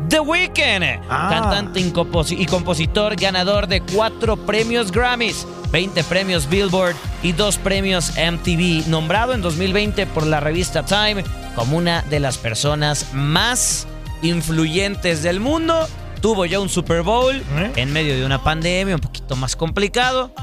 The 0.09 0.19
Weeknd, 0.19 1.07
cantante 1.07 1.79
y 1.79 1.91
composi- 1.91 2.37
y 2.37 2.45
compositor 2.45 3.15
ganador 3.15 3.67
de 3.67 3.79
cuatro 3.81 4.35
premios 4.35 4.91
Grammys, 4.91 5.47
20 5.71 6.03
premios 6.03 6.47
Billboard 6.49 6.93
y 7.23 7.31
dos 7.31 7.57
premios 7.57 8.11
MTV, 8.17 8.85
nombrado 8.89 9.33
en 9.33 9.41
2020 9.41 10.05
por 10.07 10.27
la 10.27 10.41
revista 10.41 10.83
Time 10.83 11.23
como 11.55 11.77
una 11.77 12.01
de 12.03 12.19
las 12.19 12.37
personas 12.37 13.13
más 13.13 13.87
influyentes 14.23 15.21
del 15.21 15.39
mundo. 15.39 15.87
Tuvo 16.21 16.45
ya 16.45 16.59
un 16.61 16.69
Super 16.69 17.01
Bowl 17.03 17.43
en 17.75 17.91
medio 17.91 18.15
de 18.17 18.25
una 18.25 18.41
pandemia 18.41 18.95
un 18.95 19.01
poquito 19.01 19.35
más 19.35 19.57
complicado, 19.57 20.33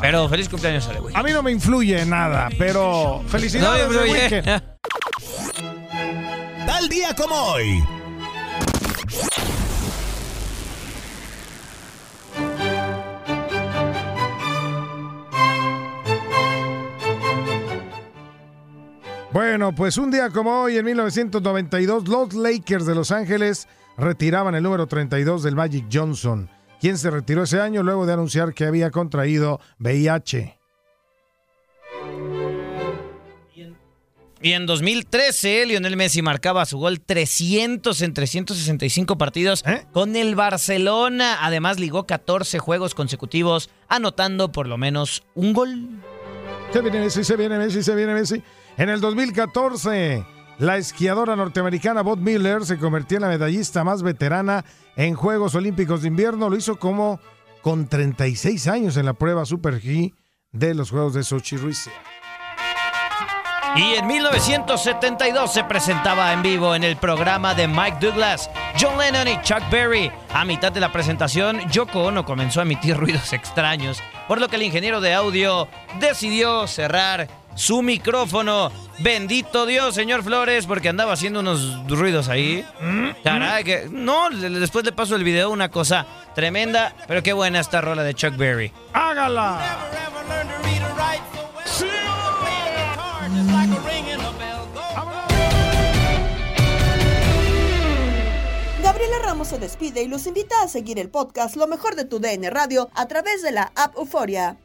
pero 0.00 0.28
feliz 0.28 0.48
cumpleaños 0.48 0.88
a 0.88 0.92
The 0.92 1.00
Weeknd. 1.00 1.16
A 1.16 1.22
mí 1.22 1.30
no 1.30 1.42
me 1.44 1.52
influye 1.52 2.04
nada, 2.04 2.48
pero 2.58 3.22
felicidades 3.28 3.88
No 3.88 3.94
influye. 3.94 4.42
Weeknd. 4.42 4.62
Tal 6.66 6.88
día 6.88 7.14
como 7.14 7.34
hoy. 7.34 7.84
Bueno, 19.38 19.72
pues 19.72 19.96
un 19.98 20.10
día 20.10 20.30
como 20.30 20.62
hoy, 20.62 20.78
en 20.78 20.84
1992, 20.84 22.08
los 22.08 22.34
Lakers 22.34 22.86
de 22.86 22.96
Los 22.96 23.12
Ángeles 23.12 23.68
retiraban 23.96 24.56
el 24.56 24.64
número 24.64 24.88
32 24.88 25.44
del 25.44 25.54
Magic 25.54 25.86
Johnson, 25.92 26.50
quien 26.80 26.98
se 26.98 27.08
retiró 27.08 27.44
ese 27.44 27.60
año 27.60 27.84
luego 27.84 28.04
de 28.04 28.14
anunciar 28.14 28.52
que 28.52 28.64
había 28.64 28.90
contraído 28.90 29.60
VIH. 29.78 30.58
Y 34.42 34.52
en 34.54 34.66
2013, 34.66 35.66
Lionel 35.66 35.96
Messi 35.96 36.20
marcaba 36.20 36.66
su 36.66 36.78
gol 36.78 37.00
300 37.00 38.02
en 38.02 38.14
365 38.14 39.18
partidos 39.18 39.64
con 39.92 40.16
el 40.16 40.34
Barcelona. 40.34 41.38
Además, 41.42 41.78
ligó 41.78 42.08
14 42.08 42.58
juegos 42.58 42.96
consecutivos, 42.96 43.70
anotando 43.86 44.50
por 44.50 44.66
lo 44.66 44.78
menos 44.78 45.22
un 45.36 45.52
gol. 45.52 45.88
Se 46.72 46.80
viene 46.82 46.98
Messi, 46.98 47.22
se 47.22 47.36
viene 47.36 47.56
Messi, 47.56 47.84
se 47.84 47.94
viene 47.94 48.14
Messi. 48.14 48.42
En 48.78 48.88
el 48.90 49.00
2014, 49.00 50.24
la 50.58 50.76
esquiadora 50.76 51.34
norteamericana 51.34 52.02
Bob 52.02 52.18
Miller 52.18 52.64
se 52.64 52.78
convirtió 52.78 53.16
en 53.16 53.22
la 53.22 53.28
medallista 53.28 53.82
más 53.82 54.04
veterana 54.04 54.64
en 54.94 55.16
Juegos 55.16 55.56
Olímpicos 55.56 56.02
de 56.02 56.08
Invierno. 56.08 56.48
Lo 56.48 56.56
hizo 56.56 56.78
como 56.78 57.18
con 57.60 57.88
36 57.88 58.68
años 58.68 58.96
en 58.96 59.06
la 59.06 59.14
prueba 59.14 59.44
Super 59.46 59.80
G 59.82 60.14
de 60.52 60.74
los 60.74 60.92
Juegos 60.92 61.14
de 61.14 61.24
Sochi, 61.24 61.56
Rusia. 61.56 61.92
Y 63.74 63.94
en 63.94 64.06
1972 64.06 65.52
se 65.52 65.64
presentaba 65.64 66.32
en 66.32 66.42
vivo 66.42 66.76
en 66.76 66.84
el 66.84 66.96
programa 66.96 67.54
de 67.54 67.66
Mike 67.66 67.98
Douglas, 68.00 68.48
John 68.80 68.96
Lennon 68.96 69.26
y 69.26 69.42
Chuck 69.42 69.68
Berry. 69.72 70.12
A 70.32 70.44
mitad 70.44 70.70
de 70.70 70.78
la 70.78 70.92
presentación, 70.92 71.68
Yoko 71.68 72.04
Ono 72.04 72.24
comenzó 72.24 72.60
a 72.60 72.62
emitir 72.62 72.96
ruidos 72.96 73.32
extraños, 73.32 74.00
por 74.28 74.40
lo 74.40 74.48
que 74.48 74.54
el 74.54 74.62
ingeniero 74.62 75.00
de 75.00 75.14
audio 75.14 75.66
decidió 75.98 76.68
cerrar 76.68 77.28
su 77.58 77.82
micrófono. 77.82 78.70
Bendito 79.00 79.66
Dios, 79.66 79.94
señor 79.94 80.22
Flores, 80.22 80.66
porque 80.66 80.88
andaba 80.88 81.12
haciendo 81.12 81.40
unos 81.40 81.86
ruidos 81.88 82.28
ahí. 82.28 82.64
Caray, 83.22 83.64
que 83.64 83.88
no, 83.90 84.30
después 84.30 84.84
le 84.84 84.92
paso 84.92 85.16
el 85.16 85.24
video, 85.24 85.50
una 85.50 85.70
cosa 85.70 86.06
tremenda, 86.34 86.94
pero 87.06 87.22
qué 87.22 87.32
buena 87.32 87.60
esta 87.60 87.80
rola 87.80 88.02
de 88.02 88.14
Chuck 88.14 88.36
Berry. 88.36 88.72
¡Hágala! 88.92 89.60
Gabriela 98.82 99.16
Ramos 99.24 99.48
se 99.48 99.58
despide 99.58 100.02
y 100.02 100.08
los 100.08 100.26
invita 100.26 100.62
a 100.62 100.68
seguir 100.68 100.98
el 100.98 101.10
podcast 101.10 101.56
Lo 101.56 101.66
mejor 101.66 101.94
de 101.94 102.04
tu 102.04 102.20
DN 102.20 102.48
Radio 102.50 102.88
a 102.94 103.06
través 103.06 103.42
de 103.42 103.52
la 103.52 103.70
app 103.74 103.96
Euforia. 103.96 104.56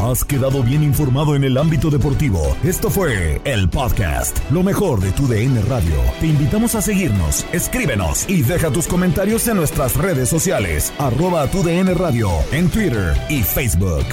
Has 0.00 0.24
quedado 0.24 0.62
bien 0.62 0.84
informado 0.84 1.34
en 1.34 1.42
el 1.42 1.58
ámbito 1.58 1.90
deportivo. 1.90 2.56
Esto 2.62 2.88
fue 2.88 3.40
el 3.44 3.68
podcast, 3.68 4.38
lo 4.48 4.62
mejor 4.62 5.00
de 5.00 5.10
tu 5.10 5.26
DN 5.26 5.60
Radio. 5.62 5.96
Te 6.20 6.28
invitamos 6.28 6.76
a 6.76 6.82
seguirnos, 6.82 7.44
escríbenos 7.52 8.30
y 8.30 8.42
deja 8.42 8.70
tus 8.70 8.86
comentarios 8.86 9.48
en 9.48 9.56
nuestras 9.56 9.96
redes 9.96 10.28
sociales, 10.28 10.92
arroba 10.98 11.48
tu 11.48 11.64
DN 11.64 11.92
Radio, 11.94 12.30
en 12.52 12.70
Twitter 12.70 13.12
y 13.28 13.42
Facebook. 13.42 14.04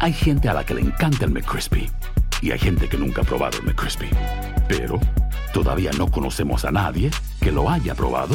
Hay 0.00 0.12
gente 0.12 0.48
a 0.48 0.54
la 0.54 0.66
que 0.66 0.74
le 0.74 0.80
encanta 0.80 1.26
el 1.26 1.30
McCrispy 1.30 1.88
y 2.40 2.50
hay 2.50 2.58
gente 2.58 2.88
que 2.88 2.98
nunca 2.98 3.22
ha 3.22 3.24
probado 3.24 3.58
el 3.58 3.66
McCrispy. 3.66 4.10
Pero 4.66 4.98
todavía 5.54 5.92
no 5.96 6.10
conocemos 6.10 6.64
a 6.64 6.72
nadie 6.72 7.12
que 7.40 7.52
lo 7.52 7.70
haya 7.70 7.94
probado 7.94 8.34